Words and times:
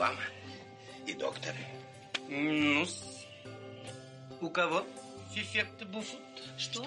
вам 0.00 0.16
и 1.06 1.12
доктор. 1.12 1.54
ну 2.30 2.86
у 4.40 4.48
кого 4.48 4.82
фифекты 5.34 5.84
буфут? 5.84 6.18
Что? 6.56 6.86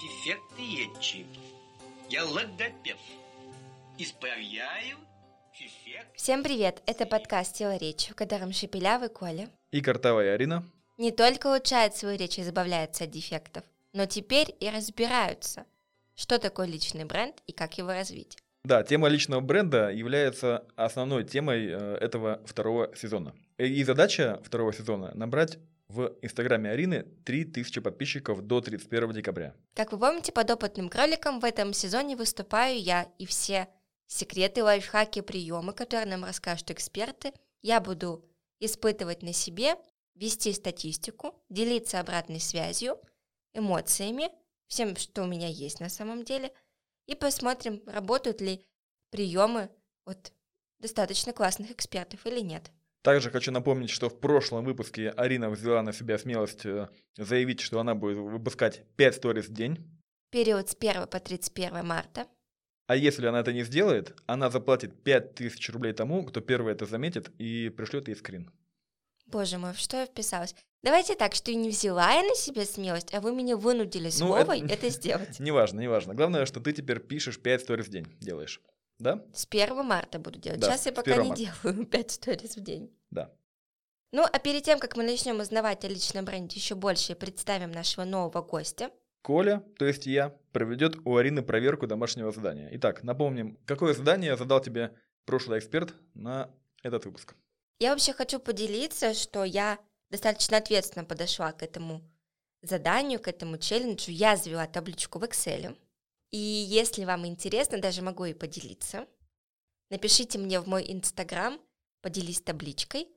Фифекты 0.00 0.62
ечи. 0.62 1.26
Я 2.08 2.24
логопед. 2.24 2.96
Исправляю 3.98 4.96
фифект. 5.52 6.16
Всем 6.16 6.42
привет! 6.42 6.82
Это 6.86 7.04
подкаст 7.04 7.56
«Сила 7.56 7.76
речи», 7.76 8.10
в 8.10 8.16
котором 8.16 8.52
Шепелявый 8.52 9.10
Коля 9.10 9.50
И 9.70 9.82
Картавая 9.82 10.32
Арина. 10.32 10.64
не 10.96 11.10
только 11.10 11.48
улучшают 11.48 11.94
свою 11.94 12.16
речь 12.16 12.38
и 12.38 12.42
избавляются 12.42 13.04
от 13.04 13.10
дефектов, 13.10 13.64
но 13.92 14.06
теперь 14.06 14.56
и 14.60 14.70
разбираются, 14.70 15.66
что 16.14 16.38
такое 16.38 16.66
личный 16.66 17.04
бренд 17.04 17.36
и 17.46 17.52
как 17.52 17.76
его 17.76 17.92
развить. 17.92 18.41
Да, 18.64 18.84
тема 18.84 19.08
личного 19.08 19.40
бренда 19.40 19.90
является 19.90 20.64
основной 20.76 21.24
темой 21.24 21.66
э, 21.66 21.96
этого 22.00 22.40
второго 22.46 22.94
сезона. 22.96 23.34
И 23.58 23.82
задача 23.82 24.40
второго 24.44 24.72
сезона– 24.72 25.10
набрать 25.14 25.58
в 25.88 26.16
инстаграме 26.22 26.70
Арины 26.70 27.02
3000 27.24 27.80
подписчиков 27.80 28.40
до 28.42 28.60
31 28.60 29.12
декабря. 29.12 29.54
Как 29.74 29.90
вы 29.90 29.98
помните, 29.98 30.30
под 30.30 30.50
опытным 30.50 30.88
кроликом 30.88 31.40
в 31.40 31.44
этом 31.44 31.72
сезоне 31.72 32.16
выступаю 32.16 32.80
я, 32.80 33.08
и 33.18 33.26
все 33.26 33.68
секреты, 34.06 34.62
лайфхаки, 34.62 35.22
приемы, 35.22 35.72
которые 35.72 36.06
нам 36.06 36.24
расскажут 36.24 36.70
эксперты, 36.70 37.32
я 37.62 37.80
буду 37.80 38.24
испытывать 38.60 39.22
на 39.22 39.32
себе, 39.32 39.74
вести 40.14 40.52
статистику, 40.52 41.34
делиться 41.48 41.98
обратной 41.98 42.38
связью, 42.38 43.00
эмоциями, 43.54 44.30
всем, 44.68 44.96
что 44.96 45.24
у 45.24 45.26
меня 45.26 45.48
есть 45.48 45.80
на 45.80 45.88
самом 45.88 46.24
деле, 46.24 46.52
и 47.12 47.14
посмотрим, 47.14 47.82
работают 47.86 48.40
ли 48.40 48.64
приемы 49.10 49.70
от 50.04 50.32
достаточно 50.80 51.32
классных 51.32 51.70
экспертов 51.70 52.26
или 52.26 52.40
нет. 52.40 52.70
Также 53.02 53.30
хочу 53.30 53.52
напомнить, 53.52 53.90
что 53.90 54.08
в 54.08 54.18
прошлом 54.18 54.64
выпуске 54.64 55.10
Арина 55.10 55.50
взяла 55.50 55.82
на 55.82 55.92
себя 55.92 56.18
смелость 56.18 56.64
э, 56.64 56.88
заявить, 57.16 57.60
что 57.60 57.80
она 57.80 57.94
будет 57.94 58.16
выпускать 58.16 58.84
5 58.96 59.14
сториз 59.16 59.46
в 59.46 59.52
день. 59.52 60.00
Период 60.30 60.68
с 60.68 60.76
1 60.78 61.08
по 61.08 61.20
31 61.20 61.84
марта. 61.84 62.26
А 62.86 62.96
если 62.96 63.26
она 63.26 63.40
это 63.40 63.52
не 63.52 63.64
сделает, 63.64 64.16
она 64.26 64.50
заплатит 64.50 65.02
5000 65.02 65.70
рублей 65.70 65.92
тому, 65.92 66.24
кто 66.24 66.40
первый 66.40 66.72
это 66.72 66.86
заметит 66.86 67.30
и 67.38 67.68
пришлет 67.70 68.08
ей 68.08 68.14
скрин. 68.14 68.50
Боже 69.26 69.58
мой, 69.58 69.74
что 69.74 69.96
я 69.96 70.06
вписалась? 70.06 70.54
Давайте 70.82 71.14
так, 71.14 71.34
что 71.34 71.54
не 71.54 71.68
взяла 71.70 72.12
я 72.12 72.22
на 72.22 72.34
себя 72.34 72.64
смелость, 72.64 73.14
а 73.14 73.20
вы 73.20 73.32
меня 73.34 73.56
вынудили 73.56 74.08
с 74.10 74.18
Ну, 74.20 74.28
Вовой 74.28 74.60
это- 74.62 74.74
это 74.74 74.88
сделать. 74.90 75.38
Неважно, 75.40 75.80
неважно. 75.80 76.14
Главное, 76.14 76.44
что 76.44 76.60
ты 76.60 76.72
теперь 76.72 76.98
пишешь 76.98 77.38
5 77.40 77.60
сториз 77.62 77.86
в 77.86 77.90
день. 77.90 78.06
Делаешь. 78.20 78.60
Да? 78.98 79.24
С 79.32 79.46
1 79.46 79.84
марта 79.84 80.18
буду 80.18 80.38
делать. 80.40 80.60
Да, 80.60 80.68
Сейчас 80.72 80.86
я 80.86 80.92
пока 80.92 81.12
1 81.12 81.22
не 81.22 81.28
марта. 81.28 81.44
делаю 81.62 81.86
5 81.90 82.10
сториз 82.10 82.56
в 82.56 82.60
день. 82.60 82.90
Да. 83.10 83.32
Ну, 84.12 84.24
а 84.30 84.38
перед 84.40 84.64
тем, 84.64 84.78
как 84.78 84.96
мы 84.96 85.04
начнем 85.04 85.38
узнавать 85.40 85.84
о 85.84 85.88
личном 85.88 86.24
бренде 86.24 86.56
еще 86.56 86.74
больше 86.74 87.12
и 87.12 87.14
представим 87.14 87.70
нашего 87.70 88.04
нового 88.04 88.42
гостя, 88.42 88.90
Коля, 89.22 89.62
то 89.78 89.84
есть 89.86 90.04
я, 90.06 90.30
проведет 90.50 90.96
у 91.04 91.16
Арины 91.16 91.42
проверку 91.42 91.86
домашнего 91.86 92.32
задания. 92.32 92.68
Итак, 92.72 93.04
напомним, 93.04 93.56
какое 93.66 93.94
задание 93.94 94.36
задал 94.36 94.60
тебе 94.60 94.96
прошлый 95.26 95.60
эксперт 95.60 95.94
на 96.14 96.50
этот 96.82 97.04
выпуск. 97.06 97.36
я 97.78 97.90
вообще 97.92 98.12
хочу 98.12 98.40
поделиться, 98.40 99.14
что 99.14 99.44
я 99.44 99.78
достаточно 100.12 100.58
ответственно 100.58 101.04
подошла 101.06 101.52
к 101.52 101.62
этому 101.62 102.02
заданию, 102.60 103.18
к 103.18 103.28
этому 103.28 103.56
челленджу. 103.56 104.10
Я 104.10 104.36
завела 104.36 104.66
табличку 104.66 105.18
в 105.18 105.24
Excel. 105.24 105.76
И 106.30 106.36
если 106.38 107.04
вам 107.04 107.26
интересно, 107.26 107.80
даже 107.80 108.02
могу 108.02 108.26
и 108.26 108.34
поделиться. 108.34 109.08
Напишите 109.90 110.38
мне 110.38 110.60
в 110.60 110.68
мой 110.68 110.84
Инстаграм, 110.86 111.58
поделись 112.02 112.42
табличкой, 112.42 113.08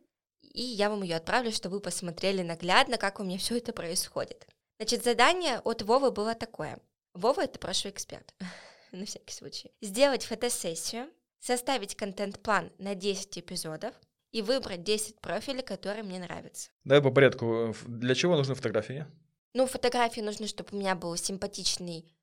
и 0.42 0.62
я 0.62 0.90
вам 0.90 1.04
ее 1.04 1.18
отправлю, 1.18 1.52
чтобы 1.52 1.76
вы 1.76 1.82
посмотрели 1.82 2.42
наглядно, 2.42 2.98
как 2.98 3.20
у 3.20 3.24
меня 3.24 3.38
все 3.38 3.58
это 3.58 3.74
происходит. 3.74 4.48
Значит, 4.78 5.04
задание 5.04 5.60
от 5.60 5.82
Вовы 5.82 6.12
было 6.12 6.34
такое. 6.34 6.80
Вова— 7.14 7.42
это 7.44 7.60
прошлый 7.60 7.92
эксперт, 7.92 8.34
на 8.92 9.06
всякий 9.06 9.34
случай. 9.34 9.72
Сделать 9.82 10.24
фотосессию, 10.24 11.10
составить 11.40 11.96
контент-план 11.96 12.72
на 12.78 12.96
10 12.96 13.40
эпизодов 13.40 13.94
и 14.36 14.42
выбрать 14.42 14.84
10 14.84 15.22
профилей, 15.22 15.64
которые 15.64 16.04
мне 16.04 16.20
нравятся. 16.20 16.70
Давай 16.84 17.02
по 17.02 17.10
порядку. 17.10 17.74
Для 17.88 18.14
чего 18.16 18.36
нужны 18.36 18.54
фотографии? 18.54 19.08
Ну, 19.54 19.66
фотографии 19.66 20.20
нужны, 20.20 20.48
чтобы 20.48 20.72
у 20.74 20.76
меня 20.76 20.94
был 20.94 21.16
симпатичный... 21.16 22.14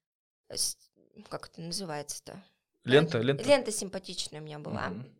э, 0.50 0.56
Как 1.30 1.48
это 1.48 1.62
называется-то? 1.62 2.44
Лента, 2.84 3.18
лента. 3.18 3.42
Лента 3.44 3.72
симпатичная 3.72 4.42
у 4.42 4.44
меня 4.44 4.58
была. 4.58 4.90
Мгм. 4.90 5.10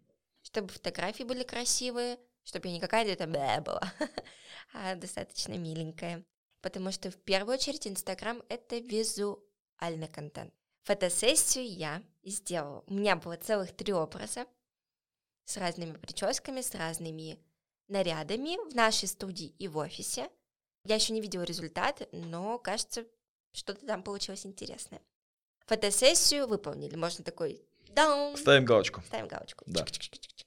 Чтобы 0.42 0.68
фотографии 0.68 1.22
были 1.22 1.44
красивые, 1.44 2.18
чтобы 2.44 2.68
я 2.68 2.74
не 2.74 2.80
какая-то 2.80 3.16
там 3.16 3.32
была, 3.64 3.90
а 4.74 4.94
достаточно 4.94 5.54
миленькая. 5.54 6.22
Потому 6.60 6.92
что 6.92 7.10
в 7.10 7.16
первую 7.16 7.54
очередь 7.54 7.86
Инстаграм— 7.86 8.42
это 8.50 8.76
визуальный 8.76 10.08
контент. 10.12 10.52
Фотосессию 10.82 11.64
я 11.66 12.02
сделала. 12.22 12.84
У 12.86 12.92
меня 12.92 13.16
было 13.16 13.36
целых 13.36 13.74
три 13.74 13.94
образа 13.94 14.44
с 15.44 15.56
разными 15.56 15.92
прическами, 15.96 16.60
с 16.60 16.74
разными 16.74 17.38
нарядами 17.88 18.56
в 18.70 18.74
нашей 18.74 19.08
студии 19.08 19.54
и 19.58 19.68
в 19.68 19.76
офисе. 19.78 20.30
Я 20.84 20.96
еще 20.96 21.12
не 21.12 21.20
видела 21.20 21.42
результат, 21.42 22.08
но 22.12 22.58
кажется, 22.58 23.04
что-то 23.52 23.86
там 23.86 24.02
получилось 24.02 24.46
интересное. 24.46 25.00
Фотосессию 25.66 26.46
выполнили. 26.48 26.96
Можно 26.96 27.24
такой 27.24 27.62
даун. 27.90 28.36
Ставим 28.36 28.64
галочку. 28.64 29.02
Ставим 29.06 29.28
галочку. 29.28 29.64
Да. 29.66 29.84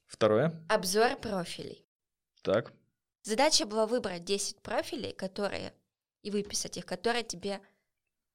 Второе. 0.07 0.61
Обзор 0.69 1.16
профилей. 1.17 1.85
Так. 2.41 2.73
Задача 3.23 3.66
была 3.66 3.88
выбрать 3.88 4.23
10 4.23 4.61
профилей, 4.61 5.13
которые 5.13 5.73
и 6.22 6.31
выписать 6.31 6.78
их, 6.78 6.85
которые 6.85 7.23
тебе, 7.23 7.59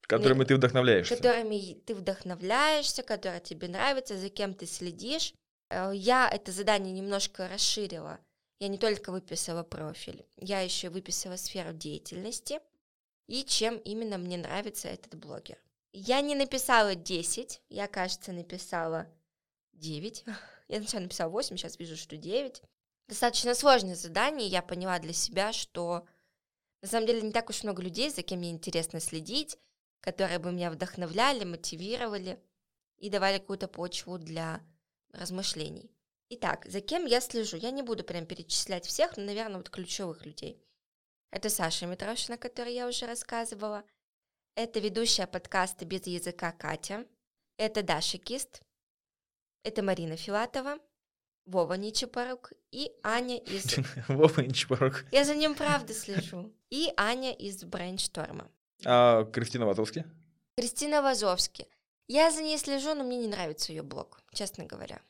Которыми 0.03 0.44
ты 0.44 0.56
вдохновляешься. 0.56 1.15
которыми 1.16 1.75
ты 1.87 1.94
вдохновляешься, 1.94 3.03
которые 3.03 3.41
тебе 3.41 3.69
нравятся, 3.69 4.16
за 4.16 4.28
кем 4.31 4.54
ты 4.54 4.66
следишь. 4.66 5.34
Э, 5.70 5.92
Я 5.94 6.28
это 6.28 6.53
задание 6.53 6.92
немножко 6.92 7.48
расширила. 7.48 8.19
Я 8.58 8.69
не 8.69 8.76
только 8.76 9.10
выписала 9.10 9.62
профиль, 9.62 10.26
я 10.36 10.60
еще 10.60 10.91
выписала 10.91 11.36
сферу 11.36 11.72
деятельности 11.72 12.60
и 13.26 13.42
чем 13.42 13.78
именно 13.78 14.19
мне 14.19 14.36
нравится 14.36 14.88
этот 14.88 15.14
блогер. 15.14 15.56
Я 15.92 16.20
не 16.20 16.34
написала 16.34 16.94
10, 16.94 17.62
я, 17.70 17.88
кажется, 17.88 18.32
написала 18.32 19.06
9. 19.72 20.25
Я 20.69 20.78
сначала 20.78 21.03
написала 21.03 21.31
8, 21.31 21.56
сейчас 21.56 21.78
вижу, 21.81 21.97
что 21.97 22.16
9. 22.16 22.62
Достаточно 23.08 23.56
сложное 23.56 23.97
задание, 23.97 24.47
я 24.47 24.62
поняла 24.62 25.00
для 25.00 25.12
себя, 25.12 25.52
что 25.52 26.06
на 26.81 26.87
самом 26.87 27.08
деле 27.08 27.22
не 27.22 27.32
так 27.32 27.50
уж 27.50 27.64
много 27.64 27.82
людей, 27.82 28.08
за 28.08 28.22
кем 28.22 28.38
мне 28.38 28.52
интересно 28.52 29.00
следить, 29.00 29.58
которые 30.00 30.38
бы 30.38 30.52
меня 30.52 30.70
вдохновляли, 30.70 31.44
мотивировали 31.44 32.41
и 32.98 33.10
давали 33.10 33.38
какую-то 33.38 33.66
почву 33.66 34.16
для 34.16 34.60
размышлений. 35.12 35.91
Итак, 36.31 36.65
за 36.66 36.81
кем 36.81 37.06
я 37.06 37.21
слежу? 37.21 37.56
Я 37.56 37.71
не 37.71 37.82
буду 37.82 38.04
прям 38.04 38.26
перечислять 38.26 38.87
всех, 38.87 39.16
но, 39.16 39.25
наверное, 39.25 39.56
вот 39.56 39.71
ключевых 39.71 40.25
людей. 40.25 40.62
Это 41.32 41.48
Саша 41.48 41.87
Митрошина, 41.87 42.37
о 42.37 42.38
которой 42.38 42.75
я 42.75 42.87
уже 42.87 43.06
рассказывала. 43.06 43.84
Это 44.54 44.81
ведущая 44.81 45.26
подкаста 45.26 45.84
«Без 45.84 46.06
языка» 46.06 46.53
Катя. 46.53 47.06
Это 47.56 47.82
Даша 47.82 48.19
Кист. 48.19 48.62
Это 49.62 49.82
Марина 49.82 50.16
Филатова. 50.16 50.78
Вова 51.47 51.75
Ничепорук 51.75 52.53
и 52.70 52.93
Аня 53.03 53.38
из... 53.38 53.76
Вова 54.09 54.41
Ничпорок. 54.41 55.04
Я 55.10 55.25
за 55.25 55.34
ним 55.34 55.54
правда 55.54 55.93
слежу. 55.94 56.53
И 56.70 56.93
Аня 56.97 57.32
из 57.32 57.65
Брейншторма. 57.65 58.50
А 58.84 59.25
Кристина 59.25 59.66
Вазовски? 59.66 60.04
Кристина 60.56 61.03
Вазовски. 61.03 61.66
Я 62.12 62.32
за 62.32 62.43
ней 62.43 62.59
слежу, 62.59 62.93
но 62.97 63.04
мне 63.04 63.19
не 63.19 63.28
нравится 63.28 63.71
ее 63.71 63.82
блог, 63.84 64.21
честно 64.32 64.65
говоря. 64.65 65.00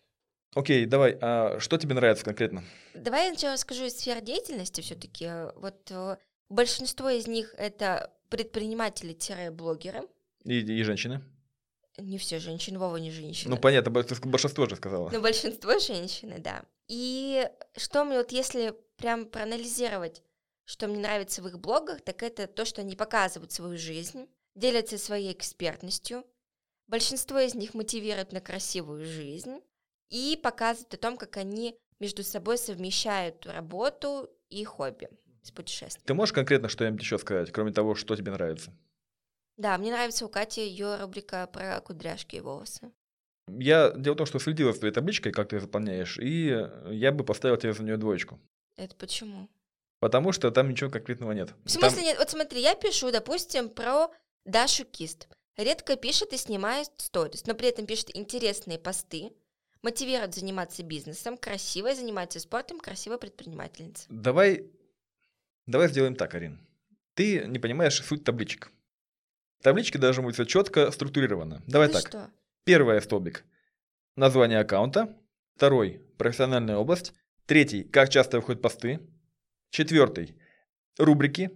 Окей, 0.54 0.84
давай. 0.84 1.16
А 1.22 1.58
что 1.58 1.78
тебе 1.78 1.94
нравится 1.94 2.26
конкретно? 2.26 2.62
Давай 2.92 3.28
я 3.28 3.30
сначала 3.30 3.56
скажу 3.56 3.86
из 3.86 3.96
сфер 3.96 4.20
деятельности 4.20 4.82
все-таки. 4.82 5.26
Вот 5.56 5.90
э, 5.90 6.18
большинство 6.50 7.08
из 7.08 7.26
них 7.26 7.54
это 7.56 8.12
предприниматели-блогеры. 8.28 10.02
И, 10.44 10.58
и 10.58 10.82
женщины? 10.82 11.22
Не 11.96 12.18
все 12.18 12.38
женщины, 12.38 12.78
Вова 12.78 12.98
не 12.98 13.10
женщина. 13.10 13.54
Ну, 13.54 13.58
понятно, 13.58 13.90
большинство 13.90 14.66
же 14.66 14.76
сказала. 14.76 15.08
Но 15.08 15.20
большинство 15.22 15.78
женщины, 15.78 16.38
да. 16.38 16.66
И 16.86 17.48
что 17.78 18.04
мне 18.04 18.18
вот 18.18 18.30
если 18.30 18.74
прям 18.98 19.24
проанализировать, 19.24 20.22
что 20.66 20.86
мне 20.86 20.98
нравится 20.98 21.40
в 21.40 21.48
их 21.48 21.60
блогах, 21.60 22.02
так 22.02 22.22
это 22.22 22.46
то, 22.46 22.66
что 22.66 22.82
они 22.82 22.94
показывают 22.94 23.52
свою 23.52 23.78
жизнь, 23.78 24.28
делятся 24.54 24.98
своей 24.98 25.32
экспертностью. 25.32 26.26
Большинство 26.90 27.38
из 27.38 27.54
них 27.54 27.74
мотивируют 27.74 28.32
на 28.32 28.40
красивую 28.40 29.04
жизнь 29.04 29.60
и 30.08 30.36
показывают 30.42 30.92
о 30.92 30.96
том, 30.96 31.16
как 31.16 31.36
они 31.36 31.78
между 32.00 32.24
собой 32.24 32.58
совмещают 32.58 33.46
работу 33.46 34.28
и 34.48 34.64
хобби 34.64 35.08
с 35.44 35.52
путешествием. 35.52 36.04
Ты 36.04 36.14
можешь 36.14 36.32
конкретно 36.32 36.68
что-нибудь 36.68 37.00
еще 37.00 37.16
сказать, 37.18 37.52
кроме 37.52 37.70
того, 37.72 37.94
что 37.94 38.16
тебе 38.16 38.32
нравится? 38.32 38.72
Да, 39.56 39.78
мне 39.78 39.92
нравится 39.92 40.26
у 40.26 40.28
Кати 40.28 40.66
ее 40.66 40.96
рубрика 40.96 41.46
про 41.46 41.80
кудряшки 41.80 42.36
и 42.36 42.40
волосы. 42.40 42.90
Я 43.46 43.92
дело 43.92 44.14
в 44.14 44.18
том, 44.18 44.26
что 44.26 44.40
следила 44.40 44.72
за 44.72 44.80
твоей 44.80 44.92
табличкой, 44.92 45.30
как 45.30 45.50
ты 45.50 45.56
ее 45.56 45.60
заполняешь, 45.60 46.18
и 46.18 46.68
я 46.90 47.12
бы 47.12 47.22
поставил 47.22 47.56
тебе 47.56 47.72
за 47.72 47.84
нее 47.84 47.98
двоечку. 47.98 48.40
Это 48.74 48.96
почему? 48.96 49.48
Потому 50.00 50.32
что 50.32 50.50
там 50.50 50.68
ничего 50.68 50.90
конкретного 50.90 51.30
нет. 51.30 51.54
В 51.64 51.70
смысле 51.70 51.96
Там- 51.98 52.04
нет? 52.04 52.18
Вот 52.18 52.30
смотри, 52.30 52.60
я 52.60 52.74
пишу, 52.74 53.12
допустим, 53.12 53.68
про 53.68 54.08
Дашу 54.44 54.84
Кист. 54.84 55.28
Редко 55.56 55.96
пишет 55.96 56.32
и 56.32 56.36
снимает 56.36 56.88
сторис, 56.96 57.46
но 57.46 57.54
при 57.54 57.68
этом 57.68 57.86
пишет 57.86 58.16
интересные 58.16 58.78
посты, 58.78 59.32
мотивирует 59.82 60.34
заниматься 60.34 60.82
бизнесом, 60.82 61.36
красиво 61.36 61.94
занимается 61.94 62.40
спортом, 62.40 62.80
красивая 62.80 63.18
предпринимательница. 63.18 64.06
Давай, 64.08 64.70
давай 65.66 65.88
сделаем 65.88 66.14
так, 66.14 66.34
Арин. 66.34 66.60
Ты 67.14 67.44
не 67.46 67.58
понимаешь 67.58 68.02
суть 68.02 68.24
табличек. 68.24 68.70
Таблички 69.62 69.98
должны 69.98 70.22
быть 70.22 70.34
все 70.34 70.44
четко 70.44 70.90
структурировано. 70.90 71.62
Давай 71.66 71.88
Ты 71.88 71.94
так. 71.94 72.08
что? 72.08 72.30
Первый 72.64 73.00
столбик. 73.02 73.44
Название 74.16 74.60
аккаунта. 74.60 75.14
Второй. 75.56 76.00
Профессиональная 76.16 76.76
область. 76.76 77.12
Третий. 77.46 77.84
Как 77.84 78.08
часто 78.08 78.38
выходят 78.38 78.62
посты. 78.62 79.00
Четвертый. 79.70 80.36
Рубрики. 80.96 81.50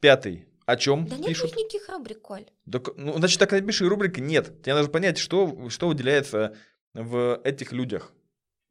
Пятый. 0.00 0.47
О 0.68 0.76
чем 0.76 1.06
Да 1.06 1.16
нет 1.16 1.28
пишут. 1.28 1.56
никаких 1.56 1.88
рубрик, 1.88 2.20
Коль. 2.20 2.44
Да 2.66 2.78
к- 2.78 2.92
ну, 2.94 3.16
значит, 3.16 3.38
так 3.38 3.52
напиши 3.52 3.88
рубрики. 3.88 4.20
Нет. 4.20 4.60
Тебе 4.62 4.74
нужно 4.74 4.90
понять, 4.92 5.16
что, 5.16 5.70
что 5.70 5.88
выделяется 5.88 6.54
в 6.92 7.40
этих 7.42 7.72
людях. 7.72 8.12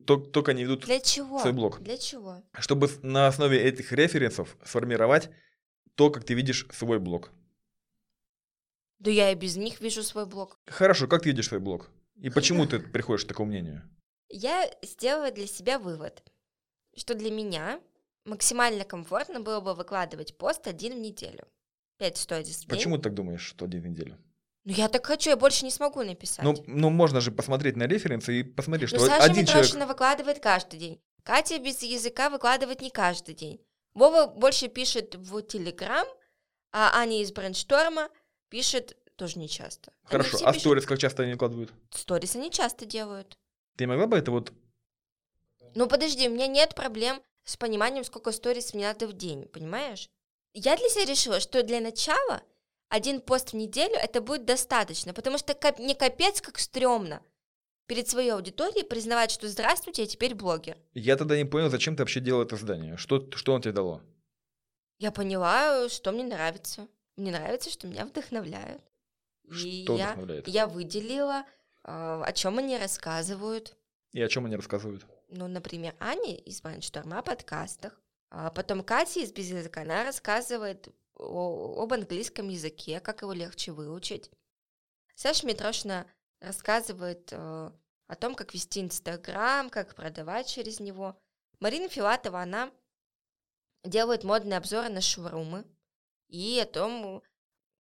То- 0.06 0.18
Только 0.18 0.52
они 0.52 0.62
ведут, 0.64 0.86
Для 0.86 1.00
чего? 1.00 1.40
свой 1.40 1.54
блог. 1.54 1.80
Для 1.82 1.98
чего? 1.98 2.44
чтобы 2.60 2.88
на 3.02 3.26
основе 3.26 3.60
этих 3.60 3.92
референсов 3.94 4.56
сформировать 4.64 5.32
то, 5.96 6.12
как 6.12 6.24
ты 6.24 6.36
видишь 6.36 6.68
свой 6.72 7.00
блог. 7.00 7.32
Да 9.00 9.10
я 9.10 9.32
и 9.32 9.36
без 9.36 9.58
них 9.58 9.82
вижу 9.82 10.04
свой 10.04 10.28
блог. 10.28 10.60
Хорошо, 10.68 11.08
как 11.08 11.24
ты 11.24 11.30
видишь 11.30 11.48
свой 11.48 11.60
блог? 11.60 11.90
И 12.22 12.30
почему 12.30 12.66
ты 12.68 12.80
приходишь 12.80 13.26
к 13.26 13.28
такому 13.30 13.50
мнению? 13.50 13.82
Я 14.30 14.70
сделала 14.84 15.32
для 15.32 15.48
себя 15.48 15.80
вывод, 15.80 16.24
что 16.96 17.16
для 17.16 17.32
меня 17.32 17.82
максимально 18.24 18.84
комфортно 18.86 19.40
было 19.40 19.62
бы 19.62 19.74
выкладывать 19.74 20.38
пост 20.38 20.68
один 20.68 20.94
в 20.94 21.00
неделю. 21.00 21.48
Пять 21.98 22.18
сторис 22.18 22.58
в 22.58 22.60
день. 22.62 22.70
Почему 22.70 22.98
ты 22.98 23.04
так 23.04 23.14
думаешь, 23.14 23.42
что 23.42 23.66
один 23.66 23.82
в 23.82 23.88
неделю? 23.88 24.18
Ну 24.66 24.74
я 24.74 24.90
так 24.90 25.06
хочу, 25.06 25.30
я 25.30 25.38
больше 25.38 25.66
не 25.66 25.72
смогу 25.72 26.04
написать. 26.04 26.44
Ну, 26.44 26.56
ну, 26.68 26.90
можно 26.90 27.22
же 27.22 27.32
посмотреть 27.32 27.76
на 27.78 27.84
референсы 27.88 28.42
и 28.42 28.44
посмотреть, 28.44 28.92
Ну, 28.92 28.98
что 29.00 29.08
Саша 29.08 29.24
один 29.24 29.46
человек... 29.46 29.66
Митрошина 29.66 29.88
выкладывает 29.88 30.40
каждый 30.40 30.78
день. 30.78 31.02
Катя 31.24 31.58
без 31.58 31.82
языка 31.82 32.30
выкладывает 32.30 32.82
не 32.82 32.90
каждый 32.90 33.34
день. 33.34 33.62
Вова 33.94 34.28
больше 34.28 34.68
пишет 34.68 35.16
в 35.16 35.42
Телеграм, 35.42 36.06
а 36.72 36.92
Аня 37.00 37.22
из 37.22 37.32
Брейншторма 37.32 38.10
пишет 38.50 38.98
тоже 39.16 39.40
не 39.40 39.50
часто. 39.50 39.92
Хорошо, 40.04 40.38
а 40.44 40.52
пишут- 40.52 40.62
сторис 40.62 40.86
как 40.86 41.00
часто 41.00 41.24
они 41.24 41.34
выкладывают? 41.34 41.74
Сторис 41.92 42.36
они 42.36 42.52
часто 42.52 42.86
делают. 42.86 43.38
Ты 43.78 43.88
могла 43.88 44.06
бы 44.06 44.18
это 44.18 44.32
вот... 44.32 44.54
Ну 45.76 45.88
подожди, 45.88 46.28
у 46.28 46.32
меня 46.32 46.48
нет 46.48 46.76
проблем 46.76 47.22
с 47.44 47.58
пониманием, 47.58 48.04
сколько 48.04 48.32
сторис 48.32 48.74
мне 48.74 48.86
надо 48.86 49.08
в 49.08 49.14
день, 49.14 49.46
понимаешь? 49.48 50.10
Я 50.54 50.76
для 50.76 50.90
себя 50.90 51.06
решила, 51.06 51.40
что 51.40 51.64
для 51.64 51.82
начала 51.82 52.42
один 52.90 53.22
пост 53.22 53.52
в 53.52 53.56
неделю 53.56 53.96
это 53.96 54.22
будет 54.22 54.46
достаточно, 54.46 55.14
потому 55.14 55.38
что 55.38 55.56
мне 55.78 55.96
капец 55.96 56.42
как 56.42 56.58
стрёмно 56.60 57.22
перед 57.86 58.08
своей 58.08 58.32
аудиторией 58.32 58.86
признавать, 58.86 59.32
что 59.32 59.48
здравствуйте, 59.48 60.04
я 60.04 60.08
теперь 60.08 60.36
блогер. 60.36 60.78
Я 60.94 61.16
тогда 61.16 61.38
не 61.38 61.46
понял, 61.46 61.70
зачем 61.70 61.96
ты 61.96 62.04
вообще 62.04 62.20
делал 62.20 62.42
это 62.42 62.56
задание. 62.56 62.98
Что, 62.98 63.30
что 63.36 63.54
он 63.54 63.62
тебе 63.62 63.74
дало? 63.74 64.02
Я 65.00 65.12
поняла, 65.12 65.90
что 65.90 66.12
мне 66.12 66.24
нравится. 66.24 66.88
Мне 67.16 67.32
нравится, 67.32 67.70
что 67.70 67.88
меня 67.88 68.06
вдохновляют. 68.06 68.82
И 69.46 69.84
Что 69.84 69.96
я, 69.98 70.06
вдохновляет? 70.08 70.48
я 70.48 70.68
выделила, 70.68 71.46
а, 71.84 72.24
о 72.24 72.34
чем 72.34 72.58
они 72.58 72.78
рассказывают. 72.78 73.76
И 74.12 74.22
о 74.22 74.28
чем 74.28 74.46
они 74.46 74.56
рассказывают? 74.56 75.06
Ну, 75.30 75.48
например, 75.48 75.96
Аня 76.00 76.36
из 76.36 76.62
Брайншторма 76.62 77.20
о 77.20 77.22
подкастах. 77.24 78.00
А 78.30 78.52
потом 78.52 78.84
Катя 78.84 79.22
из 79.22 79.32
Без 79.32 79.50
языка, 79.50 79.82
она 79.82 80.04
рассказывает 80.04 80.88
о- 81.16 81.82
об 81.82 81.94
английском 81.94 82.50
языке, 82.50 83.00
как 83.00 83.22
его 83.22 83.34
легче 83.34 83.72
выучить. 83.72 84.30
Саша 85.16 85.48
Митрошина 85.48 86.06
рассказывает 86.40 87.30
э, 87.32 87.38
о 88.08 88.16
том, 88.16 88.36
как 88.36 88.54
вести 88.54 88.82
Инстаграм, 88.82 89.70
как 89.70 89.96
продавать 89.96 90.48
через 90.48 90.80
него. 90.80 91.20
Марина 91.60 91.90
Филатова, 91.90 92.42
она 92.42 92.72
делает 93.84 94.24
модные 94.24 94.58
обзоры 94.58 94.90
на 94.90 95.02
шоурумы 95.02 95.66
и 96.28 96.60
о 96.60 96.66
том, 96.66 97.24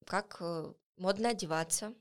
как 0.05 0.37
э, 0.39 0.73
модно 0.97 1.29
одеваться. 1.29 1.93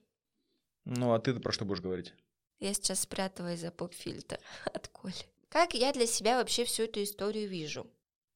Ну, 0.85 1.14
а 1.14 1.19
ты 1.19 1.35
про 1.41 1.52
что 1.52 1.64
будешь 1.64 1.81
говорить? 1.81 2.14
Я 2.61 2.75
сейчас 2.75 3.00
спрятала 3.00 3.56
за 3.56 3.73
поп-фильтр 3.73 4.38
от 4.67 4.88
Коли. 4.88 5.14
Как 5.49 5.75
я 5.75 5.93
для 5.93 6.06
себя 6.06 6.37
вообще 6.37 6.64
всю 6.64 6.85
эту 6.85 7.02
историю 7.02 7.49
вижу? 7.49 7.91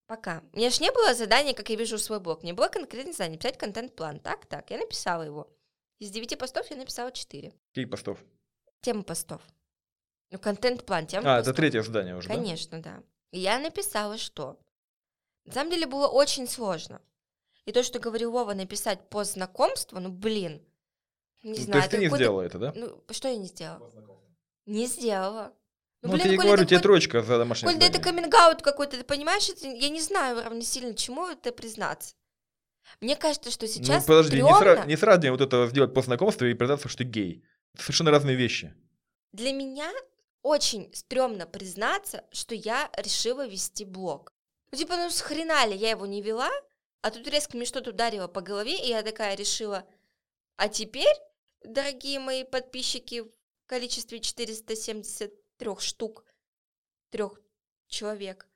Пока. 0.09 0.43
У 0.55 0.57
меня 0.57 0.71
же 0.71 0.83
не 0.83 0.91
было 0.91 1.15
задания, 1.15 1.53
как 1.53 1.69
я 1.69 1.77
вижу 1.77 1.99
свой 1.99 2.19
блог. 2.19 2.43
Мне 2.43 2.55
было 2.55 2.69
конкретное 2.69 3.13
задание, 3.13 3.39
писать 3.39 3.59
контент-план. 3.59 4.21
Так, 4.21 4.47
так, 4.47 4.71
я 4.71 4.79
написала 4.79 5.23
его. 5.23 5.49
Из 5.99 6.11
девяти 6.11 6.35
постов 6.35 6.69
я 6.71 6.77
написала 6.77 7.13
четыре. 7.13 7.53
Каких 7.75 7.91
постов? 7.91 8.19
Тема 8.81 9.03
постов. 9.03 9.43
Ну, 10.31 10.39
контент-план, 10.39 11.07
тема 11.07 11.29
А, 11.37 11.39
это 11.39 11.51
постов. 11.51 11.57
третье 11.57 11.83
задание 11.83 12.17
уже, 12.17 12.27
да? 12.29 12.35
Конечно, 12.35 12.81
да. 12.83 13.03
И 13.33 13.39
я 13.39 13.59
написала, 13.59 14.17
что? 14.17 14.59
На 15.45 15.53
самом 15.53 15.71
деле 15.71 15.87
было 15.87 16.09
очень 16.09 16.49
сложно. 16.49 17.03
И 17.67 17.73
то, 17.73 17.83
что 17.83 17.99
говорил 17.99 18.33
Вова, 18.33 18.55
написать 18.55 19.11
пост 19.11 19.35
знакомства, 19.35 19.99
ну, 20.01 20.09
блин. 20.09 20.65
Не 21.43 21.51
Ну, 21.51 21.55
знаю. 21.57 21.73
То 21.73 21.79
есть 21.79 21.91
ты 21.91 21.97
это 21.99 22.05
не 22.07 22.17
сделала 22.17 22.41
это, 22.43 22.59
да? 22.59 22.73
Ну, 22.75 23.05
что 23.11 23.29
я 23.29 23.37
не 23.37 23.47
сделала? 23.47 23.91
Не 24.65 24.87
сделала. 24.87 25.53
Ну, 26.03 26.13
блин, 26.13 26.23
ты 26.23 26.35
и 26.35 26.37
Коля, 26.37 26.47
говорю, 26.47 26.65
тебе 26.65 26.81
троечка 26.81 27.23
за 27.23 27.39
домашнее 27.39 27.71
Коль, 27.71 27.81
да 27.81 27.87
это 27.87 27.97
задание. 27.99 28.31
каминг 28.31 28.63
какой-то, 28.63 28.97
ты 28.97 29.05
понимаешь? 29.05 29.49
Это, 29.49 29.67
я 29.67 29.89
не 29.89 30.01
знаю 30.01 30.45
равносильно 30.45 30.95
чему 30.95 31.27
это 31.27 31.53
признаться. 31.53 32.15
Мне 33.01 33.17
кажется, 33.17 33.51
что 33.51 33.67
сейчас 33.67 34.07
ну, 34.07 34.15
подожди, 34.15 34.41
не, 34.41 34.55
стрёмно. 34.55 34.81
сра- 34.81 34.87
не 34.87 34.97
сразу 34.97 35.21
мне 35.21 35.31
вот 35.33 35.41
это 35.41 35.67
сделать 35.67 35.93
пост 35.93 36.07
знакомства 36.07 36.45
и 36.45 36.55
признаться, 36.55 36.89
что 36.89 36.99
ты 36.99 37.05
гей. 37.05 37.45
Это 37.75 37.83
совершенно 37.83 38.11
разные 38.11 38.37
вещи. 38.37 38.75
Для 39.33 39.53
меня 39.53 39.93
очень 40.43 40.93
стрёмно 40.95 41.47
признаться, 41.47 42.25
что 42.33 42.55
я 42.55 42.91
решила 42.97 43.47
вести 43.47 43.85
блог. 43.85 44.33
Ну, 44.71 44.79
типа, 44.79 44.97
ну, 44.97 45.11
с 45.11 45.21
хрена 45.21 45.67
ли 45.67 45.77
я 45.77 45.91
его 45.91 46.07
не 46.07 46.23
вела, 46.23 46.51
а 47.03 47.11
тут 47.11 47.27
резко 47.29 47.57
мне 47.57 47.67
что-то 47.67 47.91
ударило 47.91 48.29
по 48.29 48.41
голове, 48.41 48.79
и 48.79 48.89
я 48.89 49.03
такая 49.03 49.35
решила, 49.35 49.85
а 50.57 50.69
теперь, 50.69 51.15
дорогие 51.65 52.21
мои 52.21 52.45
подписчики, 52.45 53.23
в 53.23 53.31
количестве 53.67 54.21
473 55.59 55.77
штук, 55.87 56.25
трех 57.11 57.41
человек, 57.89 58.47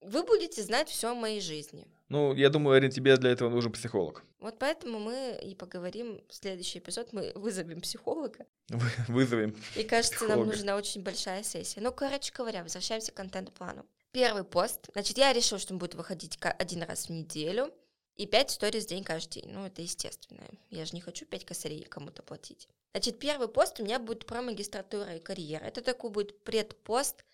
вы 0.00 0.22
будете 0.22 0.62
знать 0.62 0.88
все 0.88 1.10
о 1.10 1.14
моей 1.14 1.40
жизни. 1.40 1.86
Ну, 2.08 2.32
я 2.34 2.48
думаю, 2.50 2.76
Арин, 2.76 2.90
тебе 2.90 3.16
для 3.16 3.30
этого 3.30 3.50
нужен 3.50 3.72
психолог. 3.72 4.22
Вот 4.38 4.58
поэтому 4.58 4.98
мы 4.98 5.38
и 5.42 5.54
поговорим 5.54 6.22
в 6.28 6.34
следующий 6.34 6.78
эпизод, 6.78 7.12
мы 7.12 7.32
вызовем 7.34 7.80
психолога, 7.80 8.46
Вы- 8.68 8.90
Вызовем. 9.08 9.56
И 9.76 9.82
кажется, 9.82 10.14
нам 10.20 10.28
Психолога. 10.28 10.50
нужна 10.52 10.76
очень 10.76 11.02
большая 11.02 11.42
сессия. 11.42 11.80
Ну, 11.80 11.92
короче 11.92 12.32
говоря, 12.32 12.62
возвращаемся 12.62 13.12
к 13.12 13.16
контент-плану. 13.16 13.84
Первый 14.12 14.44
пост. 14.44 14.88
Значит, 14.92 15.18
я 15.18 15.32
решила, 15.32 15.58
что 15.58 15.74
он 15.74 15.78
будет 15.78 15.94
выходить 15.94 16.38
один 16.40 16.82
раз 16.82 17.06
в 17.06 17.10
неделю. 17.10 17.72
И 18.14 18.26
5 18.26 18.50
сториз 18.50 18.84
в 18.86 18.88
день 18.88 19.04
каждый 19.04 19.42
день. 19.42 19.50
Ну, 19.52 19.66
это 19.66 19.82
естественно. 19.82 20.42
Я 20.70 20.84
же 20.86 20.94
не 20.94 21.00
хочу 21.00 21.24
5 21.26 21.44
косарей 21.44 21.84
кому-то 21.84 22.22
платить. 22.22 22.68
Значит, 22.92 23.18
первый 23.18 23.48
пост 23.48 23.78
у 23.80 23.84
меня 23.84 23.98
будет 23.98 24.26
про 24.26 24.42
магистратуру 24.42 25.10
и 25.10 25.20
карьеру. 25.20 25.64
Это 25.64 25.82
такой 25.82 26.10
будет 26.10 26.42
предпост 26.44 27.24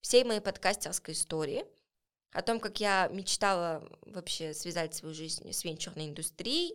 всей 0.00 0.24
моей 0.24 0.40
подкастерской 0.40 1.14
истории. 1.14 1.64
О 2.32 2.42
том, 2.42 2.60
как 2.60 2.80
я 2.80 3.08
мечтала 3.08 3.88
вообще 4.02 4.52
связать 4.52 4.94
свою 4.94 5.14
жизнь 5.14 5.50
с 5.50 5.64
венчурной 5.64 6.08
индустрией. 6.08 6.74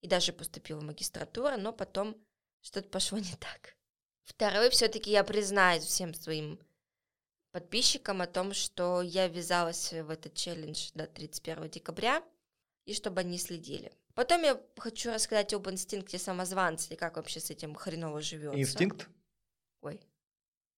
И 0.00 0.08
даже 0.08 0.32
поступила 0.32 0.80
в 0.80 0.84
магистратуру, 0.84 1.56
но 1.58 1.72
потом 1.72 2.16
что-то 2.60 2.88
пошло 2.88 3.18
не 3.18 3.36
так. 3.36 3.76
Второй, 4.24 4.70
все-таки 4.70 5.10
я 5.10 5.24
признаюсь 5.24 5.84
всем 5.84 6.14
своим 6.14 6.58
подписчикам 7.52 8.22
о 8.22 8.26
том, 8.26 8.52
что 8.52 9.02
я 9.02 9.28
ввязалась 9.28 9.92
в 9.92 10.10
этот 10.10 10.34
челлендж 10.34 10.90
до 10.94 11.06
31 11.06 11.70
декабря, 11.70 12.22
и 12.84 12.94
чтобы 12.94 13.20
они 13.20 13.38
следили. 13.38 13.92
Потом 14.14 14.42
я 14.42 14.60
хочу 14.76 15.12
рассказать 15.12 15.54
об 15.54 15.68
инстинкте 15.68 16.18
самозванца 16.18 16.92
и 16.92 16.96
как 16.96 17.16
вообще 17.16 17.40
с 17.40 17.50
этим 17.50 17.74
хреново 17.74 18.20
живется. 18.20 18.58
Инстинкт? 18.60 19.08
Ой. 19.80 20.00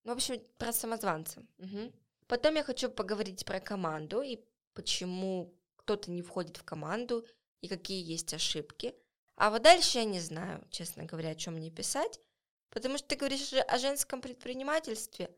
Ну, 0.05 0.13
в 0.13 0.17
общем, 0.17 0.41
про 0.59 0.73
самозванца. 0.73 1.43
Мгм. 1.59 1.93
Потом 2.27 2.55
я 2.55 2.63
хочу 2.63 2.91
поговорить 2.91 3.45
про 3.45 3.61
команду 3.61 4.23
и 4.23 4.39
почему 4.75 5.55
кто-то 5.77 6.11
не 6.11 6.23
входит 6.23 6.57
в 6.57 6.65
команду 6.65 7.27
и 7.61 7.69
какие 7.69 8.03
есть 8.03 8.33
ошибки. 8.35 8.95
А 9.37 9.51
вот 9.51 9.63
дальше 9.63 9.99
я 9.99 10.05
не 10.05 10.21
знаю, 10.21 10.65
честно 10.71 11.05
говоря, 11.05 11.31
о 11.31 11.35
чем 11.35 11.55
мне 11.55 11.71
писать, 11.71 12.21
потому 12.71 12.99
что 12.99 13.09
ты 13.09 13.17
говоришь 13.17 13.53
о 13.53 13.79
женском 13.79 14.21
предпринимательстве. 14.21 15.31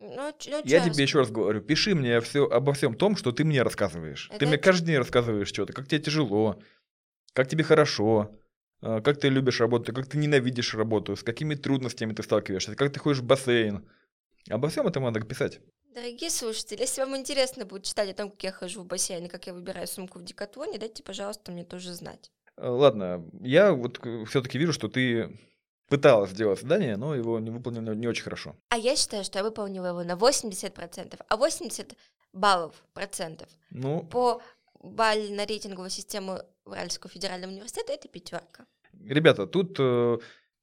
Ну, 0.00 0.34
ну, 0.46 0.62
Я 0.64 0.80
тебе 0.88 1.04
еще 1.04 1.18
раз 1.18 1.30
говорю, 1.30 1.60
пиши 1.60 1.94
мне 1.94 2.20
все, 2.20 2.46
обо 2.46 2.72
всем 2.72 2.96
том, 2.96 3.16
что 3.16 3.30
ты 3.30 3.44
мне 3.44 3.62
рассказываешь. 3.62 4.28
Это 4.30 4.40
ты 4.40 4.46
мне 4.46 4.58
каждый 4.58 4.86
день 4.86 4.96
рассказываешь 4.96 5.48
что-то, 5.48 5.72
как 5.72 5.86
тебе 5.86 6.00
тяжело, 6.00 6.60
как 7.32 7.48
тебе 7.48 7.64
хорошо, 7.64 8.30
э, 8.82 9.00
как 9.00 9.18
ты 9.18 9.28
любишь 9.28 9.60
работу, 9.60 9.92
как 9.92 10.06
ты 10.06 10.18
ненавидишь 10.18 10.74
работу, 10.74 11.16
с 11.16 11.22
какими 11.22 11.54
трудностями 11.54 12.12
ты 12.12 12.22
сталкиваешься, 12.22 12.74
как 12.74 12.92
ты 12.92 13.00
ходишь 13.00 13.20
в 13.20 13.24
бассейн. 13.24 13.88
Обо 14.50 14.68
всем 14.68 14.86
этом 14.86 15.04
надо 15.04 15.20
писать. 15.20 15.60
Дорогие 15.94 16.30
слушатели, 16.30 16.80
если 16.80 17.02
вам 17.02 17.16
интересно 17.16 17.64
будет 17.64 17.84
читать 17.84 18.10
о 18.10 18.14
том, 18.14 18.30
как 18.30 18.42
я 18.44 18.52
хожу 18.52 18.82
в 18.82 18.86
бассейн 18.86 19.26
и 19.26 19.28
как 19.28 19.46
я 19.46 19.54
выбираю 19.54 19.86
сумку 19.86 20.18
в 20.18 20.24
Декатлоне, 20.24 20.78
дайте, 20.78 21.02
пожалуйста, 21.02 21.52
мне 21.52 21.64
тоже 21.64 21.92
знать. 21.92 22.30
Э, 22.56 22.68
ладно, 22.68 23.28
я 23.40 23.72
вот 23.72 24.00
все-таки 24.26 24.58
вижу, 24.58 24.72
что 24.72 24.88
ты 24.88 25.38
пыталась 25.88 26.30
сделать 26.30 26.60
задание, 26.60 26.96
но 26.96 27.14
его 27.14 27.38
не 27.38 27.50
выполнено 27.50 27.90
не 27.92 28.06
очень 28.06 28.22
хорошо. 28.24 28.56
А 28.70 28.78
я 28.78 28.96
считаю, 28.96 29.24
что 29.24 29.38
я 29.38 29.44
выполнила 29.44 29.88
его 29.88 30.02
на 30.02 30.12
80%, 30.12 31.20
а 31.28 31.36
80 31.36 31.94
баллов 32.32 32.74
процентов 32.94 33.48
Ну, 33.70 34.02
по 34.02 34.40
бально-рейтинговой 34.82 35.90
систему 35.90 36.40
Уральского 36.64 37.10
федерального 37.10 37.50
университета 37.50 37.92
это 37.92 38.08
пятерка. 38.08 38.66
ребята, 39.04 39.46
тут 39.46 39.76
э, 39.78 40.18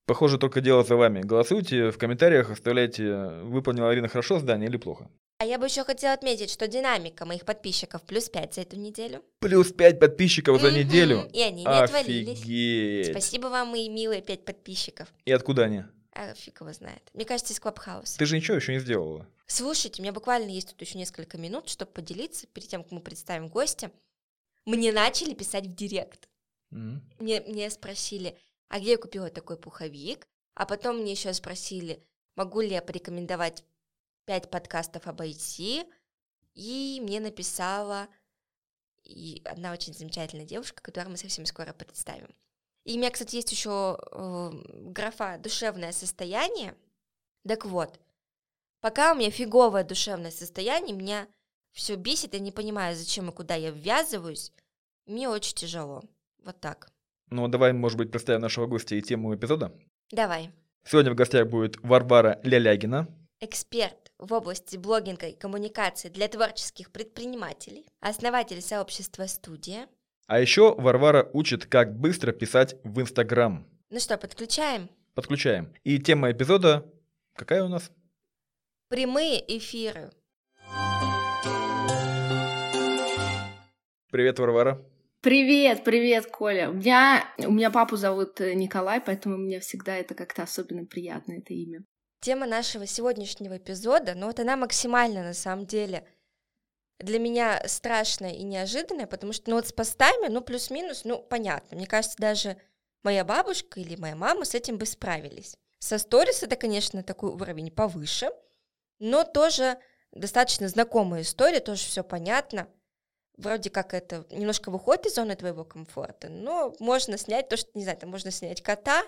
похоже 0.06 0.38
только 0.38 0.62
дело 0.62 0.84
за 0.84 0.96
вами. 0.96 1.22
Голосуйте 1.22 1.92
в 1.92 1.98
комментариях, 1.98 2.52
оставляйте, 2.52 3.16
выполнила 3.44 3.90
Арина 3.90 4.08
хорошо 4.08 4.40
задание 4.40 4.70
или 4.70 4.78
плохо. 4.78 5.10
А 5.42 5.46
я 5.46 5.58
бы 5.58 5.68
еще 5.68 5.86
хотела 5.86 6.14
отметить, 6.14 6.52
что 6.52 6.68
динамика 6.68 7.26
моих 7.26 7.46
подписчиков 7.46 8.02
плюс 8.02 8.28
5 8.28 8.56
за 8.56 8.62
эту 8.62 8.76
неделю. 8.76 9.24
Плюс 9.40 9.72
5 9.72 9.98
подписчиков 9.98 10.60
за 10.60 10.70
неделю. 10.70 11.30
И 11.32 11.42
они 11.42 11.64
не 11.64 11.82
отвалились. 11.82 13.10
Спасибо 13.10 13.48
вам, 13.48 13.70
мои 13.70 13.88
милые 13.88 14.22
5 14.22 14.44
подписчиков. 14.44 15.08
И 15.24 15.32
откуда 15.32 15.64
они? 15.64 15.84
А 16.12 16.34
фиг 16.34 16.60
его 16.60 16.74
знает. 16.74 17.02
Мне 17.14 17.24
кажется, 17.24 17.54
из 17.54 17.60
Клабхауса. 17.62 18.18
Ты 18.18 18.26
же 18.26 18.36
ничего 18.36 18.58
еще 18.58 18.74
не 18.74 18.80
сделала. 18.80 19.26
Слушайте, 19.48 20.02
у 20.02 20.04
меня 20.04 20.12
буквально 20.12 20.50
есть 20.50 20.72
тут 20.72 20.82
еще 20.82 20.98
несколько 20.98 21.38
минут, 21.38 21.70
чтобы 21.70 21.92
поделиться 21.92 22.46
перед 22.48 22.68
тем, 22.68 22.84
как 22.84 22.92
мы 22.92 23.00
представим 23.00 23.48
гостя. 23.48 23.92
Мне 24.70 24.92
начали 24.92 25.34
писать 25.34 25.66
в 25.66 25.74
директ. 25.74 26.30
М. 26.72 27.02
Мне, 27.18 27.42
мне 27.42 27.72
спросили, 27.72 28.38
а 28.68 28.80
где 28.80 28.92
я 28.92 28.98
купила 29.00 29.32
такой 29.32 29.58
пуховик? 29.58 30.28
А 30.54 30.68
потом 30.68 30.98
мне 30.98 31.14
еще 31.14 31.34
спросили, 31.34 32.06
могу 32.36 32.62
ли 32.62 32.70
я 32.70 32.84
порекомендовать 32.84 33.64
пять 34.26 34.52
подкастов 34.52 35.08
об 35.08 35.22
IT? 35.22 35.88
И 36.54 37.00
мне 37.02 37.20
написала 37.20 38.08
и 39.04 39.42
одна 39.44 39.72
очень 39.72 39.96
замечательная 39.96 40.46
девушка, 40.46 40.84
которую 40.84 41.12
мы 41.12 41.18
совсем 41.18 41.48
скоро 41.48 41.74
представим. 41.74 42.30
И 42.84 42.94
у 42.94 42.98
меня, 42.98 43.10
кстати, 43.10 43.38
есть 43.38 43.52
еще 43.52 43.98
э, 44.00 44.52
графа 44.92 45.40
«душевное 45.40 45.94
состояние». 45.94 46.76
Так 47.48 47.66
вот, 47.66 48.00
пока 48.82 49.14
у 49.14 49.16
меня 49.16 49.32
фиговое 49.32 49.84
душевное 49.84 50.30
состояние, 50.30 50.96
меня 50.96 51.28
все 51.72 51.96
бесит, 51.96 52.34
я 52.34 52.40
не 52.40 52.52
понимаю, 52.52 52.96
зачем 52.96 53.30
и 53.30 53.34
куда 53.34 53.56
я 53.56 53.72
ввязываюсь. 53.72 54.52
Мне 55.06 55.30
очень 55.30 55.56
тяжело. 55.56 56.04
Вот 56.44 56.60
так. 56.60 56.92
Ну, 57.30 57.48
давай, 57.48 57.74
может 57.74 57.98
быть, 57.98 58.12
представим 58.12 58.42
нашего 58.42 58.66
гостя 58.66 58.96
и 58.96 59.02
тему 59.02 59.36
эпизода. 59.36 59.74
Давай. 60.12 60.52
Сегодня 60.86 61.12
в 61.12 61.16
гостях 61.16 61.48
будет 61.48 61.78
Варвара 61.84 62.40
Лялягина. 62.44 63.08
Эксперт 63.40 64.12
в 64.18 64.34
области 64.34 64.78
блогинга 64.78 65.28
и 65.28 65.36
коммуникации 65.36 66.10
для 66.10 66.28
творческих 66.28 66.92
предпринимателей, 66.92 67.86
основатель 68.00 68.62
сообщества 68.62 69.28
«Студия». 69.28 69.88
А 70.28 70.40
еще 70.40 70.76
Варвара 70.76 71.30
учит, 71.34 71.66
как 71.66 71.98
быстро 71.98 72.32
писать 72.32 72.76
в 72.84 73.00
Инстаграм. 73.02 73.66
Ну 73.90 74.00
что, 74.00 74.18
подключаем? 74.18 74.90
Подключаем. 75.16 75.74
И 75.84 76.00
тема 76.00 76.32
эпизода 76.32 76.86
какая 77.34 77.64
у 77.64 77.70
нас? 77.70 77.90
Прямые 78.90 79.40
эфиры. 79.58 80.12
Привет, 84.12 84.40
Варвара. 84.40 84.84
Привет, 85.22 85.84
привет, 85.84 86.32
Коля. 86.32 86.72
У 86.72 86.74
меня, 86.74 87.32
у 87.38 87.52
меня 87.52 87.70
папу 87.70 87.96
зовут 87.96 88.42
э, 88.42 88.56
Николай, 88.56 89.00
поэтому 89.00 89.38
мне 89.38 89.60
всегда 89.60 89.96
это 89.98 90.16
как-то 90.16 90.42
особенно 90.42 90.86
приятно, 90.86 91.34
это 91.34 91.54
имя. 91.54 91.84
Тема 92.22 92.48
нашего 92.48 92.88
сегодняшнего 92.88 93.58
эпизода, 93.58 94.16
ну 94.16 94.26
вот 94.26 94.40
она 94.40 94.58
максимально 94.58 95.22
на 95.22 95.36
самом 95.36 95.68
деле 95.68 96.08
для 96.98 97.20
меня 97.20 97.62
страшная 97.68 98.32
и 98.32 98.42
неожиданная, 98.44 99.06
потому 99.06 99.32
что 99.32 99.52
ну 99.52 99.58
вот 99.58 99.68
с 99.68 99.74
постами, 99.74 100.28
ну 100.28 100.42
плюс-минус, 100.42 101.04
ну 101.04 101.22
понятно. 101.22 101.78
Мне 101.78 101.86
кажется, 101.86 102.18
даже 102.18 102.58
моя 103.04 103.24
бабушка 103.24 103.80
или 103.80 103.96
моя 103.96 104.16
мама 104.16 104.44
с 104.44 104.56
этим 104.56 104.80
бы 104.80 104.88
справились. 104.88 105.56
Со 105.78 106.00
сторис 106.00 106.42
это, 106.42 106.56
конечно, 106.56 107.04
такой 107.04 107.30
уровень 107.30 107.70
повыше, 107.70 108.32
но 108.98 109.24
тоже 109.24 109.78
достаточно 110.12 110.68
знакомая 110.68 111.22
история, 111.22 111.60
тоже 111.60 111.84
все 111.84 112.04
понятно. 112.04 112.68
Вроде 113.40 113.70
как 113.70 113.94
это 113.94 114.26
немножко 114.32 114.70
выходит 114.70 115.06
из 115.06 115.16
зоны 115.16 115.34
твоего 115.34 115.64
комфорта, 115.64 116.28
но 116.28 116.76
можно 116.80 117.18
снять 117.18 117.48
то, 117.48 117.56
что, 117.56 117.70
не 117.74 117.84
знаю, 117.84 117.98
там 117.98 118.10
можно 118.10 118.32
снять 118.32 118.62
кота, 118.62 119.02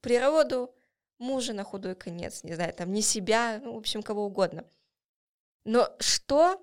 природу, 0.00 0.74
мужа 1.18 1.52
на 1.52 1.62
худой 1.62 1.94
конец, 1.94 2.42
не 2.42 2.54
знаю, 2.54 2.72
там 2.72 2.90
не 2.90 3.02
себя, 3.02 3.60
ну, 3.62 3.74
в 3.74 3.76
общем, 3.76 4.02
кого 4.02 4.24
угодно. 4.24 4.64
Но 5.66 5.94
что 5.98 6.58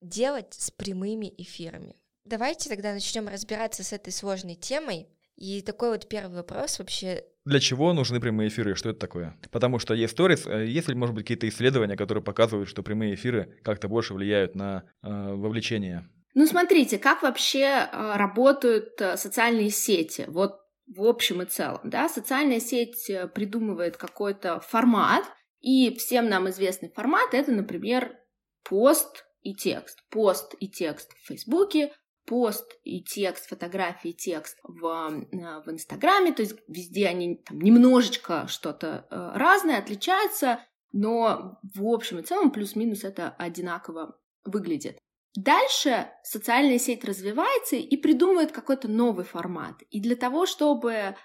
делать 0.00 0.54
с 0.54 0.70
прямыми 0.70 1.30
эфирами? 1.36 1.94
Давайте 2.24 2.70
тогда 2.70 2.94
начнем 2.94 3.28
разбираться 3.28 3.84
с 3.84 3.92
этой 3.92 4.10
сложной 4.10 4.54
темой. 4.54 5.10
И 5.36 5.60
такой 5.60 5.90
вот 5.90 6.08
первый 6.08 6.36
вопрос 6.36 6.78
вообще, 6.78 7.22
Для 7.44 7.60
чего 7.60 7.92
нужны 7.92 8.18
прямые 8.18 8.48
эфиры? 8.48 8.74
Что 8.76 8.90
это 8.90 8.98
такое? 8.98 9.38
Потому 9.50 9.78
что 9.78 9.92
есть 9.92 10.14
сторис, 10.14 10.46
э, 10.46 10.66
есть 10.66 10.88
ли, 10.88 10.94
может 10.94 11.14
быть, 11.14 11.24
какие-то 11.24 11.48
исследования, 11.48 11.96
которые 11.96 12.24
показывают, 12.24 12.68
что 12.68 12.82
прямые 12.82 13.14
эфиры 13.14 13.58
как-то 13.62 13.88
больше 13.88 14.14
влияют 14.14 14.54
на 14.54 14.84
э, 15.02 15.34
вовлечение? 15.34 16.08
Ну, 16.34 16.46
смотрите, 16.46 16.98
как 16.98 17.22
вообще 17.22 17.60
э, 17.60 18.16
работают 18.16 19.00
э, 19.00 19.16
социальные 19.16 19.70
сети? 19.70 20.26
Вот 20.28 20.60
в 20.86 21.04
общем 21.04 21.42
и 21.42 21.46
целом, 21.46 21.80
да, 21.84 22.08
социальная 22.08 22.60
сеть 22.60 23.08
э, 23.10 23.28
придумывает 23.28 23.96
какой-то 23.96 24.60
формат, 24.60 25.24
и 25.60 25.94
всем 25.96 26.28
нам 26.28 26.48
известный 26.48 26.90
формат— 26.90 27.28
это, 27.34 27.52
например, 27.52 28.16
пост 28.64 29.26
и 29.42 29.54
текст. 29.54 29.98
Пост 30.10 30.54
и 30.58 30.68
текст 30.68 31.12
в 31.12 31.26
Фейсбуке, 31.26 31.92
пост 32.26 32.78
и 32.84 33.02
текст, 33.02 33.46
фотографии, 33.48 34.12
текст 34.12 34.58
в, 34.62 34.86
э, 34.86 35.62
в 35.64 35.70
Инстаграме, 35.70 36.32
то 36.32 36.42
есть 36.42 36.56
везде 36.68 37.08
они 37.08 37.36
там 37.36 37.60
немножечко 37.60 38.46
что-то 38.48 39.06
э, 39.10 39.32
разное, 39.34 39.78
отличаются, 39.78 40.60
но 40.92 41.58
в 41.62 41.84
общем 41.84 42.18
и 42.18 42.22
целом 42.22 42.50
плюс-минус 42.50 43.04
это 43.04 43.30
одинаково 43.30 44.18
выглядит. 44.44 44.98
Дальше 45.36 46.10
социальная 46.22 46.78
сеть 46.78 47.04
развивается 47.04 47.76
и 47.76 47.96
придумывает 47.96 48.50
какой-то 48.50 48.88
новый 48.88 49.24
формат. 49.24 49.82
И 49.90 50.00
для 50.00 50.16
того, 50.16 50.46
чтобы 50.46 51.16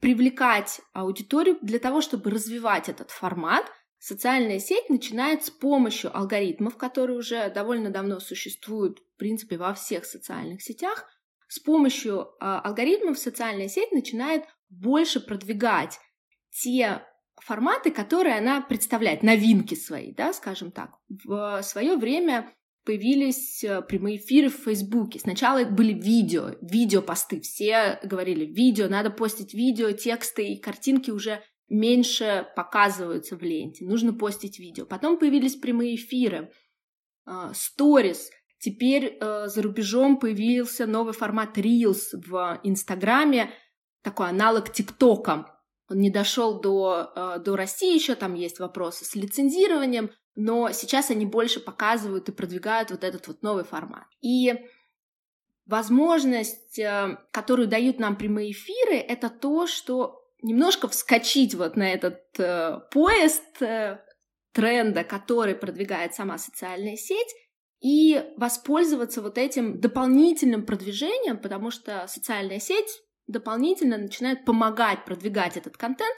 привлекать 0.00 0.80
аудиторию, 0.92 1.58
для 1.62 1.78
того, 1.78 2.00
чтобы 2.00 2.30
развивать 2.30 2.88
этот 2.88 3.10
формат, 3.10 3.66
социальная 3.98 4.60
сеть 4.60 4.88
начинает 4.90 5.44
с 5.44 5.50
помощью 5.50 6.16
алгоритмов, 6.16 6.76
которые 6.76 7.18
уже 7.18 7.50
довольно 7.50 7.90
давно 7.90 8.20
существуют, 8.20 9.00
в 9.00 9.16
принципе, 9.18 9.56
во 9.56 9.74
всех 9.74 10.04
социальных 10.04 10.62
сетях, 10.62 11.06
с 11.48 11.58
помощью 11.58 12.20
э, 12.20 12.26
алгоритмов 12.40 13.18
социальная 13.18 13.68
сеть 13.68 13.92
начинает 13.92 14.44
больше 14.68 15.20
продвигать 15.20 15.98
те 16.50 17.02
форматы, 17.36 17.90
которые 17.90 18.36
она 18.36 18.60
представляет, 18.60 19.22
новинки 19.22 19.74
свои, 19.74 20.12
да, 20.12 20.32
скажем 20.32 20.72
так. 20.72 20.90
В 21.24 21.62
свое 21.62 21.96
время 21.96 22.52
появились 22.86 23.62
э, 23.64 23.82
прямые 23.82 24.16
эфиры 24.16 24.48
в 24.48 24.54
Фейсбуке. 24.64 25.18
Сначала 25.18 25.64
были 25.64 25.92
видео, 25.92 26.52
видеопосты. 26.62 27.40
Все 27.40 27.98
говорили, 28.04 28.46
видео, 28.46 28.88
надо 28.88 29.10
постить 29.10 29.52
видео, 29.52 29.90
тексты 29.90 30.46
и 30.52 30.60
картинки 30.60 31.10
уже 31.10 31.42
меньше 31.68 32.46
показываются 32.54 33.36
в 33.36 33.42
ленте. 33.42 33.84
Нужно 33.84 34.14
постить 34.14 34.58
видео. 34.60 34.86
Потом 34.86 35.18
появились 35.18 35.56
прямые 35.56 35.96
эфиры, 35.96 36.52
сторис. 37.52 38.30
Теперь 38.58 39.18
э, 39.20 39.48
за 39.48 39.62
рубежом 39.62 40.18
появился 40.18 40.86
новый 40.86 41.12
формат 41.12 41.58
Reels 41.58 42.14
в 42.14 42.60
Инстаграме, 42.62 43.50
такой 44.02 44.28
аналог 44.28 44.72
ТикТока. 44.72 45.55
Он 45.88 45.98
не 45.98 46.10
дошел 46.10 46.60
до, 46.60 47.12
э, 47.14 47.38
до 47.38 47.56
России 47.56 47.94
еще, 47.94 48.14
там 48.14 48.34
есть 48.34 48.58
вопросы 48.58 49.04
с 49.04 49.14
лицензированием, 49.14 50.10
но 50.34 50.72
сейчас 50.72 51.10
они 51.10 51.26
больше 51.26 51.60
показывают 51.60 52.28
и 52.28 52.32
продвигают 52.32 52.90
вот 52.90 53.04
этот 53.04 53.28
вот 53.28 53.42
новый 53.42 53.64
формат. 53.64 54.06
И 54.20 54.54
возможность, 55.66 56.78
э, 56.78 57.18
которую 57.30 57.68
дают 57.68 57.98
нам 57.98 58.16
прямые 58.16 58.50
эфиры, 58.50 58.96
это 58.96 59.30
то, 59.30 59.66
что 59.66 60.22
немножко 60.42 60.88
вскочить 60.88 61.54
вот 61.54 61.76
на 61.76 61.92
этот 61.92 62.20
э, 62.38 62.80
поезд 62.90 63.62
тренда, 64.52 65.04
который 65.04 65.54
продвигает 65.54 66.14
сама 66.14 66.38
социальная 66.38 66.96
сеть, 66.96 67.34
и 67.80 68.24
воспользоваться 68.36 69.20
вот 69.22 69.38
этим 69.38 69.80
дополнительным 69.80 70.64
продвижением, 70.64 71.38
потому 71.38 71.70
что 71.70 72.06
социальная 72.08 72.58
сеть 72.58 73.02
дополнительно 73.26 73.98
начинает 73.98 74.44
помогать 74.44 75.04
продвигать 75.04 75.56
этот 75.56 75.76
контент, 75.76 76.16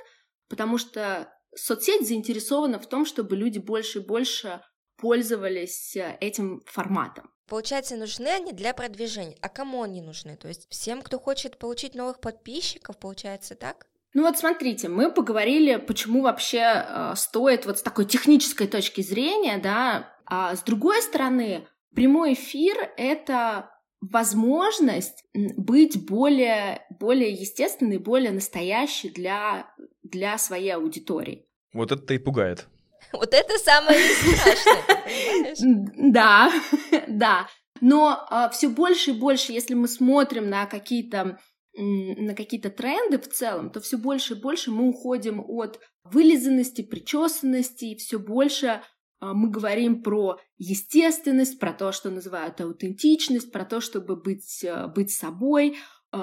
потому 0.49 0.79
что 0.79 1.33
соцсеть 1.55 2.07
заинтересована 2.07 2.79
в 2.79 2.89
том, 2.89 3.07
чтобы 3.07 3.37
люди 3.37 3.59
больше 3.59 3.99
и 3.99 4.07
больше 4.07 4.61
пользовались 4.97 5.97
э, 5.97 6.17
этим 6.21 6.63
форматом. 6.67 7.31
Получается, 7.49 7.97
нужны 7.97 8.29
они 8.29 8.53
для 8.53 8.75
продвижения. 8.75 9.37
А 9.41 9.49
кому 9.49 9.83
они 9.83 10.03
нужны? 10.03 10.37
То 10.37 10.49
есть 10.49 10.69
всем, 10.71 11.01
кто 11.01 11.19
хочет 11.19 11.59
получить 11.59 11.95
новых 11.95 12.21
подписчиков, 12.21 12.99
получается 12.99 13.55
так? 13.55 13.87
Ну 14.13 14.23
вот 14.23 14.39
смотрите, 14.39 14.89
мы 14.89 15.13
поговорили, 15.13 15.77
почему 15.77 16.23
вообще 16.23 16.63
э, 16.63 17.13
стоит 17.17 17.67
вот 17.67 17.79
с 17.79 17.83
такой 17.83 18.05
технической 18.05 18.67
точки 18.67 19.01
зрения, 19.01 19.59
да, 19.59 20.15
а 20.27 20.57
с 20.57 20.63
другой 20.63 21.01
стороны, 21.03 21.67
прямой 21.95 22.35
эфир— 22.35 22.93
это 22.97 23.71
возможность 24.01 25.25
быть 25.35 26.07
более, 26.07 26.87
более 26.99 27.33
естественной, 27.33 27.99
более 27.99 28.31
настоящей 28.31 29.11
для, 29.11 29.71
для 30.03 30.39
своей 30.39 30.71
аудитории. 30.71 31.47
Вот 31.73 31.93
это 31.93 32.15
и 32.15 32.19
пугает. 32.19 32.67
Вот 33.13 33.33
это 33.33 33.59
самое 33.59 33.99
страшное, 34.01 35.89
Да, 35.97 36.53
да. 37.09 37.49
Но 37.81 38.27
а, 38.29 38.49
все 38.51 38.69
больше 38.69 39.13
и 39.13 39.19
больше, 39.19 39.53
если 39.53 39.75
мы 39.75 39.89
смотрим 39.89 40.51
на 40.51 40.67
какие-то 40.67 41.39
на 41.81 42.35
какие-то 42.35 42.71
тренды 42.71 43.19
в 43.21 43.29
целом, 43.29 43.71
то 43.71 43.81
все 43.81 43.99
больше 43.99 44.35
и 44.35 44.41
больше 44.41 44.73
мы 44.73 44.89
уходим 44.89 45.45
от 45.47 45.79
вылизанности, 46.03 46.83
причесанности, 46.83 47.85
и 47.85 47.97
все 47.97 48.19
больше 48.19 48.83
мы 49.21 49.51
говорим 49.51 50.03
про 50.03 50.39
естественность, 50.57 51.59
про 51.59 51.73
то, 51.73 51.93
что 51.93 52.11
называют 52.11 52.61
аутентичность, 52.61 53.53
про 53.53 53.65
то, 53.65 53.81
чтобы 53.81 54.17
быть, 54.17 54.65
а, 54.65 54.89
быть 54.89 55.11
собой. 55.11 55.77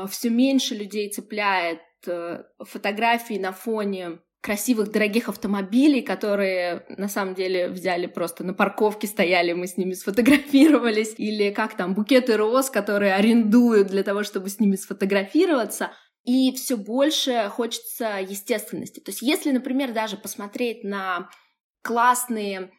Все 0.09 0.29
меньше 0.29 0.73
людей 0.73 1.11
цепляет 1.11 1.79
э, 2.07 2.43
фотографии 2.59 3.37
на 3.37 3.51
фоне 3.51 4.19
красивых, 4.45 4.91
дорогих 4.91 5.27
автомобилей, 5.27 6.03
которые 6.03 6.85
на 6.89 7.07
самом 7.07 7.33
деле 7.33 7.67
взяли 7.67 8.05
просто 8.05 8.43
на 8.43 8.53
парковке 8.53 9.07
стояли, 9.07 9.53
мы 9.53 9.65
с 9.65 9.75
ними 9.75 9.93
сфотографировались, 9.93 11.15
или 11.17 11.49
как 11.49 11.75
там, 11.75 11.95
букеты 11.95 12.37
роз, 12.37 12.69
которые 12.69 13.15
арендуют 13.15 13.87
для 13.87 14.03
того, 14.03 14.21
чтобы 14.23 14.49
с 14.49 14.59
ними 14.59 14.75
сфотографироваться. 14.75 15.91
И 16.25 16.53
все 16.53 16.77
больше 16.77 17.49
хочется 17.49 18.19
естественности. 18.19 18.99
То 18.99 19.09
есть, 19.09 19.23
если, 19.23 19.51
например, 19.51 19.93
даже 19.93 20.15
посмотреть 20.15 20.83
на 20.83 21.29
классные 21.81 22.71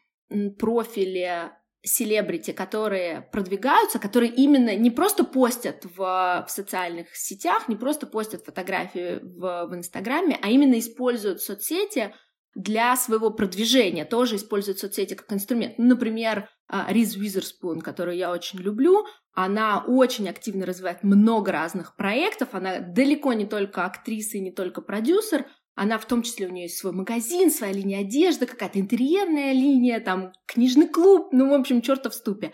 профили 0.58 1.52
селебрити, 1.82 2.52
которые 2.52 3.28
продвигаются, 3.32 3.98
которые 3.98 4.32
именно 4.32 4.74
не 4.76 4.90
просто 4.90 5.24
постят 5.24 5.84
в, 5.84 6.44
в 6.46 6.46
социальных 6.48 7.14
сетях, 7.14 7.68
не 7.68 7.76
просто 7.76 8.06
постят 8.06 8.44
фотографии 8.44 9.20
в, 9.22 9.66
в 9.66 9.74
Инстаграме, 9.74 10.38
а 10.42 10.50
именно 10.50 10.78
используют 10.78 11.40
соцсети 11.40 12.12
для 12.56 12.96
своего 12.96 13.30
продвижения, 13.30 14.04
тоже 14.04 14.36
используют 14.36 14.78
соцсети 14.78 15.14
как 15.14 15.32
инструмент. 15.32 15.74
Ну, 15.78 15.88
например, 15.88 16.48
а, 16.68 16.86
Риз 16.90 17.14
Уизерспун, 17.14 17.80
которую 17.80 18.16
я 18.16 18.32
очень 18.32 18.58
люблю, 18.58 19.04
она 19.32 19.84
очень 19.86 20.28
активно 20.28 20.64
развивает 20.64 21.02
много 21.02 21.52
разных 21.52 21.96
проектов, 21.96 22.48
она 22.52 22.80
далеко 22.80 23.34
не 23.34 23.46
только 23.46 23.84
актриса 23.84 24.38
и 24.38 24.40
не 24.40 24.50
только 24.50 24.80
продюсер, 24.80 25.46
она 25.76 25.98
в 25.98 26.06
том 26.06 26.22
числе, 26.22 26.46
у 26.46 26.50
нее 26.50 26.64
есть 26.64 26.78
свой 26.78 26.92
магазин, 26.92 27.50
своя 27.50 27.72
линия 27.72 28.00
одежды, 28.00 28.46
какая-то 28.46 28.80
интерьерная 28.80 29.52
линия, 29.52 30.00
там, 30.00 30.32
книжный 30.46 30.88
клуб, 30.88 31.28
ну, 31.32 31.50
в 31.50 31.52
общем, 31.52 31.82
чертов 31.82 32.14
ступе. 32.14 32.52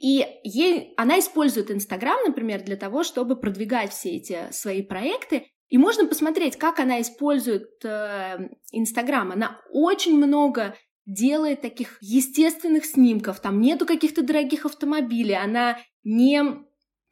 И 0.00 0.24
ей, 0.44 0.94
она 0.96 1.18
использует 1.18 1.70
Инстаграм, 1.70 2.18
например, 2.24 2.62
для 2.62 2.76
того, 2.76 3.02
чтобы 3.02 3.38
продвигать 3.38 3.92
все 3.92 4.16
эти 4.16 4.50
свои 4.52 4.82
проекты. 4.82 5.48
И 5.68 5.78
можно 5.78 6.06
посмотреть, 6.06 6.56
как 6.56 6.78
она 6.78 7.00
использует 7.00 7.84
э, 7.84 8.38
Инстаграм. 8.72 9.30
Э, 9.30 9.34
она 9.34 9.60
очень 9.70 10.16
много 10.16 10.76
делает 11.06 11.60
таких 11.60 11.98
естественных 12.00 12.86
снимков. 12.86 13.40
Там 13.40 13.60
нету 13.60 13.84
каких-то 13.84 14.22
дорогих 14.22 14.64
автомобилей. 14.64 15.36
Она 15.36 15.78
не 16.02 16.42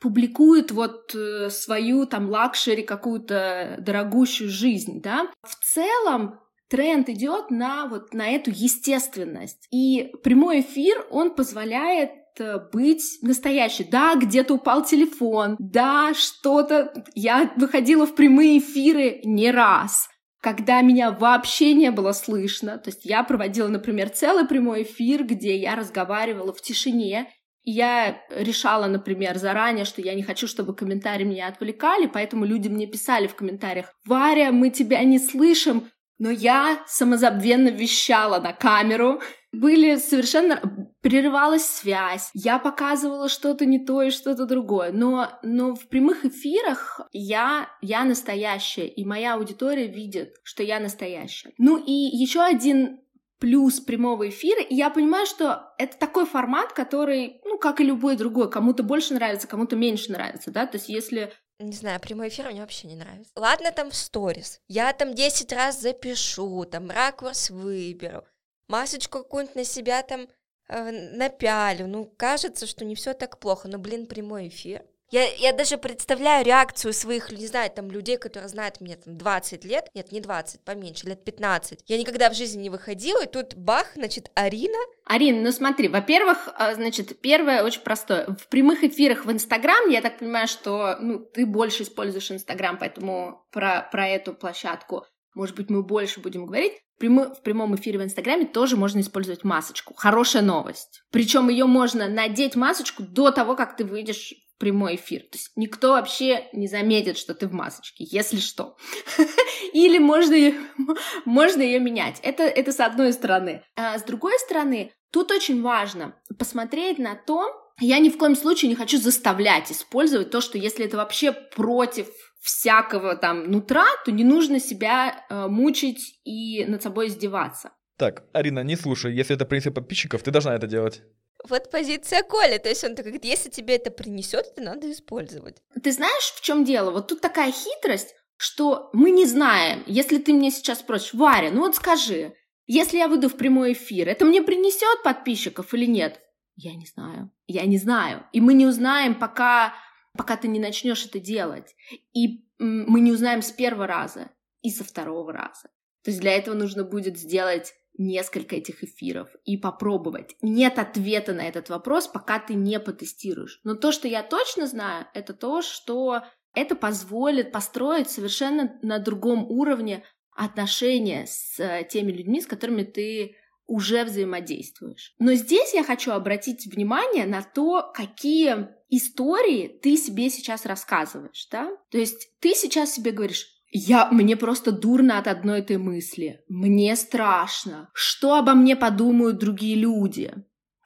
публикует 0.00 0.70
вот 0.70 1.14
э, 1.14 1.50
свою 1.50 2.06
там 2.06 2.28
luxury, 2.28 2.82
какую-то 2.82 3.76
дорогущую 3.80 4.50
жизнь, 4.50 5.00
да. 5.02 5.28
В 5.42 5.54
целом 5.64 6.40
тренд 6.68 7.08
идет 7.08 7.50
на 7.50 7.86
вот 7.86 8.14
на 8.14 8.28
эту 8.28 8.50
естественность. 8.50 9.66
И 9.70 10.12
прямой 10.22 10.60
эфир, 10.60 11.06
он 11.10 11.34
позволяет 11.34 12.10
э, 12.38 12.58
быть 12.72 13.18
настоящей. 13.22 13.84
Да, 13.84 14.14
где-то 14.14 14.54
упал 14.54 14.84
телефон, 14.84 15.56
да, 15.58 16.14
что-то... 16.14 16.92
Я 17.14 17.52
выходила 17.56 18.06
в 18.06 18.14
прямые 18.14 18.58
эфиры 18.58 19.20
не 19.24 19.50
раз, 19.50 20.08
когда 20.40 20.80
меня 20.82 21.10
вообще 21.10 21.74
не 21.74 21.90
было 21.90 22.12
слышно. 22.12 22.78
То 22.78 22.90
есть 22.90 23.04
я 23.04 23.24
проводила, 23.24 23.68
например, 23.68 24.10
целый 24.10 24.46
прямой 24.46 24.82
эфир, 24.82 25.24
где 25.24 25.56
я 25.56 25.74
разговаривала 25.74 26.52
в 26.52 26.60
тишине, 26.60 27.32
я 27.70 28.22
решала, 28.30 28.86
например, 28.86 29.36
заранее, 29.38 29.84
что 29.84 30.00
я 30.00 30.14
не 30.14 30.22
хочу, 30.22 30.46
чтобы 30.46 30.74
комментарии 30.74 31.24
меня 31.24 31.48
отвлекали, 31.48 32.06
поэтому 32.06 32.44
люди 32.44 32.68
мне 32.68 32.86
писали 32.86 33.26
в 33.26 33.34
комментариях, 33.34 33.92
«Варя, 34.06 34.52
мы 34.52 34.70
тебя 34.70 35.02
не 35.04 35.18
слышим», 35.18 35.88
но 36.18 36.30
я 36.30 36.82
самозабвенно 36.86 37.68
вещала 37.68 38.40
на 38.40 38.52
камеру. 38.52 39.20
Были 39.52 39.96
совершенно... 39.96 40.60
Прерывалась 41.00 41.64
связь, 41.64 42.28
я 42.34 42.58
показывала 42.58 43.28
что-то 43.28 43.64
не 43.64 43.78
то 43.78 44.02
и 44.02 44.10
что-то 44.10 44.46
другое. 44.46 44.90
Но, 44.90 45.30
но 45.44 45.76
в 45.76 45.88
прямых 45.88 46.24
эфирах 46.24 47.00
я, 47.12 47.68
я 47.80 48.04
настоящая, 48.04 48.88
и 48.88 49.04
моя 49.04 49.34
аудитория 49.34 49.86
видит, 49.86 50.34
что 50.42 50.64
я 50.64 50.80
настоящая. 50.80 51.52
Ну 51.56 51.76
и 51.76 51.92
еще 51.92 52.42
один 52.42 52.98
плюс 53.38 53.80
прямого 53.80 54.28
эфира. 54.28 54.62
И 54.62 54.74
я 54.74 54.90
понимаю, 54.90 55.26
что 55.26 55.72
это 55.78 55.96
такой 55.96 56.26
формат, 56.26 56.72
который, 56.72 57.40
ну, 57.44 57.58
как 57.58 57.80
и 57.80 57.84
любой 57.84 58.16
другой, 58.16 58.50
кому-то 58.50 58.82
больше 58.82 59.14
нравится, 59.14 59.48
кому-то 59.48 59.76
меньше 59.76 60.12
нравится, 60.12 60.50
да, 60.50 60.66
то 60.66 60.76
есть 60.76 60.88
если 60.88 61.32
не 61.60 61.72
знаю, 61.72 61.98
прямой 61.98 62.28
эфир 62.28 62.46
мне 62.46 62.60
вообще 62.60 62.86
не 62.86 62.94
нравится. 62.94 63.32
Ладно, 63.34 63.72
там 63.72 63.90
сторис. 63.90 64.60
Я 64.68 64.92
там 64.92 65.12
10 65.12 65.52
раз 65.52 65.80
запишу, 65.80 66.64
там 66.64 66.88
ракурс 66.88 67.50
выберу, 67.50 68.24
масочку 68.68 69.18
какую-нибудь 69.18 69.56
на 69.56 69.64
себя 69.64 70.04
там 70.04 70.28
э, 70.68 71.16
напялю. 71.16 71.88
Ну, 71.88 72.04
кажется, 72.16 72.68
что 72.68 72.84
не 72.84 72.94
все 72.94 73.12
так 73.12 73.40
плохо, 73.40 73.66
но, 73.66 73.78
блин, 73.78 74.06
прямой 74.06 74.48
эфир. 74.48 74.84
Я, 75.10 75.24
я 75.36 75.54
даже 75.54 75.78
представляю 75.78 76.44
реакцию 76.44 76.92
своих, 76.92 77.32
не 77.32 77.46
знаю, 77.46 77.70
там, 77.70 77.90
людей, 77.90 78.18
которые 78.18 78.48
знают 78.50 78.80
меня 78.82 78.96
там 78.96 79.16
20 79.16 79.64
лет, 79.64 79.88
нет, 79.94 80.12
не 80.12 80.20
20, 80.20 80.64
поменьше, 80.64 81.06
лет 81.06 81.24
15. 81.24 81.80
Я 81.86 81.98
никогда 81.98 82.28
в 82.28 82.34
жизни 82.34 82.62
не 82.62 82.70
выходила, 82.70 83.24
и 83.24 83.30
тут 83.30 83.54
бах, 83.54 83.92
значит, 83.94 84.30
Арина. 84.34 84.78
Арина, 85.06 85.40
ну 85.42 85.52
смотри, 85.52 85.88
во-первых, 85.88 86.50
а, 86.54 86.74
значит, 86.74 87.20
первое 87.20 87.64
очень 87.64 87.80
простое. 87.80 88.36
В 88.38 88.48
прямых 88.48 88.84
эфирах 88.84 89.24
в 89.24 89.32
Инстаграм, 89.32 89.88
я 89.88 90.02
так 90.02 90.18
понимаю, 90.18 90.46
что, 90.46 90.98
ну, 91.00 91.20
ты 91.20 91.46
больше 91.46 91.84
используешь 91.84 92.30
Инстаграм, 92.30 92.76
поэтому 92.76 93.46
про, 93.50 93.88
про 93.90 94.08
эту 94.08 94.34
площадку, 94.34 95.06
может 95.34 95.56
быть, 95.56 95.70
мы 95.70 95.82
больше 95.82 96.20
будем 96.20 96.44
говорить. 96.44 96.74
Прямы, 96.98 97.32
в 97.32 97.42
прямом 97.42 97.76
эфире 97.76 98.00
в 98.00 98.02
Инстаграме 98.02 98.44
тоже 98.44 98.76
можно 98.76 99.00
использовать 99.00 99.44
масочку. 99.44 99.94
Хорошая 99.94 100.42
новость. 100.42 101.02
Причем 101.12 101.48
ее 101.48 101.64
можно 101.64 102.08
надеть 102.08 102.56
масочку 102.56 103.04
до 103.04 103.30
того, 103.30 103.54
как 103.54 103.76
ты 103.76 103.84
выйдешь 103.84 104.34
прямой 104.58 104.96
эфир. 104.96 105.22
То 105.22 105.38
есть 105.38 105.52
никто 105.56 105.92
вообще 105.92 106.48
не 106.52 106.66
заметит, 106.66 107.16
что 107.16 107.34
ты 107.34 107.46
в 107.46 107.52
масочке, 107.52 108.04
если 108.04 108.38
что. 108.38 108.76
Или 109.72 109.98
можно 109.98 110.34
ее, 110.34 110.54
можно 111.24 111.62
ее 111.62 111.78
менять. 111.78 112.18
Это, 112.22 112.42
это 112.42 112.72
с 112.72 112.80
одной 112.80 113.12
стороны. 113.12 113.62
А 113.76 113.98
с 113.98 114.02
другой 114.02 114.38
стороны, 114.38 114.92
тут 115.10 115.30
очень 115.30 115.62
важно 115.62 116.14
посмотреть 116.38 116.98
на 116.98 117.14
то, 117.14 117.54
я 117.80 118.00
ни 118.00 118.08
в 118.08 118.18
коем 118.18 118.34
случае 118.34 118.70
не 118.70 118.74
хочу 118.74 118.98
заставлять 118.98 119.70
использовать 119.70 120.30
то, 120.30 120.40
что 120.40 120.58
если 120.58 120.84
это 120.84 120.96
вообще 120.96 121.32
против 121.32 122.08
всякого 122.40 123.14
там 123.16 123.50
нутра, 123.50 123.86
то 124.04 124.10
не 124.10 124.24
нужно 124.24 124.58
себя 124.58 125.24
э, 125.30 125.46
мучить 125.46 126.20
и 126.24 126.64
над 126.64 126.82
собой 126.82 127.06
издеваться. 127.06 127.70
Так, 127.96 128.24
Арина, 128.32 128.60
не 128.62 128.76
слушай, 128.76 129.14
если 129.14 129.34
это 129.34 129.44
принцип 129.44 129.74
подписчиков, 129.74 130.22
ты 130.22 130.30
должна 130.30 130.54
это 130.54 130.66
делать. 130.66 131.02
Вот 131.48 131.70
позиция 131.70 132.22
Коли, 132.22 132.58
то 132.58 132.68
есть 132.68 132.84
он 132.84 132.94
говорит, 132.94 133.24
если 133.24 133.48
тебе 133.48 133.76
это 133.76 133.90
принесет, 133.90 134.46
это 134.46 134.62
надо 134.62 134.90
использовать. 134.90 135.62
Ты 135.82 135.92
знаешь, 135.92 136.32
в 136.34 136.40
чем 136.40 136.64
дело? 136.64 136.90
Вот 136.90 137.08
тут 137.08 137.20
такая 137.20 137.52
хитрость, 137.52 138.14
что 138.36 138.90
мы 138.92 139.10
не 139.10 139.24
знаем. 139.24 139.84
Если 139.86 140.18
ты 140.18 140.32
мне 140.32 140.50
сейчас 140.50 140.80
спросишь, 140.80 141.14
Варя, 141.14 141.50
ну 141.50 141.60
вот 141.60 141.76
скажи, 141.76 142.34
если 142.66 142.98
я 142.98 143.08
выйду 143.08 143.28
в 143.28 143.36
прямой 143.36 143.72
эфир, 143.72 144.08
это 144.08 144.24
мне 144.24 144.42
принесет 144.42 145.02
подписчиков 145.02 145.72
или 145.74 145.86
нет? 145.86 146.20
Я 146.56 146.74
не 146.74 146.86
знаю. 146.86 147.30
Я 147.46 147.64
не 147.66 147.78
знаю. 147.78 148.26
И 148.32 148.40
мы 148.40 148.52
не 148.52 148.66
узнаем, 148.66 149.14
пока, 149.14 149.74
пока 150.16 150.36
ты 150.36 150.48
не 150.48 150.58
начнешь 150.58 151.06
это 151.06 151.20
делать. 151.20 151.74
И 152.12 152.44
мы 152.58 153.00
не 153.00 153.12
узнаем 153.12 153.42
с 153.42 153.52
первого 153.52 153.86
раза 153.86 154.30
и 154.62 154.70
со 154.70 154.82
второго 154.82 155.32
раза. 155.32 155.70
То 156.02 156.10
есть 156.10 156.20
для 156.20 156.32
этого 156.32 156.54
нужно 156.54 156.84
будет 156.84 157.16
сделать 157.16 157.74
несколько 157.98 158.56
этих 158.56 158.82
эфиров 158.82 159.28
и 159.44 159.56
попробовать. 159.56 160.36
Нет 160.40 160.78
ответа 160.78 161.34
на 161.34 161.46
этот 161.46 161.68
вопрос, 161.68 162.06
пока 162.06 162.38
ты 162.38 162.54
не 162.54 162.80
потестируешь. 162.80 163.60
Но 163.64 163.74
то, 163.74 163.92
что 163.92 164.08
я 164.08 164.22
точно 164.22 164.66
знаю, 164.66 165.06
это 165.14 165.34
то, 165.34 165.60
что 165.62 166.22
это 166.54 166.74
позволит 166.76 167.52
построить 167.52 168.08
совершенно 168.08 168.78
на 168.82 168.98
другом 168.98 169.44
уровне 169.50 170.04
отношения 170.30 171.26
с 171.26 171.58
э, 171.58 171.86
теми 171.90 172.12
людьми, 172.12 172.40
с 172.40 172.46
которыми 172.46 172.84
ты 172.84 173.34
уже 173.66 174.04
взаимодействуешь. 174.04 175.14
Но 175.18 175.34
здесь 175.34 175.74
я 175.74 175.84
хочу 175.84 176.12
обратить 176.12 176.66
внимание 176.66 177.26
на 177.26 177.42
то, 177.42 177.90
какие 177.94 178.68
истории 178.88 179.68
ты 179.82 179.96
себе 179.96 180.30
сейчас 180.30 180.64
рассказываешь, 180.64 181.46
да? 181.50 181.70
То 181.90 181.98
есть 181.98 182.30
ты 182.40 182.54
сейчас 182.54 182.94
себе 182.94 183.10
говоришь, 183.10 183.57
я, 183.70 184.08
мне 184.10 184.36
просто 184.36 184.72
дурно 184.72 185.18
от 185.18 185.26
одной 185.26 185.60
этой 185.60 185.76
мысли. 185.76 186.42
Мне 186.48 186.96
страшно. 186.96 187.90
Что 187.92 188.36
обо 188.36 188.54
мне 188.54 188.76
подумают 188.76 189.38
другие 189.38 189.76
люди? 189.76 190.32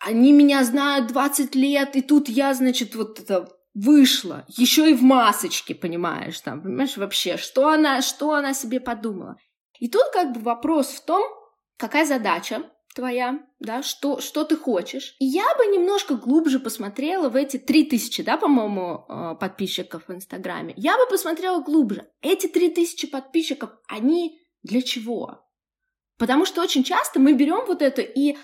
Они 0.01 0.33
меня 0.33 0.65
знают 0.65 1.07
20 1.07 1.55
лет, 1.55 1.95
и 1.95 2.03
тут 2.03 2.29
я, 2.29 2.55
значит, 2.55 2.97
вот 2.97 3.21
это 3.21 3.49
вышла. 3.75 4.45
Еще 4.49 4.91
и 4.91 4.95
в 4.95 5.03
масочке, 5.03 5.75
понимаешь, 5.75 6.41
там, 6.41 6.61
понимаешь, 6.61 6.97
вообще, 6.97 7.37
что 7.37 7.69
она, 7.69 8.03
что 8.03 8.33
она 8.33 8.53
себе 8.53 8.81
подумала. 8.81 9.37
И 9.79 9.89
тут 9.89 10.05
как 10.13 10.33
бы 10.33 10.41
вопрос 10.41 10.89
в 10.89 11.05
том, 11.05 11.23
какая 11.77 12.05
задача 12.05 12.63
твоя, 12.95 13.41
да, 13.59 13.83
что, 13.83 14.21
что 14.21 14.45
ты 14.45 14.57
хочешь. 14.57 15.17
И 15.19 15.25
я 15.25 15.45
бы 15.57 15.67
немножко 15.67 16.15
глубже 16.15 16.61
посмотрела 16.61 17.29
в 17.29 17.37
эти 17.37 17.59
три 17.59 17.85
тысячи, 17.85 18.23
да, 18.23 18.37
по-моему, 18.37 19.05
э, 19.09 19.35
подписчиков 19.41 20.05
в 20.09 20.13
Инстаграме. 20.13 20.75
Я 20.77 20.97
бы 20.97 21.07
посмотрела 21.07 21.61
глубже. 21.61 22.07
Эти 22.21 22.47
три 22.47 22.71
тысячи 22.71 23.07
подписчиков, 23.07 23.71
они 23.89 24.41
для 24.63 24.83
чего? 24.83 25.45
Потому 26.19 26.47
что 26.47 26.63
очень 26.63 26.85
часто 26.85 27.19
мы 27.19 27.33
берем 27.33 27.65
вот 27.67 27.83
это 27.83 28.03
и 28.03 28.37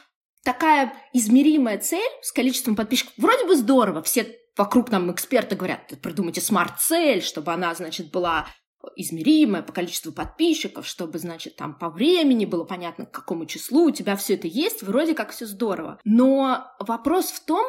такая 0.44 0.94
измеримая 1.12 1.78
цель 1.78 2.10
с 2.22 2.32
количеством 2.32 2.74
подписчиков. 2.74 3.12
Вроде 3.16 3.44
бы 3.44 3.54
здорово, 3.54 4.02
все 4.02 4.36
вокруг 4.56 4.90
нам 4.90 5.12
эксперты 5.12 5.56
говорят, 5.56 5.92
придумайте 6.02 6.40
смарт-цель, 6.40 7.22
чтобы 7.22 7.52
она, 7.52 7.74
значит, 7.74 8.10
была 8.10 8.48
измеримое 8.96 9.62
по 9.62 9.72
количеству 9.72 10.12
подписчиков, 10.12 10.86
чтобы, 10.86 11.18
значит, 11.18 11.56
там 11.56 11.78
по 11.78 11.90
времени 11.90 12.44
было 12.44 12.64
понятно, 12.64 13.06
к 13.06 13.10
какому 13.12 13.46
числу 13.46 13.84
у 13.84 13.90
тебя 13.90 14.16
все 14.16 14.34
это 14.34 14.46
есть, 14.46 14.82
вроде 14.82 15.14
как 15.14 15.30
все 15.30 15.46
здорово. 15.46 16.00
Но 16.04 16.66
вопрос 16.80 17.26
в 17.26 17.44
том, 17.44 17.64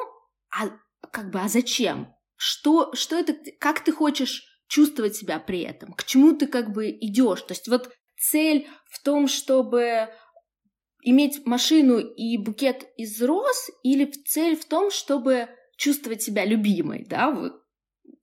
а 0.52 0.70
как 1.12 1.32
бы, 1.32 1.40
а 1.40 1.48
зачем? 1.48 2.14
Что, 2.36 2.94
что 2.94 3.16
это, 3.16 3.36
как 3.60 3.84
ты 3.84 3.92
хочешь 3.92 4.44
чувствовать 4.68 5.16
себя 5.16 5.40
при 5.40 5.62
этом? 5.62 5.94
К 5.94 6.04
чему 6.04 6.36
ты 6.36 6.48
как 6.48 6.72
бы 6.72 6.90
идешь? 6.90 7.42
То 7.42 7.54
есть 7.54 7.68
вот 7.68 7.92
цель 8.18 8.68
в 8.90 9.04
том, 9.04 9.28
чтобы 9.28 10.10
иметь 11.02 11.46
машину 11.46 12.00
и 12.00 12.38
букет 12.38 12.86
из 12.98 13.22
роз, 13.22 13.70
или 13.84 14.06
цель 14.06 14.56
в 14.56 14.66
том, 14.66 14.92
чтобы 14.92 15.50
чувствовать 15.78 16.22
себя 16.22 16.46
любимой, 16.46 17.06
да, 17.08 17.32
вот 17.32 17.54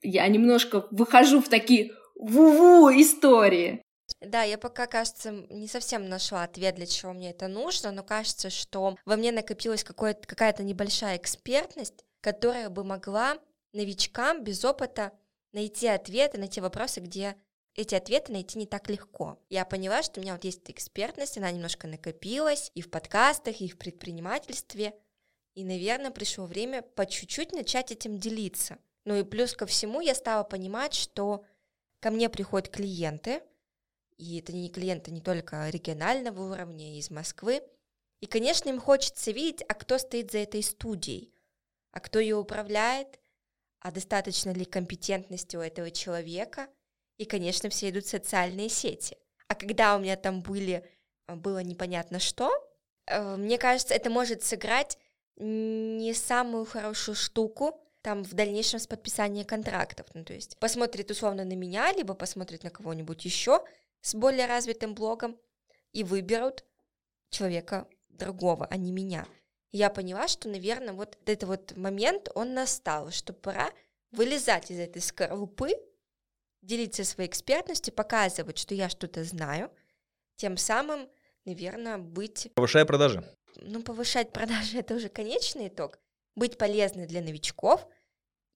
я 0.02 0.26
немножко 0.28 0.86
выхожу 0.90 1.40
в 1.40 1.48
такие 1.48 1.92
ву-ву 2.18 2.90
истории. 3.00 3.82
Да, 4.20 4.42
я 4.42 4.56
пока, 4.56 4.86
кажется, 4.86 5.30
не 5.50 5.68
совсем 5.68 6.08
нашла 6.08 6.44
ответ, 6.44 6.76
для 6.76 6.86
чего 6.86 7.12
мне 7.12 7.30
это 7.30 7.48
нужно, 7.48 7.90
но 7.92 8.02
кажется, 8.02 8.50
что 8.50 8.96
во 9.04 9.16
мне 9.16 9.32
накопилась 9.32 9.84
какая-то 9.84 10.62
небольшая 10.62 11.16
экспертность, 11.16 12.04
которая 12.20 12.70
бы 12.70 12.84
могла 12.84 13.38
новичкам 13.72 14.42
без 14.42 14.64
опыта 14.64 15.12
найти 15.52 15.86
ответы 15.88 16.38
на 16.38 16.48
те 16.48 16.60
вопросы, 16.60 17.00
где 17.00 17.36
эти 17.74 17.94
ответы 17.94 18.32
найти 18.32 18.58
не 18.58 18.66
так 18.66 18.88
легко. 18.88 19.38
Я 19.50 19.64
поняла, 19.64 20.02
что 20.02 20.20
у 20.20 20.22
меня 20.22 20.32
вот 20.32 20.44
есть 20.44 20.62
эта 20.62 20.72
экспертность, 20.72 21.36
она 21.36 21.50
немножко 21.50 21.86
накопилась 21.86 22.70
и 22.74 22.80
в 22.80 22.90
подкастах, 22.90 23.60
и 23.60 23.68
в 23.68 23.76
предпринимательстве, 23.76 24.94
и, 25.54 25.64
наверное, 25.64 26.10
пришло 26.10 26.46
время 26.46 26.82
по 26.82 27.06
чуть-чуть 27.06 27.52
начать 27.52 27.92
этим 27.92 28.18
делиться. 28.18 28.78
Ну 29.04 29.16
и 29.16 29.24
плюс 29.24 29.54
ко 29.54 29.66
всему 29.66 30.00
я 30.00 30.14
стала 30.14 30.42
понимать, 30.42 30.94
что 30.94 31.44
ко 32.00 32.10
мне 32.10 32.28
приходят 32.28 32.68
клиенты, 32.68 33.42
и 34.16 34.38
это 34.38 34.52
не 34.52 34.70
клиенты 34.70 35.10
не 35.10 35.20
только 35.20 35.68
регионального 35.68 36.52
уровня, 36.52 36.84
а 36.84 36.98
из 36.98 37.10
Москвы, 37.10 37.62
и, 38.20 38.26
конечно, 38.26 38.68
им 38.68 38.80
хочется 38.80 39.30
видеть, 39.30 39.64
а 39.68 39.74
кто 39.74 39.98
стоит 39.98 40.32
за 40.32 40.38
этой 40.38 40.62
студией, 40.62 41.34
а 41.92 42.00
кто 42.00 42.18
ее 42.18 42.36
управляет, 42.36 43.20
а 43.80 43.90
достаточно 43.90 44.50
ли 44.50 44.64
компетентности 44.64 45.56
у 45.56 45.60
этого 45.60 45.90
человека, 45.90 46.68
и, 47.18 47.24
конечно, 47.24 47.68
все 47.68 47.90
идут 47.90 48.04
в 48.04 48.10
социальные 48.10 48.68
сети. 48.68 49.16
А 49.48 49.54
когда 49.54 49.96
у 49.96 50.00
меня 50.00 50.16
там 50.16 50.42
были, 50.42 50.84
было 51.28 51.62
непонятно 51.62 52.18
что, 52.18 52.50
э, 53.06 53.36
мне 53.36 53.58
кажется, 53.58 53.94
это 53.94 54.10
может 54.10 54.42
сыграть 54.42 54.98
не 55.36 56.14
самую 56.14 56.64
хорошую 56.64 57.14
штуку, 57.14 57.80
там 58.06 58.22
в 58.22 58.34
дальнейшем 58.34 58.78
с 58.78 58.86
подписанием 58.86 59.44
контрактов. 59.44 60.06
Ну, 60.14 60.22
то 60.22 60.32
есть 60.32 60.56
посмотрит 60.58 61.10
условно 61.10 61.44
на 61.44 61.54
меня, 61.54 61.92
либо 61.92 62.14
посмотрит 62.14 62.62
на 62.62 62.70
кого-нибудь 62.70 63.24
еще 63.24 63.64
с 64.00 64.14
более 64.14 64.46
развитым 64.46 64.94
блогом 64.94 65.36
и 65.90 66.04
выберут 66.04 66.64
человека 67.30 67.88
другого, 68.08 68.64
а 68.70 68.76
не 68.76 68.92
меня. 68.92 69.26
И 69.72 69.78
я 69.78 69.90
поняла, 69.90 70.28
что, 70.28 70.48
наверное, 70.48 70.94
вот 70.94 71.18
этот 71.26 71.48
вот 71.48 71.76
момент, 71.76 72.28
он 72.36 72.54
настал, 72.54 73.10
что 73.10 73.32
пора 73.32 73.72
вылезать 74.12 74.70
из 74.70 74.78
этой 74.78 75.02
скорлупы, 75.02 75.70
делиться 76.62 77.02
своей 77.02 77.28
экспертностью, 77.28 77.92
показывать, 77.92 78.58
что 78.58 78.76
я 78.76 78.88
что-то 78.88 79.24
знаю, 79.24 79.68
тем 80.36 80.56
самым, 80.56 81.08
наверное, 81.44 81.98
быть... 81.98 82.52
Повышая 82.54 82.84
продажи. 82.84 83.28
Ну, 83.56 83.82
повышать 83.82 84.30
продажи— 84.30 84.78
это 84.80 84.94
уже 84.94 85.08
конечный 85.08 85.66
итог. 85.66 85.98
Быть 86.36 86.56
полезной 86.56 87.06
для 87.06 87.20
новичков, 87.20 87.88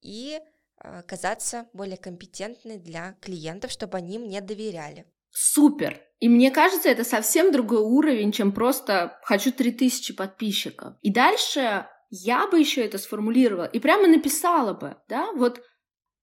и 0.01 0.39
а, 0.77 1.01
казаться 1.03 1.67
более 1.73 1.97
компетентной 1.97 2.77
для 2.77 3.13
клиентов, 3.21 3.71
чтобы 3.71 3.97
они 3.97 4.19
мне 4.19 4.41
доверяли. 4.41 5.05
Супер! 5.29 6.01
И 6.19 6.27
мне 6.27 6.51
кажется, 6.51 6.89
это 6.89 7.03
совсем 7.03 7.51
другой 7.51 7.81
уровень, 7.81 8.31
чем 8.31 8.51
просто 8.51 9.19
«хочу 9.23 9.51
3000 9.51 10.13
подписчиков». 10.13 10.95
И 11.01 11.11
дальше 11.11 11.87
я 12.09 12.47
бы 12.47 12.59
еще 12.59 12.83
это 12.85 12.97
сформулировала 12.97 13.65
и 13.65 13.79
прямо 13.79 14.07
написала 14.07 14.73
бы, 14.73 14.97
да, 15.07 15.31
вот 15.31 15.61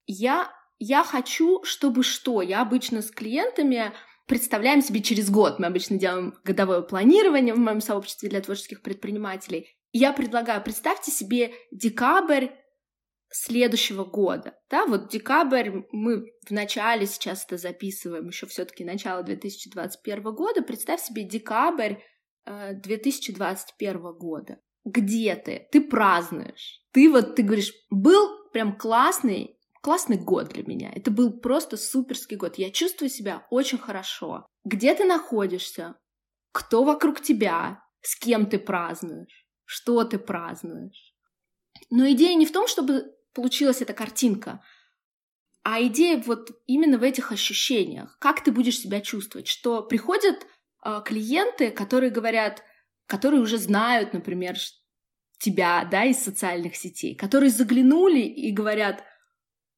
я, 0.06 0.52
я 0.78 1.02
хочу, 1.02 1.62
чтобы 1.64 2.02
что? 2.02 2.42
Я 2.42 2.60
обычно 2.60 3.00
с 3.00 3.10
клиентами 3.10 3.92
представляем 4.26 4.82
себе 4.82 5.00
через 5.00 5.30
год. 5.30 5.58
Мы 5.58 5.66
обычно 5.66 5.98
делаем 5.98 6.34
годовое 6.44 6.82
планирование 6.82 7.54
в 7.54 7.58
моем 7.58 7.80
сообществе 7.80 8.28
для 8.28 8.40
творческих 8.40 8.82
предпринимателей. 8.82 9.74
Я 9.92 10.12
предлагаю, 10.12 10.62
представьте 10.62 11.10
себе 11.10 11.52
декабрь 11.72 12.48
следующего 13.30 14.04
года. 14.04 14.54
Да, 14.70 14.86
вот 14.86 15.08
декабрь, 15.10 15.82
мы 15.92 16.24
в 16.46 16.50
начале 16.50 17.06
сейчас 17.06 17.44
это 17.44 17.56
записываем, 17.56 18.28
еще 18.28 18.46
все-таки 18.46 18.84
начало 18.84 19.22
2021 19.22 20.22
года. 20.34 20.62
Представь 20.62 21.00
себе 21.00 21.24
декабрь 21.24 21.96
2021 22.46 23.96
э, 23.96 24.12
года. 24.14 24.58
Где 24.84 25.36
ты? 25.36 25.68
Ты 25.70 25.82
празднуешь. 25.82 26.80
Ты 26.92 27.10
вот, 27.10 27.36
ты 27.36 27.42
говоришь, 27.42 27.72
был 27.90 28.50
прям 28.52 28.78
классный, 28.78 29.58
классный 29.82 30.16
год 30.16 30.48
для 30.48 30.64
меня. 30.64 30.90
Это 30.94 31.10
был 31.10 31.38
просто 31.38 31.76
суперский 31.76 32.36
год. 32.36 32.56
Я 32.56 32.70
чувствую 32.70 33.10
себя 33.10 33.46
очень 33.50 33.78
хорошо. 33.78 34.46
Где 34.64 34.94
ты 34.94 35.04
находишься? 35.04 35.96
Кто 36.52 36.84
вокруг 36.84 37.20
тебя? 37.20 37.82
С 38.00 38.18
кем 38.18 38.46
ты 38.46 38.58
празднуешь? 38.58 39.46
Что 39.64 40.04
ты 40.04 40.18
празднуешь? 40.18 41.14
Но 41.90 42.10
идея 42.10 42.34
не 42.34 42.46
в 42.46 42.52
том, 42.52 42.66
чтобы 42.66 43.14
получилась 43.38 43.80
эта 43.80 43.92
картинка. 43.92 44.60
А 45.62 45.80
идея 45.82 46.20
вот 46.26 46.50
именно 46.66 46.98
в 46.98 47.04
этих 47.04 47.30
ощущениях. 47.30 48.18
Как 48.18 48.42
ты 48.42 48.50
будешь 48.50 48.80
себя 48.80 49.00
чувствовать? 49.00 49.46
Что 49.46 49.80
приходят 49.80 50.44
э, 50.84 51.02
клиенты, 51.04 51.70
которые 51.70 52.10
говорят, 52.10 52.64
которые 53.06 53.40
уже 53.40 53.58
знают, 53.58 54.12
например, 54.12 54.56
тебя, 55.38 55.84
да, 55.88 56.04
из 56.04 56.18
социальных 56.18 56.74
сетей, 56.74 57.14
которые 57.14 57.50
заглянули 57.50 58.22
и 58.22 58.50
говорят, 58.50 59.04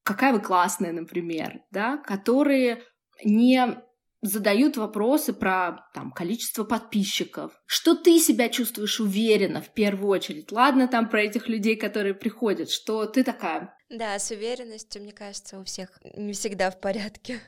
какая 0.04 0.32
вы 0.32 0.40
классная, 0.40 0.92
например, 0.92 1.60
да, 1.70 1.98
которые 1.98 2.82
не 3.22 3.78
задают 4.22 4.76
вопросы 4.76 5.33
про 5.33 5.87
там, 5.94 6.12
количество 6.12 6.64
подписчиков, 6.64 7.52
что 7.66 7.94
ты 7.94 8.18
себя 8.18 8.48
чувствуешь 8.48 9.00
уверенно 9.00 9.61
в 9.62 9.72
первую 9.72 10.11
очередь. 10.11 10.52
Ладно, 10.52 10.88
там 10.88 11.09
про 11.09 11.22
этих 11.22 11.48
людей, 11.48 11.76
которые 11.76 12.14
приходят, 12.14 12.70
что 12.70 13.06
ты 13.06 13.24
такая. 13.24 13.74
Да, 13.88 14.18
с 14.18 14.30
уверенностью, 14.30 15.02
мне 15.02 15.12
кажется, 15.12 15.59
у 15.59 15.64
всех 15.64 15.98
не 16.14 16.33
всегда 16.33 16.70
в 16.70 16.80
порядке. 16.80 17.40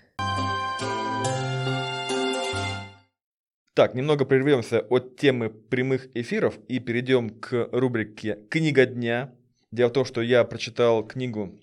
Так, 3.75 3.95
немного 3.95 4.27
прервемся 4.27 4.81
от 4.81 5.17
темы 5.17 5.49
прямых 5.49 6.15
эфиров 6.15 6.59
и 6.69 6.79
перейдем 6.79 7.31
к 7.41 7.71
рубрике 7.73 8.39
«Книга 8.51 8.85
дня». 8.85 9.35
Дело 9.71 9.89
в 9.89 9.93
том, 9.95 10.05
что 10.05 10.21
я 10.21 10.45
прочитал 10.45 11.07
книгу, 11.07 11.59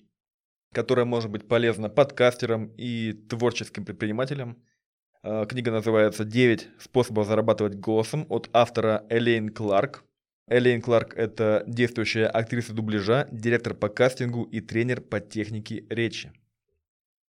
которая 0.72 1.04
может 1.04 1.30
быть 1.30 1.46
полезна 1.46 1.88
подкастерам 1.88 2.74
и 2.76 3.12
творческим 3.12 3.84
предпринимателям. 3.84 4.60
Э, 5.22 5.44
книга 5.46 5.70
называется 5.70 6.24
«9 6.24 6.68
способов 6.78 7.26
зарабатывать 7.26 7.74
голосом» 7.74 8.26
от 8.30 8.48
автора 8.52 9.04
Элейн 9.10 9.50
Кларк. 9.50 10.02
Элейн 10.48 10.80
Кларк– 10.80 11.14
это 11.16 11.62
действующая 11.66 12.26
актриса 12.26 12.72
дубляжа, 12.72 13.28
директор 13.30 13.74
по 13.74 13.88
кастингу 13.88 14.44
и 14.44 14.60
тренер 14.60 15.02
по 15.02 15.20
технике 15.20 15.84
речи. 15.90 16.32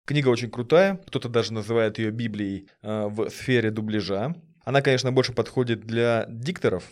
Книга 0.06 0.28
очень 0.28 0.50
крутая, 0.50 1.00
кто-то 1.06 1.28
даже 1.28 1.52
называет 1.52 1.98
ее 1.98 2.12
Библией 2.12 2.68
э, 2.82 3.06
в 3.08 3.28
сфере 3.28 3.72
дубляжа. 3.72 4.36
Она, 4.64 4.82
конечно, 4.82 5.10
больше 5.10 5.32
подходит 5.32 5.80
для 5.80 6.26
дикторов, 6.28 6.84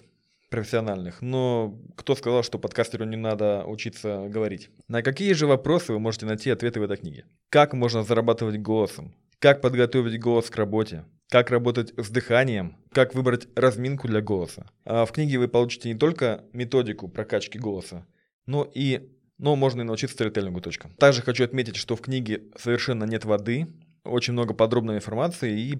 профессиональных, 0.50 1.20
но 1.20 1.78
кто 1.94 2.16
сказал, 2.16 2.42
что 2.42 2.58
подкастеру 2.58 3.04
не 3.04 3.16
надо 3.16 3.64
учиться 3.66 4.26
говорить? 4.28 4.70
На 4.88 5.02
какие 5.02 5.32
же 5.34 5.46
вопросы 5.46 5.92
вы 5.92 5.98
можете 5.98 6.26
найти 6.26 6.50
ответы 6.50 6.80
в 6.80 6.82
этой 6.82 6.96
книге? 6.96 7.26
Как 7.50 7.74
можно 7.74 8.02
зарабатывать 8.02 8.58
голосом? 8.58 9.14
Как 9.40 9.60
подготовить 9.60 10.20
голос 10.20 10.50
к 10.50 10.56
работе? 10.56 11.04
Как 11.28 11.50
работать 11.50 11.92
с 11.96 12.10
дыханием? 12.10 12.76
Как 12.90 13.14
выбрать 13.14 13.46
разминку 13.54 14.08
для 14.08 14.20
голоса? 14.20 14.68
А 14.84 15.04
в 15.04 15.12
книге 15.12 15.38
вы 15.38 15.46
получите 15.46 15.92
не 15.92 15.94
только 15.96 16.44
методику 16.52 17.06
прокачки 17.06 17.56
голоса, 17.56 18.04
но 18.46 18.68
и 18.74 19.12
но 19.38 19.54
можно 19.54 19.82
и 19.82 19.84
научиться. 19.84 20.16
Точка. 20.18 20.90
Также 20.98 21.22
хочу 21.22 21.44
отметить, 21.44 21.76
что 21.76 21.94
в 21.94 22.00
книге 22.00 22.42
совершенно 22.56 23.04
нет 23.04 23.24
воды, 23.24 23.68
очень 24.02 24.32
много 24.32 24.54
подробной 24.54 24.96
информации 24.96 25.60
и 25.60 25.78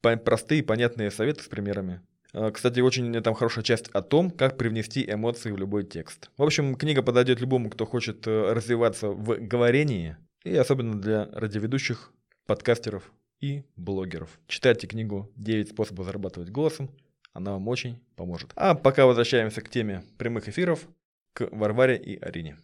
простые 0.00 0.64
понятные 0.64 1.12
советы 1.12 1.44
с 1.44 1.46
примерами. 1.46 2.00
А, 2.32 2.50
кстати, 2.50 2.80
очень 2.80 3.12
там 3.22 3.34
хорошая 3.34 3.62
часть 3.62 3.88
о 3.90 4.02
том, 4.02 4.32
как 4.32 4.58
привнести 4.58 5.08
эмоции 5.08 5.52
в 5.52 5.56
любой 5.56 5.84
текст. 5.84 6.30
В 6.36 6.42
общем, 6.42 6.74
книга 6.74 7.02
подойдет 7.02 7.40
любому, 7.40 7.70
кто 7.70 7.86
хочет 7.86 8.26
э, 8.26 8.52
развиваться 8.52 9.10
в 9.10 9.36
говорении, 9.38 10.16
и 10.42 10.56
особенно 10.56 11.00
для 11.00 11.26
радиоведущих, 11.26 12.12
подкастеров 12.46 13.12
и 13.40 13.64
блогеров. 13.76 14.38
Читайте 14.46 14.86
книгу 14.86 15.30
«9 15.36 15.70
способов 15.70 16.06
зарабатывать 16.06 16.50
голосом», 16.50 16.90
она 17.32 17.52
вам 17.52 17.68
очень 17.68 18.00
поможет. 18.14 18.52
А 18.56 18.74
пока 18.74 19.04
возвращаемся 19.04 19.60
к 19.60 19.68
теме 19.68 20.02
прямых 20.16 20.48
эфиров, 20.48 20.88
к 21.34 21.48
Варваре 21.50 21.98
и 21.98 22.18
Арине. 22.18 22.56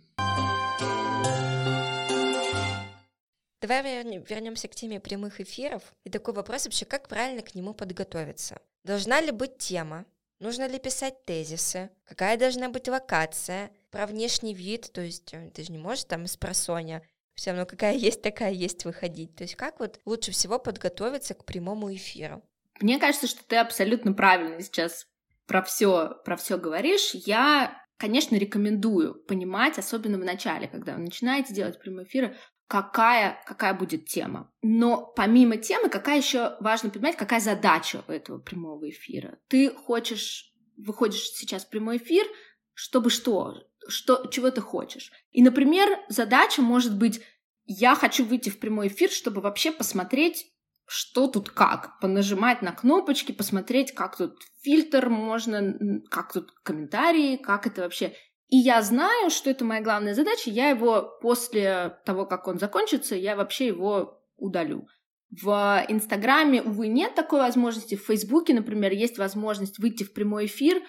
Давай 3.61 4.03
вернемся 4.03 4.67
к 4.69 4.75
теме 4.75 4.99
прямых 4.99 5.41
эфиров. 5.41 5.83
И 6.05 6.11
такой 6.11 6.35
вопрос 6.35 6.65
вообще, 6.65 6.85
как 6.85 7.09
правильно 7.09 7.43
к 7.43 7.55
нему 7.55 7.75
подготовиться? 7.75 8.61
Должна 8.83 9.21
ли 9.21 9.31
быть 9.31 9.59
тема? 9.59 10.07
Нужно 10.41 10.67
ли 10.67 10.81
писать 10.81 11.25
тезисы? 11.25 11.91
Какая 12.05 12.37
должна 12.37 12.69
быть 12.69 12.89
локация? 12.89 13.71
Про 13.91 14.07
внешний 14.07 14.55
вид, 14.55 14.91
то 14.93 15.01
есть 15.01 15.33
э, 15.35 15.51
ты 15.55 15.63
же 15.63 15.71
не 15.71 15.79
можешь 15.79 16.05
там 16.05 16.25
из 16.25 16.37
просоня 16.37 17.03
все 17.35 17.51
равно 17.51 17.67
какая 17.67 17.95
есть, 17.95 18.23
такая 18.23 18.53
есть 18.53 18.85
выходить. 18.85 19.35
То 19.37 19.45
есть 19.45 19.57
как 19.57 19.81
вот 19.81 20.01
лучше 20.05 20.33
всего 20.33 20.59
подготовиться 20.59 21.35
к 21.35 21.45
прямому 21.45 21.93
эфиру? 21.95 22.43
Мне 22.81 22.99
кажется, 22.99 23.27
что 23.27 23.45
ты 23.45 23.57
абсолютно 23.57 24.13
правильно 24.13 24.61
сейчас 24.61 25.07
про 25.47 25.63
все 25.63 26.17
про 26.25 26.37
все 26.37 26.59
говоришь. 26.59 27.11
Я, 27.15 27.77
конечно, 27.97 28.37
рекомендую 28.37 29.23
понимать, 29.25 29.79
особенно 29.79 30.19
в 30.19 30.25
начале, 30.25 30.69
когда 30.69 30.95
вы 30.95 31.01
начинаете 31.01 31.55
делать 31.55 31.79
прямые 31.79 32.07
эфиры, 32.07 32.37
какая, 32.73 33.43
какая 33.47 33.75
будет 33.75 34.07
тема. 34.07 34.51
Но 34.63 35.13
помимо 35.15 35.59
темы, 35.59 35.91
какая 35.91 36.17
еще 36.17 36.57
важно 36.61 36.89
понимать, 36.89 37.17
какая 37.17 37.41
задача 37.41 38.03
у 38.09 38.11
этого 38.13 38.39
прямого 38.39 38.89
эфира. 38.89 39.39
Ты 39.49 39.71
хочешь, 39.71 40.53
выходишь 40.79 41.29
сейчас 41.33 41.67
в 41.67 41.69
прямой 41.69 41.99
эфир, 41.99 42.27
чтобы 42.75 43.11
что? 43.11 43.63
что 43.89 44.27
чего 44.31 44.51
ты 44.51 44.61
хочешь. 44.61 45.11
И, 45.31 45.43
например, 45.43 45.89
задача 46.09 46.63
может 46.63 46.97
быть, 46.97 47.21
я 47.65 47.95
хочу 47.95 48.25
выйти 48.25 48.51
в 48.51 48.59
прямой 48.59 48.89
эфир, 48.89 49.11
чтобы 49.11 49.41
вообще 49.41 49.73
посмотреть, 49.73 50.47
что 50.87 51.27
тут 51.27 51.51
как, 51.51 51.99
понажимать 52.01 52.63
на 52.63 52.73
кнопочки, 52.73 53.33
посмотреть, 53.33 53.93
как 53.93 54.17
тут 54.17 54.37
фильтр 54.63 55.09
можно, 55.09 56.01
как 56.11 56.33
тут 56.33 56.53
комментарии, 56.63 57.37
как 57.37 57.67
это 57.67 57.83
вообще. 57.83 58.15
И 58.49 58.59
я 58.59 58.83
знаю, 58.83 59.31
что 59.31 59.49
это 59.49 59.65
моя 59.65 59.81
главная 59.81 60.15
задача, 60.15 60.51
я 60.51 60.69
его 60.69 61.19
после 61.23 61.99
того, 62.05 62.27
как 62.27 62.47
он 62.49 62.59
закончится, 62.59 63.15
я 63.15 63.37
вообще 63.37 63.69
его 63.69 64.23
удалю. 64.37 64.87
В 65.31 65.83
Инстаграме, 65.89 66.61
увы, 66.61 66.89
нет 66.89 67.15
такой 67.15 67.41
возможности. 67.41 67.95
В 67.95 68.05
Фейсбуке, 68.05 68.53
например, 68.53 68.93
есть 68.93 69.17
возможность 69.17 69.79
выйти 69.79 70.05
в 70.05 70.13
прямой 70.13 70.45
эфир 70.45 70.83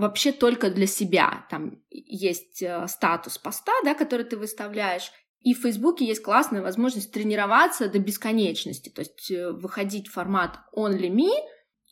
вообще 0.00 0.32
только 0.32 0.70
для 0.70 0.86
себя. 0.86 1.46
Там 1.50 1.82
есть 1.90 2.62
э, 2.62 2.86
статус 2.88 3.38
поста, 3.38 3.72
да, 3.84 3.94
который 3.94 4.24
ты 4.24 4.36
выставляешь, 4.36 5.12
и 5.40 5.54
в 5.54 5.62
Фейсбуке 5.62 6.04
есть 6.04 6.22
классная 6.22 6.60
возможность 6.60 7.12
тренироваться 7.12 7.88
до 7.88 7.98
бесконечности, 7.98 8.90
то 8.90 9.00
есть 9.00 9.30
э, 9.30 9.52
выходить 9.52 10.08
в 10.08 10.12
формат 10.12 10.58
only 10.74 11.10
me— 11.10 11.30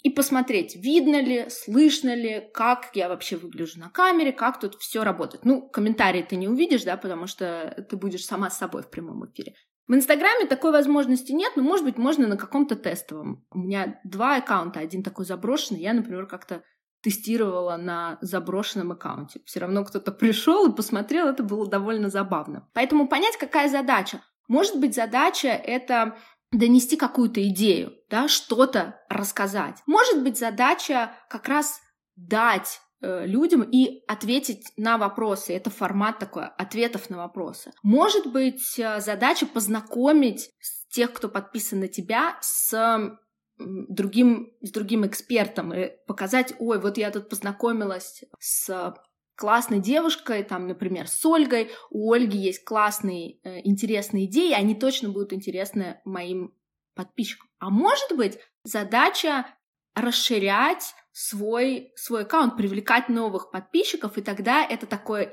и 0.03 0.11
посмотреть, 0.11 0.77
видно 0.77 1.21
ли, 1.21 1.47
слышно 1.51 2.15
ли, 2.15 2.49
как 2.55 2.91
я 2.95 3.09
вообще 3.09 3.37
выгляжу 3.37 3.81
на 3.81 3.91
камере, 3.91 4.33
как 4.33 4.61
тут 4.61 4.77
все 4.77 5.03
работает. 5.03 5.45
Ну, 5.45 5.69
комментарии 5.69 6.23
ты 6.23 6.37
не 6.37 6.49
увидишь, 6.49 6.85
да, 6.85 6.97
потому 6.97 7.27
что 7.27 7.85
ты 7.91 7.97
будешь 7.97 8.25
сама 8.25 8.49
с 8.49 8.59
собой 8.59 8.83
в 8.83 8.91
прямом 8.91 9.27
эфире. 9.27 9.55
В 9.89 9.95
Инстаграме 9.95 10.47
такой 10.47 10.71
возможности 10.71 11.33
нет, 11.33 11.53
но, 11.57 11.63
может 11.63 11.85
быть, 11.85 11.99
можно 11.99 12.29
на 12.29 12.37
каком-то 12.37 12.77
тестовом. 12.77 13.45
У 13.51 13.59
меня 13.59 14.01
два 14.05 14.37
аккаунта, 14.37 14.81
один 14.81 15.03
такой 15.03 15.25
заброшенный. 15.25 15.81
Я, 15.81 15.95
например, 15.95 16.27
как-то 16.27 16.63
тестировала 17.03 17.77
на 17.77 18.19
заброшенном 18.21 18.93
аккаунте. 18.93 19.41
Все 19.45 19.61
равно 19.61 19.85
кто-то 19.85 20.13
пришел 20.13 20.69
и 20.69 20.75
посмотрел, 20.75 21.29
это 21.29 21.43
было 21.43 21.69
довольно 21.69 22.11
забавно. 22.11 22.69
Поэтому 22.75 23.09
понять, 23.09 23.37
какая 23.37 23.69
задача. 23.69 24.21
Может 24.49 24.81
быть, 24.81 24.95
задача— 24.95 25.49
это 25.49 26.17
донести 26.51 26.97
какую-то 26.97 27.47
идею, 27.49 27.93
да, 28.09 28.29
что-то 28.29 29.01
рассказать. 29.09 29.83
Может 29.87 30.23
быть, 30.23 30.39
задача 30.39 31.13
как 31.29 31.47
раз 31.49 31.81
дать 32.17 32.81
э, 33.01 33.27
людям 33.27 33.63
и 33.63 34.03
ответить 34.09 34.73
на 34.77 34.97
вопросы. 34.97 35.53
Это 35.53 35.71
формат 35.71 36.19
такой 36.19 36.47
ответов 36.47 37.11
на 37.11 37.19
вопросы. 37.19 37.73
Может 37.83 38.33
быть, 38.33 38.79
э, 38.79 39.01
задача 39.01 39.47
познакомить 39.47 40.51
тех, 40.91 41.13
кто 41.13 41.29
подписан 41.29 41.81
на 41.81 41.89
тебя, 41.89 42.39
с 42.41 43.19
другим, 43.59 44.53
с 44.63 44.71
другим 44.71 45.07
экспертом 45.07 45.73
и 45.75 45.91
показать, 46.07 46.55
ой, 46.59 46.81
вот 46.81 46.99
я 46.99 47.11
тут 47.11 47.29
познакомилась 47.29 48.25
с 48.39 48.95
классной 49.37 49.79
девушкой, 49.79 50.43
там, 50.43 50.67
например, 50.67 51.07
с 51.07 51.25
Ольгой. 51.25 51.71
У 51.91 52.13
Ольги 52.13 52.39
есть 52.39 52.65
классные, 52.65 53.39
э, 53.45 53.61
интересные 53.65 54.27
идеи, 54.27 54.53
они 54.53 54.75
точно 54.75 55.11
будут 55.11 55.33
интересны 55.33 56.01
моим 56.05 56.55
подписчикам. 56.95 57.49
А 57.61 57.71
может 57.71 58.17
быть, 58.17 58.39
задача 58.65 59.47
расширять 59.95 60.95
свой, 61.13 61.93
свой 61.97 62.23
аккаунт, 62.23 62.57
привлекать 62.57 63.09
новых 63.09 63.51
подписчиков, 63.51 64.19
и 64.19 64.23
тогда 64.23 64.65
это 64.65 64.87
такой 64.87 65.33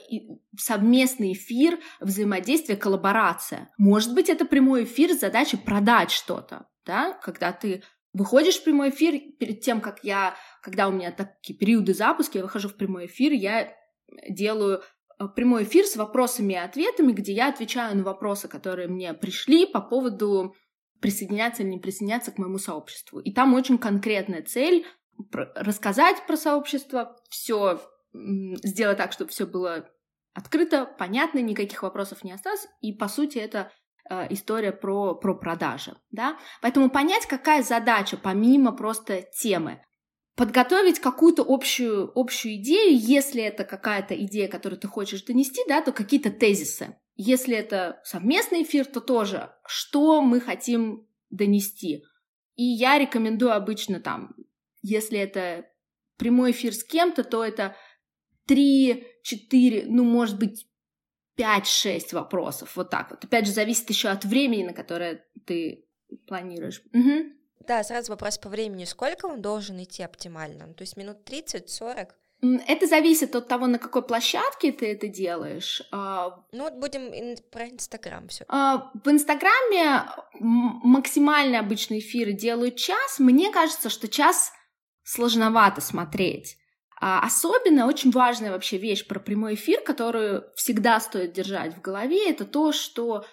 совместный 0.58 1.34
эфир, 1.34 1.80
взаимодействие, 2.00 2.78
коллаборация. 2.78 3.72
Может 3.78 4.14
быть, 4.14 4.30
это 4.30 4.46
прямой 4.46 4.84
эфир 4.84 5.14
с 5.14 5.20
задачей 5.20 5.58
продать 5.58 6.12
что-то, 6.12 6.68
да, 6.86 7.14
когда 7.24 7.52
ты 7.52 7.84
выходишь 8.16 8.58
в 8.58 8.64
прямой 8.64 8.90
эфир, 8.90 9.20
перед 9.38 9.62
тем, 9.62 9.82
как 9.82 10.04
я, 10.04 10.36
когда 10.62 10.88
у 10.88 10.92
меня 10.92 11.12
такие 11.12 11.58
периоды 11.58 11.94
запуска, 11.94 12.38
я 12.38 12.44
выхожу 12.44 12.70
в 12.70 12.76
прямой 12.76 13.08
эфир, 13.08 13.34
я 13.34 13.74
делаю 14.30 14.82
э, 15.20 15.28
прямой 15.36 15.64
эфир 15.64 15.86
с 15.86 15.98
вопросами 15.98 16.54
и 16.54 16.58
ответами, 16.58 17.12
где 17.12 17.34
я 17.34 17.50
отвечаю 17.50 17.98
на 17.98 18.04
вопросы, 18.04 18.48
которые 18.48 18.88
мне 18.88 19.14
пришли 19.14 19.66
по 19.66 19.82
поводу 19.82 20.56
присоединяться 21.02 21.64
или 21.64 21.72
не 21.72 21.80
присоединяться 21.80 22.32
к 22.32 22.38
моему 22.38 22.58
сообществу. 22.58 23.20
И 23.20 23.34
там 23.34 23.54
очень 23.54 23.78
конкретная 23.78 24.44
цель 24.44 24.86
рассказать 25.32 26.26
про 26.26 26.38
сообщество, 26.38 27.18
все 27.30 27.82
сделать 28.14 28.98
так, 28.98 29.12
чтобы 29.12 29.32
все 29.32 29.46
было 29.46 29.90
открыто, 30.34 30.86
понятно, 30.98 31.40
никаких 31.40 31.84
вопросов 31.84 32.24
не 32.24 32.32
осталось. 32.32 32.68
И 32.82 32.94
по 32.94 33.08
сути 33.08 33.38
это 33.38 33.72
история 34.30 34.72
про, 34.72 35.16
про 35.16 35.36
продажи. 35.36 35.96
Да? 36.12 36.38
Поэтому 36.62 36.90
понять, 36.90 37.26
какая 37.26 37.64
задача 37.64 38.18
помимо 38.18 38.72
просто 38.72 39.22
темы 39.22 39.82
подготовить 40.36 41.00
какую-то 41.00 41.44
общую, 41.48 42.12
общую 42.14 42.56
идею, 42.56 42.98
если 42.98 43.42
это 43.42 43.64
какая-то 43.64 44.14
идея, 44.26 44.48
которую 44.48 44.80
ты 44.80 44.88
хочешь 44.88 45.24
донести, 45.24 45.62
да, 45.68 45.82
то 45.82 45.92
какие-то 45.92 46.30
тезисы. 46.30 46.98
Если 47.16 47.56
это 47.56 48.02
совместный 48.04 48.64
эфир, 48.64 48.86
то 48.86 49.00
тоже, 49.00 49.52
что 49.66 50.22
мы 50.22 50.42
хотим 50.42 51.08
донести. 51.30 52.04
И 52.56 52.64
я 52.64 52.98
рекомендую 52.98 53.54
обычно 53.54 54.02
там, 54.02 54.36
если 54.82 55.18
это 55.18 55.66
прямой 56.18 56.52
эфир 56.52 56.74
с 56.74 56.84
кем-то, 56.84 57.24
то 57.24 57.44
это 57.44 57.76
3, 58.48 59.06
4, 59.24 59.86
ну, 59.88 60.04
может 60.04 60.38
быть, 60.38 60.68
5-6 61.38 62.14
вопросов, 62.14 62.76
вот 62.76 62.90
так 62.90 63.12
вот. 63.12 63.24
Опять 63.24 63.46
же, 63.46 63.52
зависит 63.52 63.90
еще 63.90 64.10
от 64.10 64.26
времени, 64.26 64.64
на 64.64 64.74
которое 64.74 65.26
ты 65.46 65.86
планируешь. 66.28 66.82
Угу. 66.94 67.34
Да, 67.68 67.84
сразу 67.84 68.12
вопрос 68.12 68.38
по 68.38 68.50
времени. 68.50 68.86
Сколько 68.86 69.26
он 69.26 69.42
должен 69.42 69.82
идти 69.82 70.04
оптимально? 70.04 70.74
То 70.74 70.84
есть 70.84 70.98
минут 70.98 71.18
30-40? 71.28 72.10
Это 72.68 72.86
зависит 72.86 73.36
от 73.36 73.48
того, 73.48 73.66
на 73.66 73.80
какой 73.80 74.04
площадке 74.04 74.72
ты 74.72 74.92
это 74.92 75.08
делаешь. 75.08 75.82
А, 75.92 76.44
ну 76.52 76.64
вот 76.64 76.74
будем 76.74 77.38
про 77.50 77.70
Инстаграм 77.70 78.28
все. 78.28 78.46
А, 78.50 78.92
в 78.94 79.10
Инстаграме 79.10 80.04
максимально 80.40 81.60
обычные 81.60 82.02
эфиры 82.02 82.34
делают 82.34 82.76
час. 82.76 83.20
Мне 83.20 83.52
кажется, 83.52 83.90
что 83.90 84.08
час 84.08 84.52
сложновато 85.04 85.82
смотреть. 85.82 86.58
А 87.00 87.20
особенно 87.26 87.88
очень 87.88 88.12
важная 88.12 88.52
вообще 88.52 88.78
вещь 88.78 89.06
про 89.06 89.20
прямой 89.20 89.56
эфир, 89.56 89.82
которую 89.82 90.46
всегда 90.56 91.00
стоит 91.00 91.34
держать 91.34 91.76
в 91.76 91.82
голове, 91.82 92.30
это 92.30 92.46
то, 92.46 92.72
что 92.72 93.26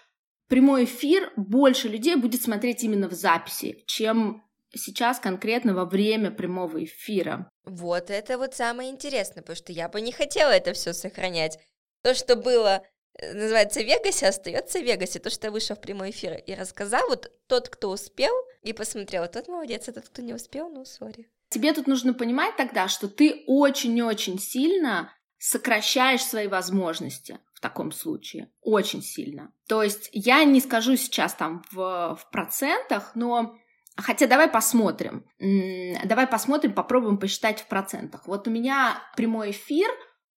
прямой 0.48 0.85
эфир 0.85 1.33
больше 1.37 1.88
людей 1.88 2.16
будет 2.16 2.42
смотреть 2.42 2.83
именно 2.83 3.09
в 3.09 3.12
записи, 3.12 3.85
чем 3.87 4.44
сейчас 4.75 5.18
конкретно 5.18 5.75
во 5.75 5.85
время 5.85 6.31
прямого 6.31 6.85
эфира. 6.85 7.48
Вот 7.64 8.11
это 8.11 8.38
вот 8.38 8.55
самое 8.55 8.90
интересное, 8.90 9.42
потому 9.42 9.57
что 9.57 9.72
я 9.72 9.88
бы 9.88 10.01
не 10.01 10.12
хотела 10.12 10.51
это 10.51 10.72
все 10.72 10.92
сохранять. 10.92 11.59
То, 12.03 12.14
что 12.14 12.37
было 12.37 12.83
э, 13.18 13.33
называется 13.33 13.83
Вегасе, 13.83 14.27
остается 14.27 14.81
в 14.81 14.83
Вегасе. 14.83 15.20
То, 15.20 15.31
что 15.31 15.46
я 15.46 15.53
вышел 15.53 15.77
в 15.77 15.81
прямой 15.81 16.11
эфир 16.11 16.35
и 16.35 16.55
рассказал, 16.55 17.07
вот 17.09 17.31
тот, 17.46 17.68
кто 17.68 17.90
успел 17.90 18.35
и 18.62 18.72
посмотрел, 18.72 19.27
тот 19.29 19.48
молодец, 19.48 19.88
а 19.88 19.92
тот, 19.92 20.09
кто 20.09 20.20
не 20.20 20.35
успел, 20.35 20.68
ну, 20.68 20.85
сори. 20.85 21.31
Тебе 21.52 21.72
тут 21.74 21.86
нужно 21.86 22.14
понимать 22.14 22.56
тогда, 22.56 22.88
что 22.88 23.08
ты 23.08 23.44
очень-очень 23.46 24.38
сильно 24.38 25.12
сокращаешь 25.38 26.24
свои 26.24 26.46
возможности 26.46 27.38
в 27.52 27.60
таком 27.60 27.92
случае. 27.92 28.50
Очень 28.62 29.02
сильно. 29.02 29.52
То 29.68 29.82
есть 29.82 30.08
я 30.12 30.44
не 30.44 30.60
скажу 30.60 30.96
сейчас 30.96 31.34
там 31.34 31.62
в, 31.70 32.16
в 32.18 32.30
процентах, 32.30 33.12
но 33.14 33.56
Хотя 33.94 34.26
давай 34.26 34.48
посмотрим. 34.48 35.26
Давай 35.38 36.26
посмотрим, 36.26 36.72
попробуем 36.72 37.18
посчитать 37.18 37.60
в 37.60 37.66
процентах. 37.66 38.26
Вот 38.26 38.48
у 38.48 38.50
меня 38.50 38.96
прямой 39.16 39.50
эфир 39.50 39.86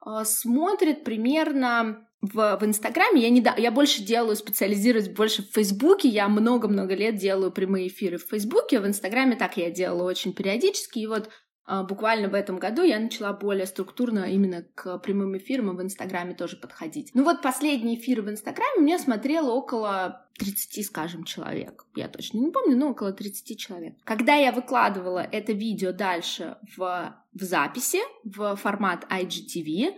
э, 0.05 0.25
смотрит 0.25 1.05
примерно 1.05 2.09
в, 2.33 2.59
в 2.61 2.65
Инстаграме. 2.65 3.23
Я, 3.23 3.31
не, 3.31 3.41
да, 3.41 3.55
я 3.57 3.71
больше 3.71 4.03
делаю, 4.03 4.37
специализируюсь 4.37 5.09
больше 5.09 5.43
в 5.43 5.53
Фейсбуке. 5.55 6.09
Я 6.09 6.29
много-много 6.29 6.95
лет 6.95 7.17
делаю 7.17 7.51
прямые 7.51 7.89
эфиры 7.89 8.19
в 8.19 8.27
Фейсбуке. 8.29 8.81
В 8.81 8.87
Инстаграме 8.87 9.37
так 9.37 9.57
я 9.57 9.71
делала 9.71 10.09
очень 10.09 10.33
периодически. 10.33 11.01
И 11.01 11.07
вот 11.07 11.31
а, 11.67 11.83
буквально 11.83 12.29
в 12.29 12.35
этом 12.35 12.59
году 12.59 12.83
я 12.83 12.99
начала 12.99 13.33
более 13.33 13.67
структурно 13.67 14.31
именно 14.31 14.65
к 14.75 14.99
прямым 14.99 15.37
эфирам 15.37 15.77
в 15.77 15.83
Инстаграме 15.83 16.35
тоже 16.35 16.57
подходить. 16.57 17.11
Ну 17.15 17.25
вот 17.25 17.43
последний 17.43 17.97
эфир 17.97 18.21
в 18.23 18.31
Инстаграме 18.31 18.81
мне 18.81 18.99
смотрело 18.99 19.53
около 19.53 20.27
30, 20.39 20.85
скажем, 20.87 21.25
человек. 21.25 21.87
Я 21.95 22.09
точно 22.09 22.39
не 22.39 22.51
помню, 22.51 22.77
но 22.77 22.91
около 22.91 23.13
30 23.13 23.59
человек. 23.59 23.95
Когда 24.05 24.35
я 24.35 24.53
выкладывала 24.53 25.21
это 25.21 25.53
видео 25.53 25.93
дальше 25.93 26.59
в, 26.77 27.17
в 27.33 27.43
записи, 27.43 28.01
в 28.25 28.57
формат 28.57 29.07
IGTV, 29.11 29.95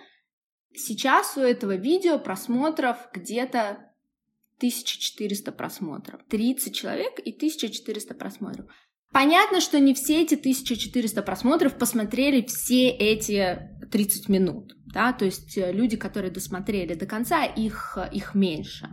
сейчас 0.78 1.36
у 1.36 1.40
этого 1.40 1.76
видео 1.76 2.18
просмотров 2.18 3.08
где-то 3.12 3.92
1400 4.58 5.52
просмотров. 5.52 6.20
30 6.28 6.74
человек 6.74 7.18
и 7.18 7.32
1400 7.32 8.14
просмотров. 8.14 8.66
Понятно, 9.12 9.60
что 9.60 9.78
не 9.78 9.94
все 9.94 10.22
эти 10.22 10.34
1400 10.34 11.22
просмотров 11.22 11.78
посмотрели 11.78 12.42
все 12.42 12.88
эти 12.88 13.70
30 13.90 14.28
минут, 14.28 14.76
да, 14.86 15.12
то 15.12 15.24
есть 15.24 15.56
э, 15.56 15.72
люди, 15.72 15.96
которые 15.96 16.30
досмотрели 16.30 16.94
до 16.94 17.06
конца, 17.06 17.44
их, 17.44 17.96
их 18.12 18.34
меньше. 18.34 18.88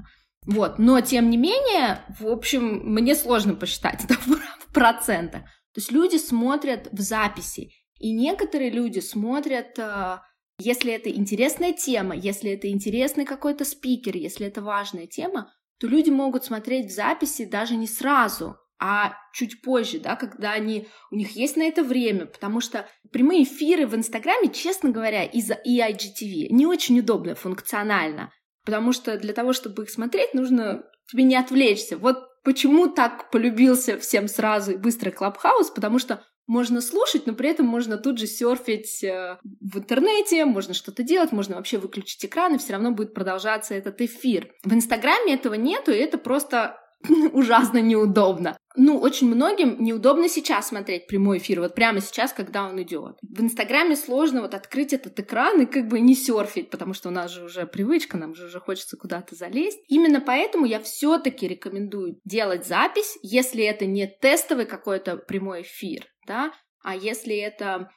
Вот, 0.46 0.78
но 0.78 1.02
тем 1.02 1.30
не 1.30 1.38
менее, 1.38 2.02
в 2.20 2.28
общем, 2.28 2.94
мне 2.94 3.16
сложно 3.16 3.56
посчитать 3.56 4.04
это 4.04 4.16
в 4.16 4.74
процентах. 4.74 5.42
То 5.74 5.80
есть 5.80 5.92
люди 5.92 6.18
смотрят 6.18 6.90
в 6.92 7.02
записи, 7.02 7.72
и 8.00 8.12
некоторые 8.12 8.70
люди 8.70 9.00
смотрят, 9.00 9.80
э, 9.80 10.20
если 10.60 10.94
это 10.94 11.10
интересная 11.10 11.74
тема, 11.74 12.16
если 12.16 12.52
это 12.52 12.70
интересный 12.70 13.26
какой-то 13.26 13.66
спикер, 13.66 14.16
если 14.16 14.48
это 14.48 14.62
важная 14.62 15.08
тема, 15.08 15.52
то 15.80 15.88
люди 15.88 16.10
могут 16.10 16.46
смотреть 16.46 16.92
в 16.92 16.96
записи 16.96 17.46
даже 17.46 17.76
не 17.76 17.88
сразу, 17.88 18.58
а 18.80 19.14
чуть 19.34 19.62
позже, 19.62 20.00
да, 20.00 20.16
когда 20.16 20.52
они, 20.52 20.88
у 21.10 21.16
них 21.16 21.36
есть 21.36 21.56
на 21.56 21.64
это 21.64 21.84
время, 21.84 22.26
потому 22.26 22.62
что 22.62 22.88
прямые 23.12 23.44
эфиры 23.44 23.88
в 23.88 23.96
Инстаграме, 23.96 24.50
честно 24.50 24.90
говоря, 24.90 25.24
из-за 25.24 25.54
EIGTV 25.54 26.50
не 26.50 26.66
очень 26.66 27.00
удобно 27.00 27.36
функционально, 27.36 28.32
потому 28.66 28.92
что 28.92 29.18
для 29.18 29.34
того, 29.34 29.54
чтобы 29.54 29.84
их 29.84 29.90
смотреть, 29.90 30.34
нужно 30.34 30.84
тебе 31.10 31.24
не 31.24 31.36
отвлечься. 31.36 31.98
Вот 31.98 32.18
почему 32.44 32.88
так 32.88 33.32
полюбился 33.32 33.98
всем 33.98 34.28
сразу 34.28 34.74
и 34.74 34.78
быстро 34.78 35.12
Клабхаус, 35.12 35.72
потому 35.72 36.00
что 36.00 36.24
можно 36.48 36.82
слушать, 36.82 37.26
но 37.26 37.34
при 37.34 37.50
этом 37.50 37.66
можно 37.66 37.98
тут 37.98 38.18
же 38.18 38.28
серфить 38.28 39.04
э, 39.04 39.38
в 39.44 39.78
интернете, 39.78 40.46
можно 40.46 40.74
что-то 40.74 41.04
делать, 41.04 41.32
можно 41.32 41.56
вообще 41.56 41.78
выключить 41.78 42.26
экран, 42.26 42.56
и 42.56 42.58
все 42.58 42.74
равно 42.74 42.92
будет 42.92 43.14
продолжаться 43.14 43.74
этот 43.74 44.02
эфир. 44.02 44.52
В 44.64 44.74
Инстаграме 44.74 45.34
этого 45.36 45.54
нету, 45.54 45.92
и 45.92 45.98
это 45.98 46.18
просто 46.18 46.78
ужасно 47.34 47.80
неудобно. 47.80 48.58
Ну, 48.76 48.98
очень 48.98 49.28
многим 49.28 49.84
неудобно 49.84 50.28
сейчас 50.28 50.70
смотреть 50.70 51.06
прямой 51.06 51.38
эфир, 51.38 51.62
вот 51.62 51.76
прямо 51.76 52.02
сейчас, 52.02 52.34
когда 52.34 52.68
он 52.68 52.82
идет. 52.82 53.18
В 53.22 53.42
Инстаграме 53.42 53.96
сложно 53.96 54.42
вот 54.42 54.56
открыть 54.56 54.94
этот 54.94 55.20
экран 55.20 55.62
и 55.62 55.66
как 55.68 55.88
бы 55.88 56.00
не 56.00 56.16
серфить, 56.16 56.72
потому 56.72 56.96
что 56.96 57.10
у 57.10 57.12
нас 57.12 57.30
же 57.30 57.44
уже 57.44 57.68
привычка, 57.68 58.18
нам 58.18 58.34
же 58.34 58.46
уже 58.46 58.60
хочется 58.60 58.98
куда-то 58.98 59.36
залезть. 59.36 59.80
Именно 59.88 60.22
поэтому 60.22 60.66
я 60.66 60.80
все-таки 60.80 61.48
рекомендую 61.48 62.20
делать 62.26 62.66
запись, 62.66 63.18
если 63.22 63.64
это 63.64 63.86
не 63.86 64.08
тестовый 64.08 64.66
какой-то 64.66 65.18
прямой 65.18 65.62
эфир, 65.62 66.08
да, 66.28 66.54
а 66.84 66.96
если 66.96 67.36
это 67.36 67.90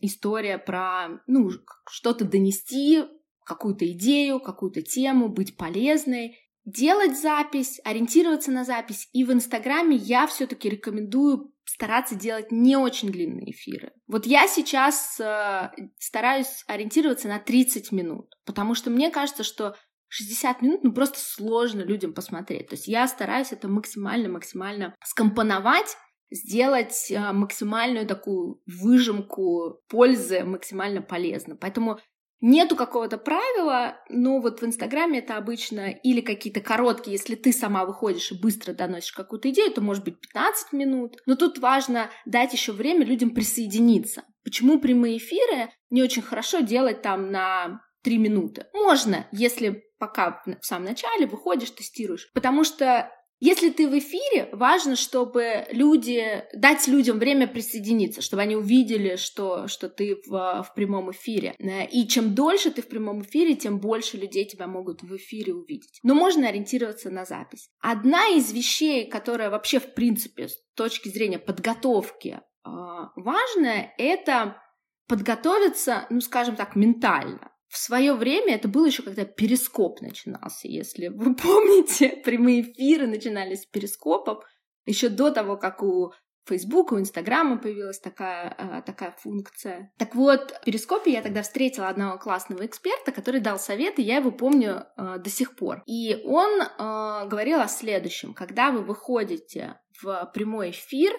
история 0.00 0.58
про, 0.58 1.20
ну, 1.26 1.50
что-то 1.88 2.24
донести, 2.24 3.04
какую-то 3.44 3.90
идею, 3.92 4.40
какую-то 4.40 4.82
тему, 4.82 5.28
быть 5.28 5.56
полезной, 5.56 6.38
делать 6.64 7.18
запись, 7.18 7.80
ориентироваться 7.84 8.50
на 8.50 8.64
запись. 8.64 9.08
И 9.12 9.24
в 9.24 9.32
Инстаграме 9.32 9.96
я 9.96 10.26
все-таки 10.26 10.68
рекомендую 10.68 11.52
стараться 11.64 12.14
делать 12.14 12.50
не 12.50 12.76
очень 12.76 13.10
длинные 13.10 13.52
эфиры. 13.52 13.92
Вот 14.06 14.26
я 14.26 14.46
сейчас 14.48 15.18
э, 15.20 15.70
стараюсь 15.98 16.64
ориентироваться 16.66 17.28
на 17.28 17.38
30 17.38 17.92
минут, 17.92 18.34
потому 18.44 18.74
что 18.74 18.90
мне 18.90 19.10
кажется, 19.10 19.42
что 19.42 19.76
60 20.08 20.62
минут, 20.62 20.84
ну, 20.84 20.92
просто 20.92 21.18
сложно 21.18 21.82
людям 21.82 22.14
посмотреть. 22.14 22.68
То 22.68 22.74
есть 22.74 22.88
я 22.88 23.06
стараюсь 23.08 23.52
это 23.52 23.68
максимально-максимально 23.68 24.94
скомпоновать, 25.04 25.96
сделать 26.30 27.10
э, 27.10 27.32
максимальную 27.32 28.06
такую 28.06 28.60
выжимку 28.66 29.80
пользы 29.88 30.44
максимально 30.44 31.02
полезно. 31.02 31.56
Поэтому 31.56 31.98
Нету 32.42 32.76
какого-то 32.76 33.16
правила, 33.16 33.96
но 34.10 34.40
вот 34.40 34.60
в 34.60 34.66
Инстаграме 34.66 35.20
это 35.20 35.38
обычно 35.38 35.90
или 35.90 36.20
какие-то 36.20 36.60
короткие, 36.60 37.16
если 37.16 37.34
ты 37.34 37.50
сама 37.50 37.86
выходишь 37.86 38.30
и 38.30 38.38
быстро 38.38 38.74
доносишь 38.74 39.12
какую-то 39.12 39.48
идею, 39.50 39.72
то 39.72 39.80
может 39.80 40.04
быть 40.04 40.20
15 40.20 40.72
минут. 40.74 41.16
Но 41.24 41.34
тут 41.36 41.58
важно 41.58 42.10
дать 42.26 42.52
еще 42.52 42.72
время 42.72 43.06
людям 43.06 43.30
присоединиться. 43.30 44.24
Почему 44.44 44.78
прямые 44.78 45.16
эфиры 45.16 45.70
не 45.88 46.02
очень 46.02 46.20
хорошо 46.20 46.60
делать 46.60 47.00
там 47.00 47.30
на 47.32 47.80
3 48.02 48.18
минуты? 48.18 48.66
Можно, 48.74 49.26
если 49.32 49.82
пока 49.98 50.42
в 50.60 50.66
самом 50.66 50.84
начале 50.84 51.26
выходишь, 51.26 51.70
тестируешь. 51.70 52.30
Потому 52.34 52.64
что 52.64 53.10
если 53.38 53.70
ты 53.70 53.88
в 53.88 53.98
эфире, 53.98 54.48
важно, 54.52 54.96
чтобы 54.96 55.66
люди, 55.70 56.44
дать 56.54 56.86
людям 56.88 57.18
время 57.18 57.46
присоединиться, 57.46 58.22
чтобы 58.22 58.42
они 58.42 58.56
увидели, 58.56 59.16
что, 59.16 59.68
что 59.68 59.88
ты 59.88 60.16
в, 60.26 60.62
в 60.62 60.74
прямом 60.74 61.10
эфире. 61.10 61.54
И 61.90 62.06
чем 62.08 62.34
дольше 62.34 62.70
ты 62.70 62.80
в 62.82 62.88
прямом 62.88 63.22
эфире, 63.22 63.54
тем 63.54 63.78
больше 63.78 64.16
людей 64.16 64.46
тебя 64.46 64.66
могут 64.66 65.02
в 65.02 65.16
эфире 65.16 65.54
увидеть. 65.54 66.00
Но 66.02 66.14
можно 66.14 66.48
ориентироваться 66.48 67.10
на 67.10 67.24
запись. 67.24 67.68
Одна 67.80 68.28
из 68.28 68.52
вещей, 68.52 69.08
которая 69.08 69.50
вообще, 69.50 69.80
в 69.80 69.94
принципе, 69.94 70.48
с 70.48 70.56
точки 70.74 71.08
зрения 71.08 71.38
подготовки 71.38 72.40
а, 72.64 73.10
важная, 73.16 73.94
это 73.98 74.62
подготовиться, 75.08 76.06
ну, 76.10 76.20
скажем 76.20 76.56
так, 76.56 76.74
ментально. 76.74 77.50
В 77.68 77.78
свое 77.78 78.14
время 78.14 78.54
это 78.54 78.68
было 78.68 78.86
еще 78.86 79.02
когда 79.02 79.24
перископ 79.24 80.00
начинался, 80.00 80.68
если 80.68 81.08
вы 81.14 81.34
помните, 81.34 82.20
прямые 82.24 82.62
эфиры 82.62 83.06
начинались 83.06 83.62
с 83.62 83.66
перископов, 83.66 84.44
еще 84.84 85.08
до 85.08 85.30
того, 85.30 85.56
как 85.56 85.82
у 85.82 86.12
Фейсбука, 86.46 86.94
у 86.94 87.00
Инстаграма 87.00 87.58
появилась 87.58 87.98
такая, 87.98 88.54
э, 88.56 88.82
такая 88.86 89.16
функция. 89.18 89.92
Так 89.98 90.14
вот, 90.14 90.52
в 90.52 90.64
Перископе 90.64 91.10
я 91.10 91.20
тогда 91.20 91.42
встретила 91.42 91.88
одного 91.88 92.18
классного 92.18 92.64
эксперта, 92.64 93.10
который 93.10 93.40
дал 93.40 93.58
совет, 93.58 93.98
и 93.98 94.02
я 94.02 94.18
его 94.18 94.30
помню 94.30 94.84
э, 94.96 95.18
до 95.18 95.28
сих 95.28 95.56
пор. 95.56 95.82
И 95.86 96.22
он 96.24 96.62
э, 96.62 97.28
говорил 97.28 97.60
о 97.60 97.66
следующем. 97.66 98.32
Когда 98.32 98.70
вы 98.70 98.82
выходите 98.82 99.80
в 100.00 100.30
прямой 100.32 100.70
эфир, 100.70 101.12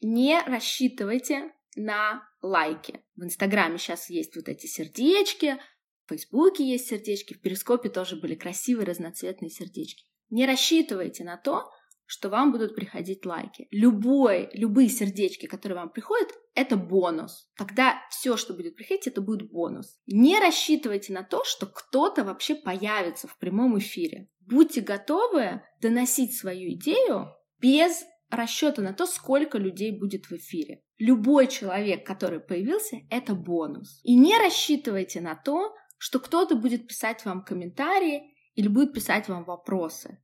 не 0.00 0.40
рассчитывайте 0.46 1.52
на 1.76 2.22
лайки. 2.42 3.02
В 3.16 3.24
Инстаграме 3.24 3.78
сейчас 3.78 4.10
есть 4.10 4.36
вот 4.36 4.48
эти 4.48 4.66
сердечки, 4.66 5.58
в 6.04 6.10
Фейсбуке 6.10 6.64
есть 6.64 6.88
сердечки, 6.88 7.34
в 7.34 7.40
Перископе 7.40 7.88
тоже 7.88 8.16
были 8.16 8.34
красивые 8.34 8.86
разноцветные 8.86 9.50
сердечки. 9.50 10.04
Не 10.30 10.46
рассчитывайте 10.46 11.24
на 11.24 11.36
то, 11.36 11.70
что 12.06 12.28
вам 12.28 12.52
будут 12.52 12.74
приходить 12.74 13.24
лайки. 13.24 13.66
Любой, 13.70 14.50
любые 14.52 14.88
сердечки, 14.88 15.46
которые 15.46 15.78
вам 15.78 15.90
приходят, 15.90 16.28
это 16.54 16.76
бонус. 16.76 17.48
Тогда 17.56 18.02
все, 18.10 18.36
что 18.36 18.52
будет 18.52 18.76
приходить, 18.76 19.06
это 19.06 19.20
будет 19.20 19.50
бонус. 19.50 19.98
Не 20.06 20.38
рассчитывайте 20.38 21.12
на 21.12 21.22
то, 21.22 21.44
что 21.44 21.66
кто-то 21.66 22.24
вообще 22.24 22.54
появится 22.54 23.26
в 23.26 23.38
прямом 23.38 23.78
эфире. 23.78 24.28
Будьте 24.40 24.82
готовы 24.82 25.62
доносить 25.80 26.36
свою 26.36 26.74
идею 26.74 27.28
без 27.58 28.04
расчета 28.36 28.82
на 28.82 28.92
то, 28.92 29.06
сколько 29.06 29.58
людей 29.58 29.90
будет 29.90 30.26
в 30.26 30.32
эфире. 30.32 30.82
Любой 30.98 31.46
человек, 31.48 32.06
который 32.06 32.40
появился, 32.40 32.96
это 33.10 33.34
бонус. 33.34 34.00
И 34.02 34.14
не 34.14 34.36
рассчитывайте 34.38 35.20
на 35.20 35.34
то, 35.34 35.74
что 35.98 36.20
кто-то 36.20 36.54
будет 36.56 36.88
писать 36.88 37.24
вам 37.24 37.44
комментарии 37.44 38.34
или 38.54 38.68
будет 38.68 38.92
писать 38.92 39.28
вам 39.28 39.44
вопросы. 39.44 40.18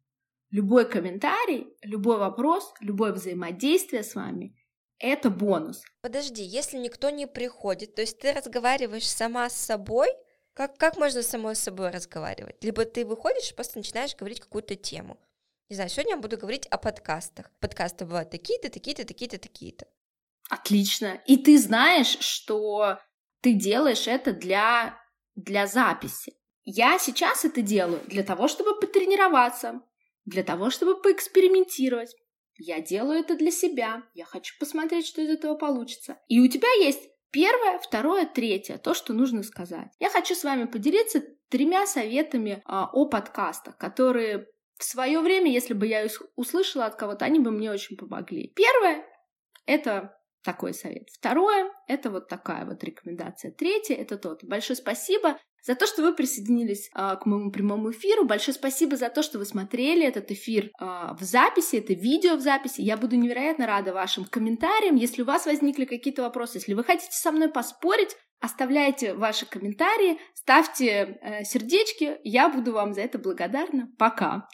любой 0.50 0.88
комментарий, 0.88 1.68
любой 1.82 2.18
вопрос, 2.18 2.74
любое 2.80 3.12
взаимодействие 3.12 4.02
с 4.02 4.14
вами— 4.14 4.56
это 4.98 5.30
бонус. 5.30 5.82
Подожди, 6.02 6.42
если 6.42 6.76
никто 6.76 7.11
не 7.11 7.26
приходит, 7.26 7.94
то 7.94 8.02
есть 8.02 8.18
ты 8.18 8.32
разговариваешь 8.32 9.08
сама 9.08 9.48
с 9.48 9.54
собой, 9.54 10.08
как, 10.54 10.76
как 10.76 10.96
можно 10.96 11.22
самой 11.22 11.54
с 11.54 11.61
собой 11.61 11.90
разговаривать? 11.90 12.62
Либо 12.62 12.84
ты 12.84 13.06
выходишь 13.06 13.50
и 13.50 13.54
просто 13.54 13.78
начинаешь 13.78 14.16
говорить 14.16 14.40
какую-то 14.40 14.74
тему. 14.74 15.18
Не 15.70 15.76
знаю, 15.76 15.88
сегодня 15.88 16.14
я 16.14 16.16
буду 16.16 16.36
говорить 16.36 16.66
о 16.66 16.78
подкастах. 16.78 17.48
Подкасты 17.60 18.04
бывают 18.04 18.28
такие-то, 18.28 18.68
такие-то, 18.70 19.04
такие-то, 19.04 19.38
такие-то. 19.38 19.86
Отлично. 20.50 21.22
И 21.26 21.36
ты 21.36 21.58
знаешь, 21.58 22.18
что 22.18 22.98
ты 23.40 23.52
делаешь 23.52 24.08
это 24.08 24.32
для, 24.32 25.00
для 25.36 25.68
записи. 25.68 26.34
Я 26.64 26.98
сейчас 26.98 27.44
это 27.44 27.62
делаю 27.62 28.00
для 28.08 28.24
того, 28.24 28.48
чтобы 28.48 28.80
потренироваться, 28.80 29.80
для 30.24 30.42
того, 30.42 30.70
чтобы 30.70 31.00
поэкспериментировать. 31.00 32.16
Я 32.58 32.80
делаю 32.80 33.20
это 33.20 33.36
для 33.36 33.52
себя. 33.52 34.02
Я 34.12 34.24
хочу 34.24 34.56
посмотреть, 34.58 35.06
что 35.06 35.22
из 35.22 35.30
этого 35.30 35.54
получится. 35.54 36.18
И 36.26 36.40
у 36.40 36.48
тебя 36.48 36.68
есть 36.84 37.08
первое, 37.30 37.78
второе, 37.78 38.26
третье, 38.26 38.76
то, 38.76 38.92
что 38.92 39.12
нужно 39.12 39.44
сказать. 39.44 39.92
Я 40.00 40.10
хочу 40.10 40.34
с 40.34 40.42
вами 40.42 40.64
поделиться 40.64 41.22
тремя 41.48 41.86
советами 41.86 42.60
а, 42.64 42.90
о 42.92 43.06
подкастах, 43.06 43.78
которые 43.78 44.48
в 44.81 44.85
свое 44.85 45.20
время, 45.20 45.51
если 45.51 45.74
бы 45.74 45.87
я 45.87 46.03
их 46.03 46.22
услышала 46.37 46.87
от 46.87 46.97
кого-то, 46.97 47.24
они 47.24 47.39
бы 47.39 47.51
мне 47.51 47.70
очень 47.70 47.97
помогли. 47.97 48.53
Первое— 48.55 49.05
это 49.66 50.16
такой 50.43 50.74
совет. 50.74 51.09
Второе— 51.11 51.70
это 51.87 52.11
вот 52.11 52.28
такая 52.28 52.64
вот 52.64 52.83
рекомендация. 52.83 53.53
Третье— 53.53 53.95
это 53.97 54.16
тот. 54.16 54.43
Большое 54.45 54.76
спасибо 54.76 55.39
за 55.62 55.74
то, 55.74 55.87
что 55.87 56.03
вы 56.03 56.14
присоединились 56.14 56.91
а, 56.95 57.16
к 57.16 57.26
моему 57.26 57.51
прямому 57.51 57.91
эфиру. 57.91 58.24
Большое 58.24 58.55
спасибо 58.55 58.97
за 58.97 59.11
то, 59.11 59.22
что 59.22 59.39
вы 59.39 59.45
смотрели 59.45 60.07
этот 60.07 60.31
эфир 60.31 60.70
а, 60.78 61.14
в 61.14 61.22
записи, 61.22 61.76
это 61.76 61.93
видео 61.93 62.37
в 62.37 62.41
записи. 62.41 62.81
Я 62.81 62.97
буду 62.97 63.16
невероятно 63.16 63.66
рада 63.66 63.93
вашим 63.93 64.24
комментариям. 64.24 64.97
Если 64.97 65.22
у 65.22 65.26
вас 65.26 65.47
возникли 65.47 65.85
какие-то 65.85 66.22
вопросы, 66.22 66.59
если 66.59 66.74
вы 66.74 66.85
хотите 66.85 67.12
со 67.12 67.31
мной 67.33 67.51
поспорить, 67.51 68.16
оставляйте 68.41 69.14
ваши 69.14 69.45
комментарии, 69.45 70.18
ставьте 70.35 71.18
э, 71.20 71.45
сердечки. 71.45 72.18
Я 72.24 72.49
буду 72.49 72.72
вам 72.72 72.95
за 72.95 73.03
это 73.03 73.18
благодарна. 73.18 73.91
Пока. 73.99 74.49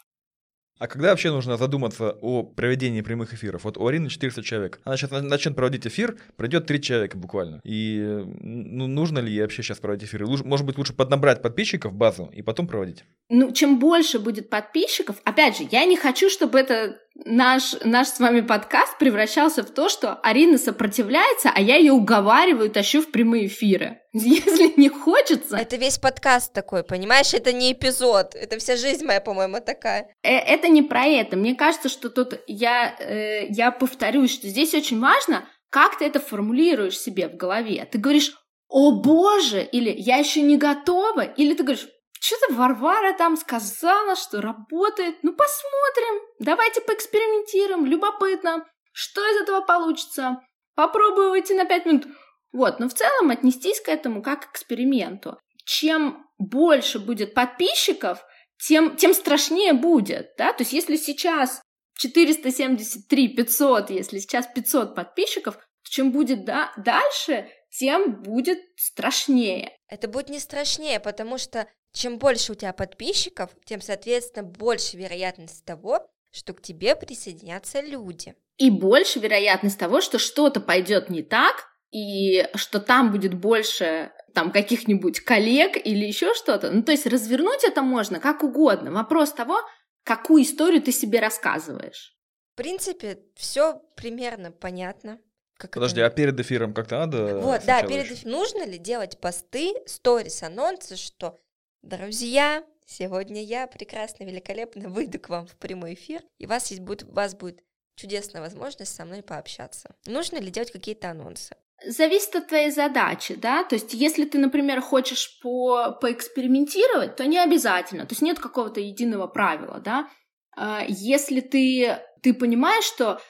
А 0.79 0.89
когда 0.89 1.11
вообще 1.11 1.31
нужно 1.31 1.57
задуматься 1.57 2.16
о 2.20 2.43
проведении 2.43 3.01
прямых 3.01 3.33
эфиров? 3.33 3.64
Вот 3.64 3.79
у 3.79 3.87
Арины 3.87 4.11
400 4.11 4.43
человек. 4.43 4.81
Она 4.85 4.97
сейчас 4.97 5.11
начнет 5.11 5.57
проводить 5.57 5.87
эфир, 5.87 6.16
пройдет 6.37 6.66
3 6.66 6.81
человека 6.83 7.16
буквально. 7.16 7.61
И 7.64 8.22
ну, 8.41 8.87
нужно 8.87 9.20
ли 9.20 9.33
ей 9.33 9.41
вообще 9.41 9.62
сейчас 9.62 9.79
проводить 9.79 10.09
эфиры? 10.09 10.27
Может 10.27 10.66
быть, 10.66 10.77
лучше 10.77 10.93
поднабрать 10.93 11.41
подписчиков 11.41 11.95
базу 11.95 12.31
и 12.35 12.43
потом 12.43 12.66
проводить? 12.66 13.05
Ну, 13.31 13.53
чем 13.53 13.79
больше 13.79 14.18
будет 14.18 14.51
подписчиков, 14.51 15.16
опять 15.24 15.57
же, 15.57 15.66
я 15.70 15.87
не 15.87 15.97
хочу, 15.97 16.29
чтобы 16.29 16.59
это 16.59 16.99
наш, 17.24 17.74
наш 17.84 18.08
с 18.08 18.20
вами 18.20 18.40
подкаст 18.40 18.98
превращался 18.98 19.62
в 19.62 19.70
то, 19.70 19.88
что 19.88 20.14
Арина 20.22 20.58
сопротивляется, 20.58 21.50
а 21.54 21.60
я 21.60 21.76
ее 21.76 21.92
уговариваю, 21.92 22.70
тащу 22.70 23.00
в 23.00 23.10
прямые 23.10 23.46
эфиры. 23.46 24.00
Если 24.12 24.78
не 24.78 24.88
хочется... 24.88 25.56
Это 25.56 25.76
весь 25.76 25.98
подкаст 25.98 26.52
такой, 26.52 26.84
понимаешь? 26.84 27.34
Это 27.34 27.52
не 27.52 27.72
эпизод. 27.72 28.34
Это 28.34 28.58
вся 28.58 28.76
жизнь 28.76 29.04
моя, 29.04 29.20
по-моему, 29.20 29.60
такая. 29.64 30.08
Э, 30.22 30.36
это 30.36 30.68
не 30.68 30.82
про 30.82 31.06
это. 31.06 31.36
Мне 31.36 31.54
кажется, 31.54 31.88
что 31.88 32.10
тут 32.10 32.40
я, 32.46 32.94
э, 32.98 33.46
я 33.48 33.70
повторюсь, 33.70 34.32
что 34.32 34.48
здесь 34.48 34.74
очень 34.74 35.00
важно, 35.00 35.48
как 35.70 35.98
ты 35.98 36.04
это 36.04 36.20
формулируешь 36.20 36.98
себе 36.98 37.28
в 37.28 37.36
голове. 37.36 37.86
Ты 37.90 37.98
говоришь, 37.98 38.36
о 38.68 38.92
боже, 39.00 39.62
или 39.62 39.94
я 39.96 40.16
еще 40.16 40.42
не 40.42 40.56
готова, 40.56 41.22
или 41.22 41.54
ты 41.54 41.62
говоришь, 41.62 41.88
что-то 42.20 42.54
Варвара 42.54 43.12
там 43.12 43.36
сказала, 43.36 44.16
что 44.16 44.40
работает. 44.40 45.16
Ну, 45.22 45.34
посмотрим. 45.34 46.22
Давайте 46.38 46.80
поэкспериментируем. 46.80 47.86
Любопытно. 47.86 48.66
Что 48.92 49.20
из 49.26 49.42
этого 49.42 49.60
получится? 49.60 50.40
Попробую 50.74 51.30
выйти 51.30 51.52
на 51.52 51.64
пять 51.64 51.86
минут. 51.86 52.06
Вот, 52.52 52.80
но 52.80 52.88
в 52.88 52.94
целом 52.94 53.30
отнестись 53.30 53.80
к 53.80 53.88
этому 53.88 54.22
как 54.22 54.46
к 54.46 54.50
эксперименту. 54.52 55.38
Чем 55.64 56.26
больше 56.38 56.98
будет 56.98 57.34
подписчиков, 57.34 58.24
тем, 58.58 58.96
тем 58.96 59.12
страшнее 59.14 59.72
будет, 59.74 60.32
да, 60.38 60.52
то 60.52 60.62
есть 60.62 60.72
если 60.72 60.96
сейчас 60.96 61.60
473, 61.98 63.28
500, 63.28 63.90
если 63.90 64.18
сейчас 64.18 64.46
500 64.46 64.94
подписчиков, 64.94 65.58
чем 65.82 66.12
будет 66.12 66.44
да, 66.44 66.72
дальше, 66.76 67.50
тем 67.70 68.22
будет 68.22 68.58
страшнее. 68.76 69.76
Это 69.88 70.08
будет 70.08 70.28
не 70.30 70.38
страшнее, 70.38 71.00
потому 71.00 71.38
что 71.38 71.68
чем 71.97 72.18
больше 72.18 72.53
у 72.53 72.55
тебя 72.55 72.74
подписчиков, 72.74 73.51
тем, 73.64 73.80
соответственно, 73.80 74.44
больше 74.44 74.99
вероятность 74.99 75.64
того, 75.64 76.07
что 76.30 76.53
к 76.53 76.61
тебе 76.61 76.94
присоединятся 76.94 77.80
люди. 77.80 78.34
И 78.59 78.70
больше 78.70 79.18
вероятность 79.18 79.78
того, 79.78 80.03
что 80.03 80.18
что-то 80.18 80.61
пойдет 80.61 81.09
не 81.09 81.22
так, 81.22 81.68
и 81.90 82.47
что 82.55 82.80
там 82.80 83.12
будет 83.12 83.32
больше 83.34 84.12
там 84.34 84.53
каких-нибудь 84.53 85.20
коллег 85.20 85.76
или 85.76 86.05
еще 86.05 86.34
что-то. 86.34 86.70
Ну, 86.70 86.82
то 86.82 86.92
есть 86.92 87.07
развернуть 87.07 87.64
это 87.64 87.80
можно 87.80 88.20
как 88.20 88.42
угодно. 88.42 88.92
Вопрос 88.92 89.32
того, 89.32 89.59
какую 90.05 90.42
историю 90.42 90.82
ты 90.82 90.92
себе 90.92 91.20
рассказываешь. 91.20 92.14
В 92.53 92.57
принципе, 92.57 93.20
все 93.36 93.80
примерно 93.97 94.51
понятно. 94.53 95.18
Как 95.57 95.70
Подожди, 95.72 96.01
это... 96.01 96.12
а 96.12 96.14
перед 96.14 96.38
эфиром 96.38 96.74
как-то 96.74 96.99
надо? 96.99 97.38
Вот, 97.38 97.62
да, 97.64 97.82
перед 97.82 98.12
эфиром. 98.12 98.32
Нужно 98.32 98.66
ли 98.66 98.76
делать 98.76 99.18
посты, 99.18 99.72
сторис, 99.86 100.42
анонсы, 100.42 100.97
что 100.97 101.38
Друзья, 101.83 102.64
сегодня 102.85 103.45
я 103.45 103.66
прекрасно, 103.66 104.24
великолепно 104.24 104.89
выйду 104.89 105.18
к 105.18 105.29
вам 105.29 105.47
в 105.47 105.57
прямой 105.57 105.95
эфир, 105.95 106.22
и 106.39 106.47
у 106.47 106.49
вас, 106.49 106.70
есть, 106.70 106.83
будет, 106.83 107.05
у 107.05 107.12
вас 107.12 107.35
будет 107.35 107.61
чудесная 107.95 108.41
возможность 108.41 108.95
со 108.95 109.05
мной 109.05 109.22
пообщаться. 109.22 109.95
Нужно 110.07 110.39
ли 110.39 110.51
делать 110.51 110.72
какие-то 110.72 111.11
анонсы? 111.11 111.57
Зависит 111.87 112.35
от 112.35 112.49
твоей 112.49 112.70
задачи, 112.70 113.35
да, 113.35 113.62
то 113.62 113.74
есть 113.74 113.93
если 113.93 114.24
ты, 114.24 114.39
например, 114.39 114.81
хочешь 114.81 115.39
по 115.43 115.93
поэкспериментировать, 115.93 117.16
то 117.16 117.27
не 117.27 117.39
обязательно, 117.39 118.07
то 118.07 118.12
есть 118.12 118.22
нет 118.22 118.39
какого-то 118.39 118.81
единого 118.81 119.27
правила, 119.27 119.79
да. 119.79 120.09
А, 120.57 120.85
если 120.89 121.41
ты, 121.41 121.99
ты 122.22 122.33
понимаешь, 122.33 122.85
что 122.85 123.20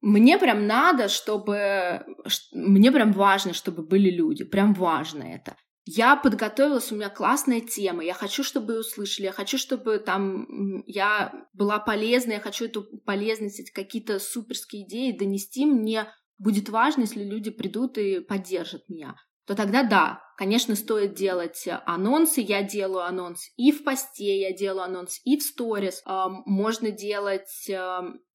мне 0.00 0.38
прям 0.38 0.66
надо, 0.66 1.08
чтобы... 1.08 2.04
Мне 2.52 2.92
прям 2.92 3.12
важно, 3.12 3.54
чтобы 3.54 3.82
были 3.82 4.10
люди, 4.10 4.44
прям 4.44 4.74
важно 4.74 5.22
это 5.22 5.56
я 5.84 6.16
подготовилась, 6.16 6.90
у 6.92 6.96
меня 6.96 7.10
классная 7.10 7.60
тема, 7.60 8.04
я 8.04 8.14
хочу, 8.14 8.42
чтобы 8.42 8.74
ее 8.74 8.80
услышали, 8.80 9.26
я 9.26 9.32
хочу, 9.32 9.58
чтобы 9.58 9.98
там 9.98 10.82
я 10.86 11.32
была 11.52 11.78
полезна, 11.78 12.32
я 12.32 12.40
хочу 12.40 12.66
эту 12.66 12.84
полезность, 13.04 13.60
эти 13.60 13.70
какие-то 13.70 14.18
суперские 14.18 14.86
идеи 14.86 15.12
донести, 15.12 15.66
мне 15.66 16.08
будет 16.38 16.68
важно, 16.68 17.02
если 17.02 17.22
люди 17.22 17.50
придут 17.50 17.98
и 17.98 18.20
поддержат 18.20 18.88
меня 18.88 19.14
то 19.46 19.54
тогда 19.54 19.82
да, 19.82 20.22
конечно, 20.36 20.74
стоит 20.74 21.14
делать 21.14 21.66
анонсы. 21.84 22.40
Я 22.40 22.62
делаю 22.62 23.04
анонс 23.04 23.50
и 23.56 23.72
в 23.72 23.84
посте, 23.84 24.40
я 24.40 24.52
делаю 24.54 24.84
анонс 24.84 25.20
и 25.24 25.36
в 25.36 25.42
сторис. 25.42 26.02
Можно 26.06 26.90
делать 26.90 27.70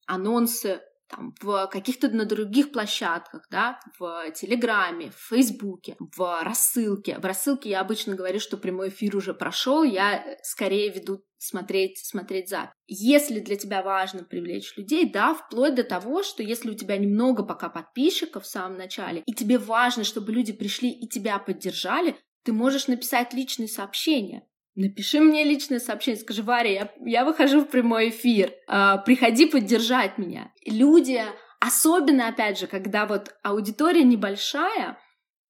анонсы 0.06 0.82
там, 1.10 1.34
в 1.42 1.68
каких-то 1.68 2.10
на 2.10 2.26
других 2.26 2.72
площадках, 2.72 3.48
да, 3.50 3.80
в 3.98 4.32
Телеграме, 4.32 5.12
в 5.12 5.30
Фейсбуке, 5.30 5.98
в 6.00 6.44
рассылке. 6.44 7.18
В 7.18 7.26
рассылке 7.26 7.70
я 7.70 7.82
обычно 7.82 8.16
говорю, 8.16 8.40
что 8.40 8.58
прямой 8.58 8.90
эфир 8.90 9.16
уже 9.16 9.34
прошел, 9.34 9.84
я 9.84 10.24
скорее 10.44 10.90
веду 10.90 11.24
смотреть, 11.38 11.98
смотреть 12.06 12.50
за. 12.50 12.74
Если 12.86 13.40
для 13.40 13.56
тебя 13.56 13.82
важно 13.82 14.24
привлечь 14.24 14.76
людей, 14.78 15.10
да, 15.10 15.34
вплоть 15.34 15.76
до 15.76 15.84
того, 15.84 16.22
что 16.22 16.44
если 16.44 16.70
у 16.70 16.76
тебя 16.76 16.98
немного 16.98 17.44
пока 17.44 17.70
подписчиков 17.70 18.44
в 18.44 18.48
самом 18.48 18.78
начале, 18.78 19.24
и 19.26 19.34
тебе 19.34 19.58
важно, 19.58 20.04
чтобы 20.04 20.32
люди 20.32 20.54
пришли 20.54 20.92
и 20.92 21.08
тебя 21.08 21.40
поддержали, 21.40 22.16
ты 22.44 22.54
можешь 22.54 22.88
написать 22.88 23.34
личные 23.34 23.68
сообщения. 23.68 24.44
Напиши 24.80 25.20
мне 25.20 25.44
личное 25.44 25.80
сообщение, 25.80 26.22
скажи, 26.22 26.42
Варя, 26.42 26.72
я, 26.72 26.92
я 27.06 27.26
выхожу 27.26 27.60
в 27.60 27.66
прямой 27.66 28.12
эфир, 28.12 28.54
э, 28.70 28.96
приходи 29.06 29.46
поддержать 29.46 30.18
меня. 30.18 30.54
Люди, 30.66 31.22
особенно, 31.60 32.30
опять 32.30 32.58
же, 32.58 32.66
когда 32.66 33.06
вот 33.06 33.36
аудитория 33.44 34.04
небольшая, 34.04 34.98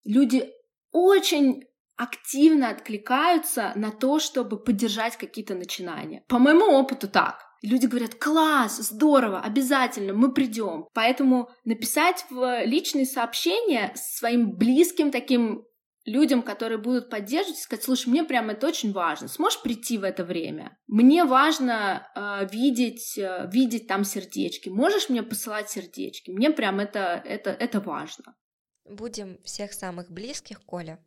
люди 0.03 0.49
очень 0.91 1.63
активно 1.95 2.69
откликаются 2.69 3.71
на 3.75 3.91
то, 3.91 4.17
чтобы 4.17 4.57
поддержать 4.57 5.15
какие-то 5.15 5.53
начинания. 5.53 6.23
По 6.27 6.39
моему 6.39 6.65
опыту 6.65 7.07
так. 7.07 7.45
Люди 7.61 7.85
говорят, 7.85 8.15
класс, 8.15 8.77
здорово, 8.77 9.41
обязательно, 9.41 10.13
мы 10.13 10.33
придем. 10.33 10.87
Поэтому 10.95 11.49
написать 11.65 12.25
в 12.31 12.63
личные 12.63 13.05
сообщения 13.05 13.93
своим 13.95 14.57
близким 14.57 15.11
таким 15.11 15.65
людям, 16.09 16.41
которые 16.41 16.77
будут 16.77 17.09
поддерживать, 17.09 17.59
сказать, 17.59 17.83
слушай, 17.83 18.09
мне 18.09 18.23
прям 18.23 18.49
это 18.49 18.67
очень 18.67 18.91
важно, 18.91 19.27
сможешь 19.27 19.61
прийти 19.61 19.97
в 19.97 20.03
это 20.03 20.23
время? 20.23 20.77
Мне 20.87 21.23
важно 21.23 22.07
э, 22.15 22.47
видеть, 22.51 23.17
э, 23.17 23.49
видеть 23.51 23.87
там 23.87 24.03
сердечки, 24.03 24.69
можешь 24.69 25.09
мне 25.09 25.23
посылать 25.23 25.69
сердечки? 25.69 26.31
Мне 26.31 26.51
прям 26.51 26.79
это, 26.79 27.21
это, 27.25 27.51
это 27.51 27.79
важно. 27.79 28.35
Будем 28.85 29.41
всех 29.43 29.73
самых 29.73 30.11
близких, 30.11 30.61
Коля, 30.65 30.99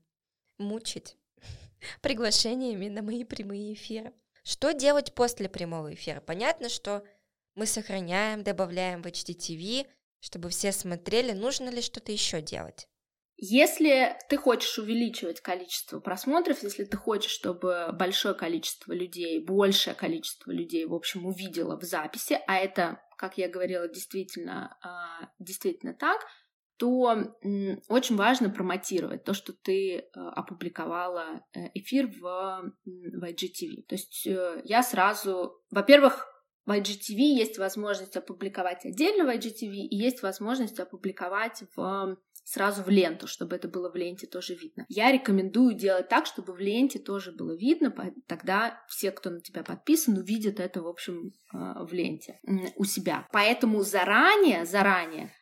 мучить 0.58 1.16
приглашениями 2.00 2.88
на 2.88 3.02
мои 3.02 3.24
прямые 3.24 3.74
эфиры. 3.74 4.12
Что 4.44 4.72
делать 4.72 5.14
после 5.14 5.48
прямого 5.48 5.92
эфира? 5.94 6.20
Понятно, 6.20 6.68
что 6.68 7.04
мы 7.54 7.66
сохраняем, 7.66 8.42
добавляем 8.42 9.02
в 9.02 9.06
HDTV, 9.06 9.86
чтобы 10.20 10.48
все 10.48 10.72
смотрели, 10.72 11.32
нужно 11.32 11.68
ли 11.68 11.82
что-то 11.82 12.12
еще 12.12 12.40
делать. 12.40 12.88
Если 13.44 14.16
ты 14.28 14.36
хочешь 14.36 14.78
увеличивать 14.78 15.40
количество 15.40 15.98
просмотров, 15.98 16.62
если 16.62 16.84
ты 16.84 16.96
хочешь, 16.96 17.32
чтобы 17.32 17.88
большое 17.92 18.36
количество 18.36 18.92
людей, 18.92 19.44
большее 19.44 19.94
количество 19.94 20.52
людей, 20.52 20.86
в 20.86 20.94
общем, 20.94 21.26
увидело 21.26 21.76
в 21.76 21.82
записи, 21.82 22.38
а 22.46 22.56
это, 22.56 23.02
как 23.18 23.38
я 23.38 23.48
говорила, 23.48 23.88
действительно, 23.88 24.78
а, 24.80 25.28
действительно 25.40 25.92
так, 25.92 26.20
то 26.76 27.34
очень 27.88 28.14
важно 28.14 28.48
промотировать 28.48 29.24
то, 29.24 29.34
что 29.34 29.52
ты 29.52 29.96
э, 29.96 30.02
опубликовала 30.14 31.44
э, 31.52 31.66
эфир 31.74 32.06
в, 32.06 32.72
в 32.84 33.24
IGTV. 33.24 33.82
То 33.88 33.94
есть 33.96 34.24
э, 34.24 34.62
я 34.64 34.84
сразу, 34.84 35.60
во-первых, 35.72 36.28
в 36.64 36.70
IGTV 36.70 37.16
есть 37.16 37.58
возможность 37.58 38.16
опубликовать 38.16 38.84
отдельно 38.84 39.24
в 39.24 39.36
IGTV 39.36 39.74
и 39.74 39.96
есть 39.96 40.22
возможность 40.22 40.78
опубликовать 40.78 41.64
в 41.74 42.16
сразу 42.44 42.82
в 42.82 42.88
ленту, 42.88 43.26
чтобы 43.26 43.56
это 43.56 43.68
было 43.68 43.90
в 43.90 43.96
ленте 43.96 44.26
тоже 44.26 44.54
видно. 44.54 44.84
Я 44.88 45.12
рекомендую 45.12 45.74
делать 45.74 46.08
так, 46.08 46.26
чтобы 46.26 46.52
в 46.52 46.58
ленте 46.58 46.98
тоже 46.98 47.32
было 47.32 47.56
видно, 47.56 47.94
тогда 48.26 48.82
все, 48.88 49.10
кто 49.10 49.30
на 49.30 49.40
тебя 49.40 49.62
подписан, 49.62 50.16
увидят 50.18 50.60
это, 50.60 50.82
в 50.82 50.88
общем, 50.88 51.32
в 51.52 51.92
ленте 51.92 52.40
у 52.76 52.84
себя. 52.84 53.26
Поэтому 53.32 53.82
заранее, 53.82 54.64
заранее 54.64 55.32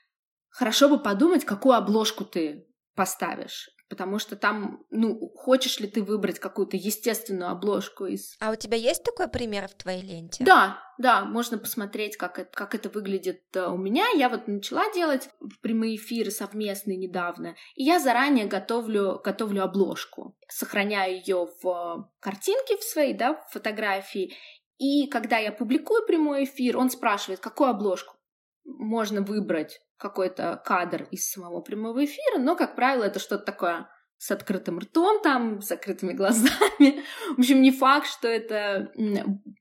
хорошо 0.50 0.88
бы 0.88 0.98
подумать, 0.98 1.44
какую 1.44 1.74
обложку 1.74 2.24
ты 2.24 2.66
поставишь. 2.94 3.70
Потому 3.88 4.20
что 4.20 4.36
там, 4.36 4.84
ну, 4.90 5.18
хочешь 5.34 5.80
ли 5.80 5.88
ты 5.88 6.04
выбрать 6.04 6.38
какую-то 6.38 6.76
естественную 6.76 7.50
обложку 7.50 8.06
из... 8.06 8.36
А 8.38 8.52
у 8.52 8.54
тебя 8.54 8.76
есть 8.76 9.02
такой 9.02 9.26
пример 9.26 9.66
в 9.66 9.74
твоей 9.74 10.00
ленте? 10.00 10.44
Да, 10.44 10.78
да, 10.96 11.24
можно 11.24 11.58
посмотреть, 11.58 12.16
как 12.16 12.38
это, 12.38 12.50
как 12.52 12.76
это 12.76 12.88
выглядит 12.88 13.42
э, 13.54 13.66
у 13.66 13.76
меня. 13.76 14.04
Я 14.14 14.28
вот 14.28 14.46
начала 14.46 14.92
делать 14.92 15.28
прямые 15.60 15.96
эфиры 15.96 16.30
совместные 16.30 16.96
недавно, 16.98 17.56
и 17.74 17.82
я 17.82 17.98
заранее 17.98 18.46
готовлю, 18.46 19.20
готовлю 19.24 19.64
обложку, 19.64 20.36
сохраняю 20.46 21.16
ее 21.16 21.48
в 21.60 22.08
картинке 22.20 22.76
в 22.76 22.84
своей, 22.84 23.14
да, 23.14 23.34
в 23.34 23.52
фотографии, 23.52 24.36
и 24.80 25.08
когда 25.08 25.36
я 25.36 25.52
публикую 25.52 26.06
прямой 26.06 26.44
эфир, 26.44 26.78
он 26.78 26.88
спрашивает, 26.88 27.40
какую 27.40 27.68
обложку 27.68 28.16
можно 28.64 29.20
выбрать 29.20 29.82
какой-то 30.00 30.60
кадр 30.64 31.06
из 31.10 31.30
самого 31.30 31.60
прямого 31.60 32.04
эфира, 32.04 32.38
но, 32.38 32.56
как 32.56 32.74
правило, 32.74 33.04
это 33.04 33.20
что-то 33.20 33.44
такое 33.44 33.88
с 34.16 34.30
открытым 34.30 34.78
ртом, 34.80 35.22
там, 35.22 35.62
с 35.62 35.68
закрытыми 35.68 36.12
глазами. 36.14 37.02
В 37.36 37.38
общем, 37.38 37.62
не 37.62 37.70
факт, 37.70 38.06
что 38.06 38.28
это 38.28 38.92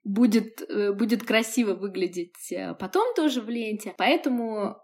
будет, 0.04 0.62
э, 0.62 0.92
будет 0.92 1.24
красиво 1.24 1.74
выглядеть 1.76 2.52
э, 2.52 2.74
потом 2.74 3.14
тоже 3.16 3.42
в 3.42 3.50
ленте. 3.50 3.94
Поэтому 3.98 4.82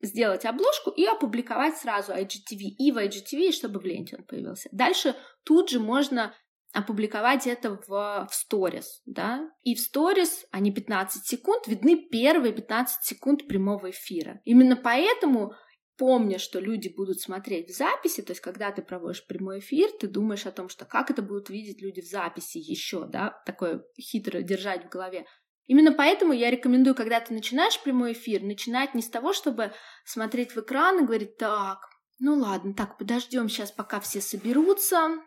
сделать 0.00 0.44
обложку 0.44 0.90
и 0.90 1.04
опубликовать 1.04 1.76
сразу 1.76 2.12
IGTV 2.12 2.60
и 2.78 2.92
в 2.92 2.98
IGTV, 2.98 3.50
чтобы 3.52 3.80
в 3.80 3.84
ленте 3.84 4.16
он 4.16 4.24
появился. 4.24 4.68
Дальше 4.72 5.16
тут 5.44 5.70
же 5.70 5.80
можно 5.80 6.32
опубликовать 6.72 7.46
это 7.46 7.80
в, 7.86 8.26
в 8.30 8.34
сторис, 8.34 9.02
да, 9.06 9.50
и 9.62 9.74
в 9.74 9.80
сторис, 9.80 10.46
они 10.50 10.72
15 10.72 11.26
секунд, 11.26 11.66
видны 11.66 12.08
первые 12.08 12.52
15 12.52 13.04
секунд 13.04 13.48
прямого 13.48 13.90
эфира. 13.90 14.40
Именно 14.44 14.76
поэтому 14.76 15.54
помня, 15.96 16.38
что 16.38 16.60
люди 16.60 16.88
будут 16.94 17.20
смотреть 17.20 17.70
в 17.70 17.76
записи, 17.76 18.22
то 18.22 18.32
есть 18.32 18.40
когда 18.40 18.70
ты 18.70 18.82
проводишь 18.82 19.26
прямой 19.26 19.58
эфир, 19.58 19.90
ты 19.98 20.06
думаешь 20.06 20.46
о 20.46 20.52
том, 20.52 20.68
что 20.68 20.84
как 20.84 21.10
это 21.10 21.22
будут 21.22 21.50
видеть 21.50 21.82
люди 21.82 22.00
в 22.00 22.08
записи 22.08 22.58
еще, 22.58 23.06
да, 23.06 23.40
такое 23.44 23.84
хитро 24.00 24.40
держать 24.42 24.86
в 24.86 24.88
голове. 24.88 25.26
Именно 25.66 25.92
поэтому 25.92 26.32
я 26.32 26.50
рекомендую, 26.50 26.94
когда 26.94 27.20
ты 27.20 27.34
начинаешь 27.34 27.82
прямой 27.82 28.12
эфир, 28.12 28.42
начинать 28.42 28.94
не 28.94 29.02
с 29.02 29.10
того, 29.10 29.34
чтобы 29.34 29.72
смотреть 30.04 30.52
в 30.52 30.60
экран 30.60 31.02
и 31.02 31.06
говорить, 31.06 31.36
так, 31.36 31.78
ну 32.18 32.34
ладно, 32.34 32.74
так, 32.74 32.96
подождем 32.96 33.48
сейчас, 33.48 33.70
пока 33.70 34.00
все 34.00 34.20
соберутся, 34.20 35.18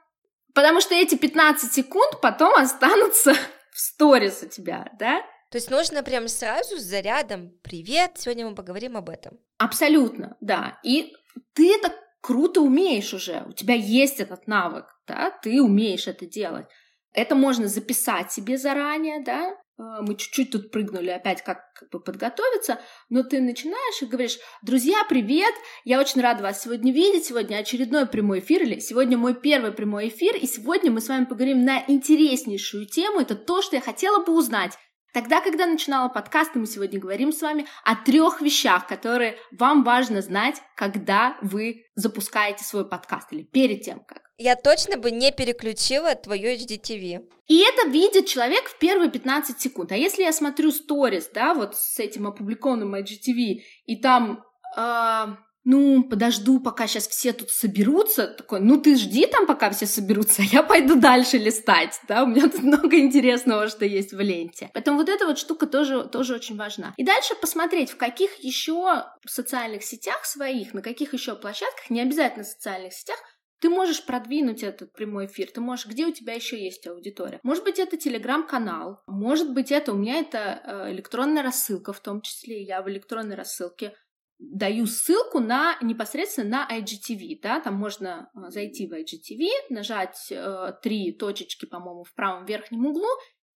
Потому 0.53 0.81
что 0.81 0.95
эти 0.95 1.15
15 1.15 1.71
секунд 1.71 2.19
потом 2.21 2.53
останутся 2.55 3.33
в 3.71 3.79
сторис 3.79 4.43
у 4.43 4.47
тебя, 4.47 4.89
да? 4.99 5.21
То 5.49 5.57
есть 5.57 5.69
нужно 5.69 6.01
прям 6.01 6.27
сразу 6.27 6.77
с 6.77 6.83
зарядом 6.83 7.51
«Привет, 7.61 8.11
сегодня 8.15 8.47
мы 8.47 8.55
поговорим 8.55 8.95
об 8.95 9.09
этом». 9.09 9.37
Абсолютно, 9.57 10.37
да. 10.39 10.79
И 10.83 11.13
ты 11.53 11.75
это 11.75 11.93
круто 12.21 12.61
умеешь 12.61 13.13
уже, 13.13 13.43
у 13.47 13.51
тебя 13.51 13.73
есть 13.73 14.19
этот 14.19 14.47
навык, 14.47 14.85
да, 15.07 15.31
ты 15.43 15.61
умеешь 15.61 16.07
это 16.07 16.25
делать. 16.25 16.67
Это 17.13 17.35
можно 17.35 17.67
записать 17.67 18.31
себе 18.31 18.57
заранее, 18.57 19.21
да, 19.23 19.57
мы 20.01 20.15
чуть-чуть 20.15 20.51
тут 20.51 20.71
прыгнули 20.71 21.09
опять, 21.09 21.43
как, 21.43 21.73
как 21.73 21.89
бы 21.89 21.99
подготовиться, 21.99 22.79
но 23.09 23.23
ты 23.23 23.41
начинаешь 23.41 24.01
и 24.01 24.05
говоришь, 24.05 24.37
друзья, 24.61 25.03
привет, 25.09 25.53
я 25.85 25.99
очень 25.99 26.21
рада 26.21 26.43
вас 26.43 26.61
сегодня 26.61 26.93
видеть, 26.93 27.25
сегодня 27.25 27.57
очередной 27.57 28.05
прямой 28.05 28.39
эфир, 28.39 28.63
или 28.63 28.79
сегодня 28.79 29.17
мой 29.17 29.33
первый 29.33 29.71
прямой 29.71 30.09
эфир, 30.09 30.35
и 30.35 30.45
сегодня 30.45 30.91
мы 30.91 31.01
с 31.01 31.09
вами 31.09 31.25
поговорим 31.25 31.65
на 31.65 31.83
интереснейшую 31.87 32.85
тему, 32.85 33.21
это 33.21 33.35
то, 33.35 33.61
что 33.61 33.75
я 33.75 33.81
хотела 33.81 34.23
бы 34.23 34.37
узнать. 34.37 34.77
Тогда, 35.13 35.41
когда 35.41 35.65
начинала 35.65 36.07
подкаст, 36.07 36.55
мы 36.55 36.65
сегодня 36.65 36.99
говорим 36.99 37.33
с 37.33 37.41
вами 37.41 37.65
о 37.83 37.95
трех 37.95 38.41
вещах, 38.41 38.87
которые 38.87 39.37
вам 39.51 39.83
важно 39.83 40.21
знать, 40.21 40.61
когда 40.75 41.37
вы 41.41 41.85
запускаете 41.95 42.63
свой 42.63 42.87
подкаст 42.87 43.33
или 43.33 43.43
перед 43.43 43.81
тем, 43.81 43.99
как. 43.99 44.21
Я 44.37 44.55
точно 44.55 44.97
бы 44.97 45.11
не 45.11 45.31
переключила 45.33 46.15
твою 46.15 46.55
HDTV. 46.55 47.29
И 47.47 47.59
это 47.59 47.89
видит 47.89 48.27
человек 48.27 48.69
в 48.69 48.79
первые 48.79 49.11
15 49.11 49.59
секунд. 49.59 49.91
А 49.91 49.97
если 49.97 50.23
я 50.23 50.31
смотрю 50.31 50.71
сторис, 50.71 51.29
да, 51.33 51.53
вот 51.53 51.75
с 51.75 51.99
этим 51.99 52.25
опубликованным 52.25 52.95
IGTV, 52.95 53.61
и 53.85 54.01
там 54.01 54.43
э, 54.77 55.25
ну, 55.63 56.03
подожду, 56.03 56.59
пока 56.59 56.87
сейчас 56.87 57.07
все 57.07 57.33
тут 57.33 57.49
соберутся, 57.49 58.27
такой, 58.27 58.61
ну 58.61 58.81
ты 58.81 58.95
жди 58.95 59.27
там, 59.27 59.45
пока 59.45 59.69
все 59.69 59.85
соберутся, 59.85 60.41
а 60.41 60.45
я 60.45 60.63
пойду 60.63 60.95
дальше 60.99 61.37
листать, 61.37 61.99
да, 62.07 62.23
у 62.23 62.27
меня 62.27 62.49
тут 62.49 62.61
много 62.63 62.99
интересного, 62.99 63.67
что 63.67 63.85
есть 63.85 64.11
в 64.11 64.19
ленте. 64.19 64.71
Поэтому 64.73 64.97
вот 64.97 65.09
эта 65.09 65.25
вот 65.25 65.37
штука 65.37 65.67
тоже, 65.67 66.05
тоже 66.05 66.35
очень 66.35 66.57
важна. 66.57 66.93
И 66.97 67.03
дальше 67.03 67.35
посмотреть, 67.35 67.91
в 67.91 67.97
каких 67.97 68.43
еще 68.43 69.05
социальных 69.27 69.83
сетях 69.83 70.25
своих, 70.25 70.73
на 70.73 70.81
каких 70.81 71.13
еще 71.13 71.35
площадках, 71.35 71.89
не 71.89 72.01
обязательно 72.01 72.43
социальных 72.43 72.93
сетях, 72.93 73.17
ты 73.59 73.69
можешь 73.69 74.03
продвинуть 74.03 74.63
этот 74.63 74.91
прямой 74.91 75.27
эфир, 75.27 75.51
ты 75.51 75.61
можешь, 75.61 75.85
где 75.85 76.07
у 76.07 76.11
тебя 76.11 76.33
еще 76.33 76.59
есть 76.59 76.87
аудитория. 76.87 77.39
Может 77.43 77.63
быть, 77.63 77.77
это 77.77 77.95
телеграм-канал, 77.95 79.03
может 79.05 79.53
быть, 79.53 79.71
это 79.71 79.93
у 79.93 79.95
меня 79.95 80.19
это 80.19 80.61
э, 80.63 80.91
электронная 80.91 81.43
рассылка, 81.43 81.93
в 81.93 81.99
том 81.99 82.21
числе 82.21 82.63
я 82.63 82.81
в 82.81 82.89
электронной 82.89 83.35
рассылке 83.35 83.93
даю 84.41 84.87
ссылку 84.87 85.39
на 85.39 85.77
непосредственно 85.81 86.65
на 86.67 86.79
IGTV, 86.79 87.39
да, 87.43 87.59
там 87.61 87.75
можно 87.75 88.29
э, 88.33 88.49
зайти 88.49 88.87
в 88.87 88.93
IGTV, 88.93 89.47
нажать 89.69 90.31
э, 90.31 90.73
три 90.81 91.13
точечки, 91.13 91.65
по-моему, 91.65 92.03
в 92.03 92.13
правом 92.15 92.45
верхнем 92.45 92.87
углу, 92.87 93.07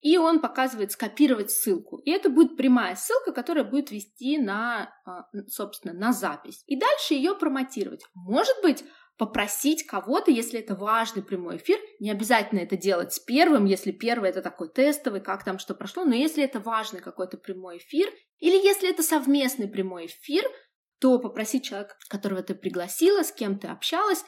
и 0.01 0.17
он 0.17 0.39
показывает 0.39 0.91
скопировать 0.91 1.49
ссылку. 1.49 1.97
И 1.97 2.11
это 2.11 2.29
будет 2.29 2.55
прямая 2.55 2.95
ссылка, 2.95 3.31
которая 3.31 3.63
будет 3.63 3.89
вести 3.89 4.37
на, 4.37 4.93
э, 5.07 5.39
собственно, 5.47 5.93
на 5.95 6.13
запись. 6.13 6.63
И 6.67 6.79
дальше 6.79 7.15
ее 7.15 7.35
промотировать. 7.35 8.03
Может 8.13 8.55
быть, 8.61 8.83
попросить 9.17 9.87
кого-то, 9.87 10.29
если 10.29 10.59
это 10.59 10.75
важный 10.75 11.23
прямой 11.23 11.57
эфир, 11.57 11.79
не 11.99 12.11
обязательно 12.11 12.59
это 12.59 12.77
делать 12.77 13.13
с 13.13 13.19
первым, 13.19 13.65
если 13.65 13.91
первый 13.91 14.29
это 14.29 14.41
такой 14.41 14.69
тестовый, 14.69 15.21
как 15.21 15.43
там 15.43 15.57
что 15.57 15.73
прошло, 15.73 16.03
но 16.03 16.13
если 16.13 16.43
это 16.43 16.59
важный 16.59 17.01
какой-то 17.01 17.37
прямой 17.37 17.77
эфир, 17.77 18.11
или 18.39 18.55
если 18.55 18.89
это 18.89 19.03
совместный 19.03 19.67
прямой 19.67 20.07
эфир, 20.07 20.43
то 21.05 21.19
попросить 21.19 21.65
человека, 21.65 21.95
которого 22.09 22.41
ты 22.41 22.55
пригласила, 22.55 23.21
с 23.21 23.31
кем 23.31 23.59
ты 23.59 23.67
общалась, 23.67 24.23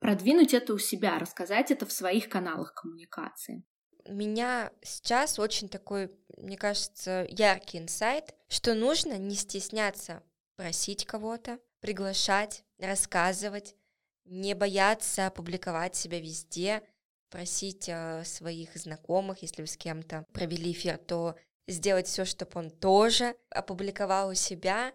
продвинуть 0.00 0.54
это 0.54 0.74
у 0.74 0.78
себя, 0.78 1.20
рассказать 1.20 1.70
это 1.70 1.86
в 1.86 1.92
своих 1.92 2.28
каналах 2.28 2.74
коммуникации. 2.74 3.62
У 4.06 4.12
меня 4.12 4.72
сейчас 4.82 5.38
очень 5.38 5.68
такой, 5.68 6.10
мне 6.36 6.56
кажется, 6.56 7.28
яркий 7.30 7.78
инсайт, 7.78 8.34
что 8.48 8.74
нужно 8.74 9.18
не 9.18 9.36
стесняться 9.36 10.24
просить 10.56 11.06
кого-то, 11.06 11.60
приглашать, 11.78 12.64
рассказывать, 12.80 13.76
не 14.24 14.54
бояться 14.54 15.28
опубликовать 15.28 15.94
себя 15.94 16.18
везде, 16.18 16.82
просить 17.30 17.88
э, 17.88 18.24
своих 18.24 18.76
знакомых, 18.76 19.42
если 19.42 19.62
вы 19.62 19.68
с 19.68 19.76
кем-то 19.76 20.26
провели 20.32 20.72
эфир, 20.72 20.98
то 20.98 21.36
сделать 21.68 22.08
все, 22.08 22.24
чтобы 22.24 22.50
он 22.56 22.70
тоже 22.70 23.36
опубликовал 23.50 24.30
у 24.30 24.34
себя, 24.34 24.92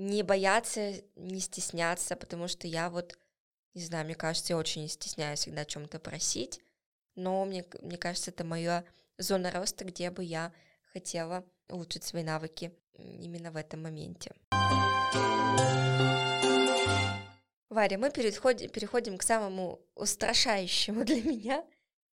не 0.00 0.22
бояться, 0.22 0.94
не 1.14 1.40
стесняться, 1.40 2.16
потому 2.16 2.48
что 2.48 2.66
я 2.66 2.88
вот, 2.88 3.18
не 3.74 3.82
знаю, 3.82 4.06
мне 4.06 4.14
кажется, 4.14 4.54
я 4.54 4.56
очень 4.56 4.88
стесняюсь 4.88 5.40
всегда 5.40 5.60
о 5.60 5.66
чем-то 5.66 5.98
просить, 5.98 6.58
но 7.16 7.44
мне, 7.44 7.66
мне 7.82 7.98
кажется, 7.98 8.30
это 8.30 8.42
моя 8.42 8.84
зона 9.18 9.50
роста, 9.50 9.84
где 9.84 10.10
бы 10.10 10.24
я 10.24 10.54
хотела 10.94 11.44
улучшить 11.68 12.04
свои 12.04 12.22
навыки 12.22 12.72
именно 12.94 13.52
в 13.52 13.56
этом 13.56 13.82
моменте. 13.82 14.32
Варя, 17.68 17.98
мы 17.98 18.10
переходим, 18.10 18.70
переходим 18.70 19.18
к 19.18 19.22
самому 19.22 19.80
устрашающему 19.94 21.04
для 21.04 21.22
меня. 21.22 21.64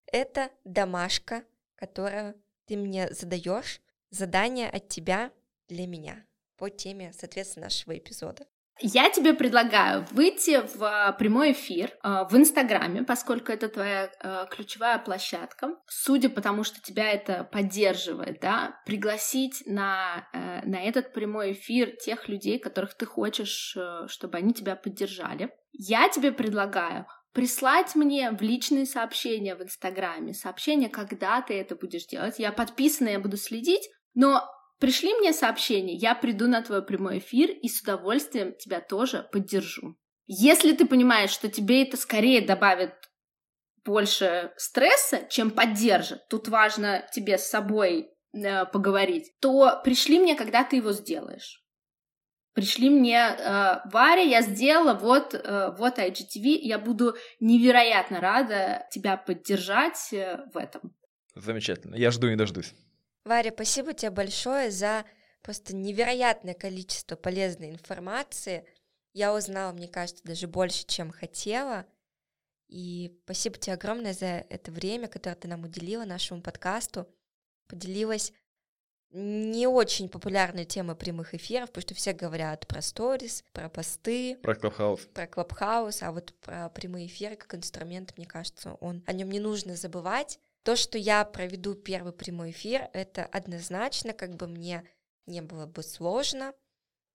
Это 0.08 0.52
домашка, 0.66 1.46
которую 1.76 2.36
ты 2.66 2.76
мне 2.76 3.14
задаешь, 3.14 3.80
задание 4.10 4.70
от 4.70 4.90
тебя 4.90 5.32
для 5.70 5.88
меня 5.88 6.27
по 6.58 6.70
теме, 6.70 7.14
соответственно, 7.14 7.66
нашего 7.66 7.98
эпизода. 7.98 8.46
Я 8.80 9.10
тебе 9.10 9.34
предлагаю 9.34 10.06
выйти 10.12 10.62
в 10.76 10.84
а, 10.84 11.12
прямой 11.14 11.54
эфир 11.54 11.98
а, 12.02 12.26
в 12.26 12.36
Инстаграме, 12.38 13.02
поскольку 13.04 13.52
это 13.52 13.70
твоя 13.70 14.12
а, 14.20 14.46
ключевая 14.46 15.00
площадка. 15.00 15.70
Судя 15.88 16.30
по 16.30 16.42
тому, 16.42 16.64
что 16.64 16.80
тебя 16.80 17.12
это 17.12 17.44
поддерживает, 17.44 18.40
да, 18.40 18.80
пригласить 18.86 19.64
на, 19.66 20.28
э, 20.32 20.62
на 20.68 20.84
этот 20.84 21.12
прямой 21.12 21.54
эфир 21.54 21.96
тех 21.96 22.30
людей, 22.30 22.60
которых 22.60 22.94
ты 22.94 23.08
хочешь, 23.08 23.76
э, 23.76 24.06
чтобы 24.08 24.38
они 24.38 24.54
тебя 24.54 24.76
поддержали. 24.76 25.50
Я 25.72 26.08
тебе 26.10 26.32
предлагаю 26.32 27.08
прислать 27.34 27.96
мне 27.96 28.32
в 28.32 28.42
личные 28.42 28.86
сообщения 28.86 29.56
в 29.56 29.62
Инстаграме, 29.62 30.34
сообщения, 30.34 30.90
когда 30.90 31.42
ты 31.42 31.54
это 31.60 31.76
будешь 31.76 32.08
делать. 32.08 32.40
Я 32.40 32.52
подписана, 32.52 33.10
я 33.10 33.20
буду 33.20 33.38
следить, 33.38 33.90
но 34.16 34.44
Пришли 34.80 35.14
мне 35.16 35.34
сообщение, 35.34 35.96
я 35.96 36.14
приду 36.14 36.48
на 36.48 36.62
твой 36.62 36.86
прямой 36.86 37.18
эфир 37.18 37.50
и 37.50 37.68
с 37.68 37.82
удовольствием 37.82 38.54
тебя 38.56 38.80
тоже 38.80 39.28
поддержу. 39.32 39.98
Если 40.28 40.74
ты 40.74 40.86
понимаешь, 40.86 41.32
что 41.32 41.50
тебе 41.50 41.84
это 41.84 41.98
скорее 41.98 42.42
добавит 42.42 42.94
больше 43.84 44.52
стресса, 44.58 45.26
чем 45.30 45.50
поддержит, 45.50 46.28
тут 46.30 46.48
важно 46.50 47.08
тебе 47.12 47.38
с 47.38 47.48
собой 47.48 48.12
э, 48.34 48.66
поговорить, 48.66 49.32
то 49.40 49.82
пришли 49.84 50.20
мне, 50.20 50.36
когда 50.36 50.64
ты 50.64 50.76
его 50.76 50.92
сделаешь. 50.92 51.64
Пришли 52.54 52.90
мне, 52.90 53.18
э, 53.20 53.82
Варя, 53.92 54.22
я 54.22 54.42
сделала, 54.42 54.94
вот, 54.94 55.34
э, 55.34 55.76
вот 55.78 55.98
IGTV, 55.98 56.58
я 56.62 56.78
буду 56.78 57.16
невероятно 57.40 58.20
рада 58.20 58.86
тебя 58.92 59.16
поддержать 59.16 60.12
э, 60.12 60.40
в 60.54 60.58
этом. 60.58 60.94
Замечательно, 61.36 61.96
я 61.96 62.12
жду 62.12 62.28
не 62.30 62.36
дождусь. 62.36 62.74
Варя, 63.28 63.52
спасибо 63.54 63.94
тебе 63.94 64.10
большое 64.10 64.72
за 64.72 65.06
просто 65.42 65.76
невероятное 65.76 66.54
количество 66.54 67.16
полезной 67.16 67.70
информации. 67.70 68.66
Я 69.14 69.34
узнала, 69.34 69.74
мне 69.74 69.88
кажется, 69.88 70.24
даже 70.24 70.48
больше, 70.48 70.86
чем 70.86 71.12
хотела. 71.12 71.86
И 72.68 73.18
спасибо 73.24 73.58
тебе 73.58 73.74
огромное 73.74 74.14
за 74.14 74.46
это 74.50 74.72
время, 74.72 75.08
которое 75.08 75.36
ты 75.36 75.48
нам 75.48 75.64
уделила 75.64 76.06
нашему 76.06 76.42
подкасту. 76.42 77.08
Поделилась 77.68 78.34
не 79.12 79.68
очень 79.68 80.10
популярной 80.10 80.66
темой 80.66 80.96
прямых 80.96 81.34
эфиров, 81.34 81.70
потому 81.70 81.82
что 81.82 81.96
все 81.96 82.14
говорят 82.14 82.68
про 82.68 82.82
сторис, 82.82 83.44
про 83.54 83.70
посты, 83.70 84.38
про 84.44 84.56
клабхаус, 84.56 85.02
про 85.14 85.28
клабхаус, 85.28 86.04
а 86.04 86.12
вот 86.12 86.34
про 86.42 86.70
прямые 86.70 87.08
эфиры 87.08 87.38
как 87.38 87.56
инструмент, 87.56 88.14
мне 88.18 88.26
кажется, 88.26 88.74
он 88.76 89.04
о 89.06 89.14
нем 89.14 89.32
не 89.32 89.40
нужно 89.40 89.76
забывать. 89.76 90.40
То, 90.68 90.76
что 90.76 90.98
я 90.98 91.24
проведу 91.24 91.76
первый 91.76 92.12
прямой 92.12 92.52
эфир, 92.52 92.90
это 92.92 93.24
однозначно, 93.24 94.12
как 94.12 94.36
бы 94.36 94.50
мне 94.50 94.84
не 95.26 95.42
было 95.42 95.66
бы 95.66 95.82
сложно, 95.82 96.54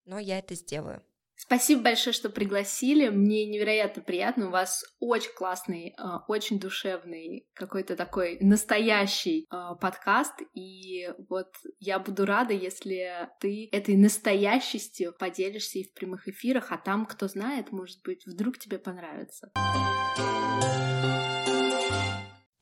но 0.07 0.19
я 0.19 0.39
это 0.39 0.55
сделаю. 0.55 1.03
Спасибо 1.37 1.83
большое, 1.83 2.15
что 2.15 2.31
пригласили. 2.31 3.11
Мне 3.11 3.45
невероятно 3.45 4.01
приятно. 4.03 4.47
У 4.47 4.51
вас 4.51 4.83
очень 5.01 5.35
классный, 5.37 5.93
а, 5.99 6.25
очень 6.29 6.59
душевный, 6.59 7.47
какой-то 7.53 7.95
такой 7.95 8.39
настоящий 8.41 9.45
а, 9.51 9.75
подкаст. 9.75 10.41
И 10.55 11.11
вот 11.29 11.53
я 11.79 11.99
буду 11.99 12.25
рада, 12.25 12.55
если 12.55 13.29
ты 13.39 13.69
этой 13.71 13.97
настоящестью 13.97 15.13
поделишься 15.13 15.81
и 15.81 15.85
в 15.85 15.93
прямых 15.93 16.27
эфирах, 16.27 16.73
а 16.73 16.79
там, 16.79 17.05
кто 17.05 17.29
знает, 17.29 17.71
может 17.71 18.01
быть, 18.03 18.25
вдруг 18.25 18.57
тебе 18.57 18.79
понравится. 18.79 19.53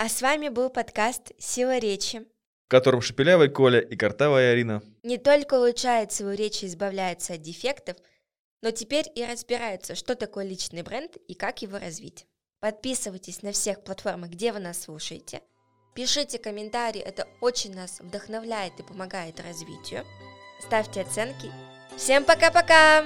А 0.02 0.08
с 0.08 0.22
вами 0.22 0.48
был 0.48 0.70
подкаст 0.70 1.32
«Сила 1.38 1.76
речи», 1.76 2.20
в 2.64 2.70
котором 2.70 3.02
Шепелявый 3.02 3.50
Коля 3.50 3.80
и 3.80 3.96
Картавая 3.96 4.52
Арина 4.52 4.82
не 5.02 5.18
только 5.18 5.56
улучшают 5.56 6.10
свою 6.10 6.34
речь 6.34 6.62
и 6.62 6.68
избавляются 6.68 7.34
от 7.34 7.42
дефектов, 7.42 7.98
но 8.62 8.70
теперь 8.70 9.04
и 9.14 9.22
разбираются, 9.22 9.94
что 9.94 10.14
такое 10.14 10.46
личный 10.46 10.80
бренд 10.80 11.18
и 11.28 11.34
как 11.34 11.60
его 11.60 11.78
развить. 11.78 12.24
Подписывайтесь 12.60 13.42
на 13.42 13.52
всех 13.52 13.84
платформах, 13.84 14.30
где 14.30 14.54
вы 14.54 14.60
нас 14.60 14.80
слушаете. 14.80 15.42
Пишите 15.94 16.38
комментарии, 16.38 17.02
это 17.02 17.28
очень 17.42 17.74
нас 17.74 18.00
вдохновляет 18.00 18.80
и 18.80 18.82
помогает 18.82 19.38
развитию. 19.38 20.06
Ставьте 20.62 21.02
оценки. 21.02 21.52
Всем 21.98 22.24
пока-пока! 22.24 23.04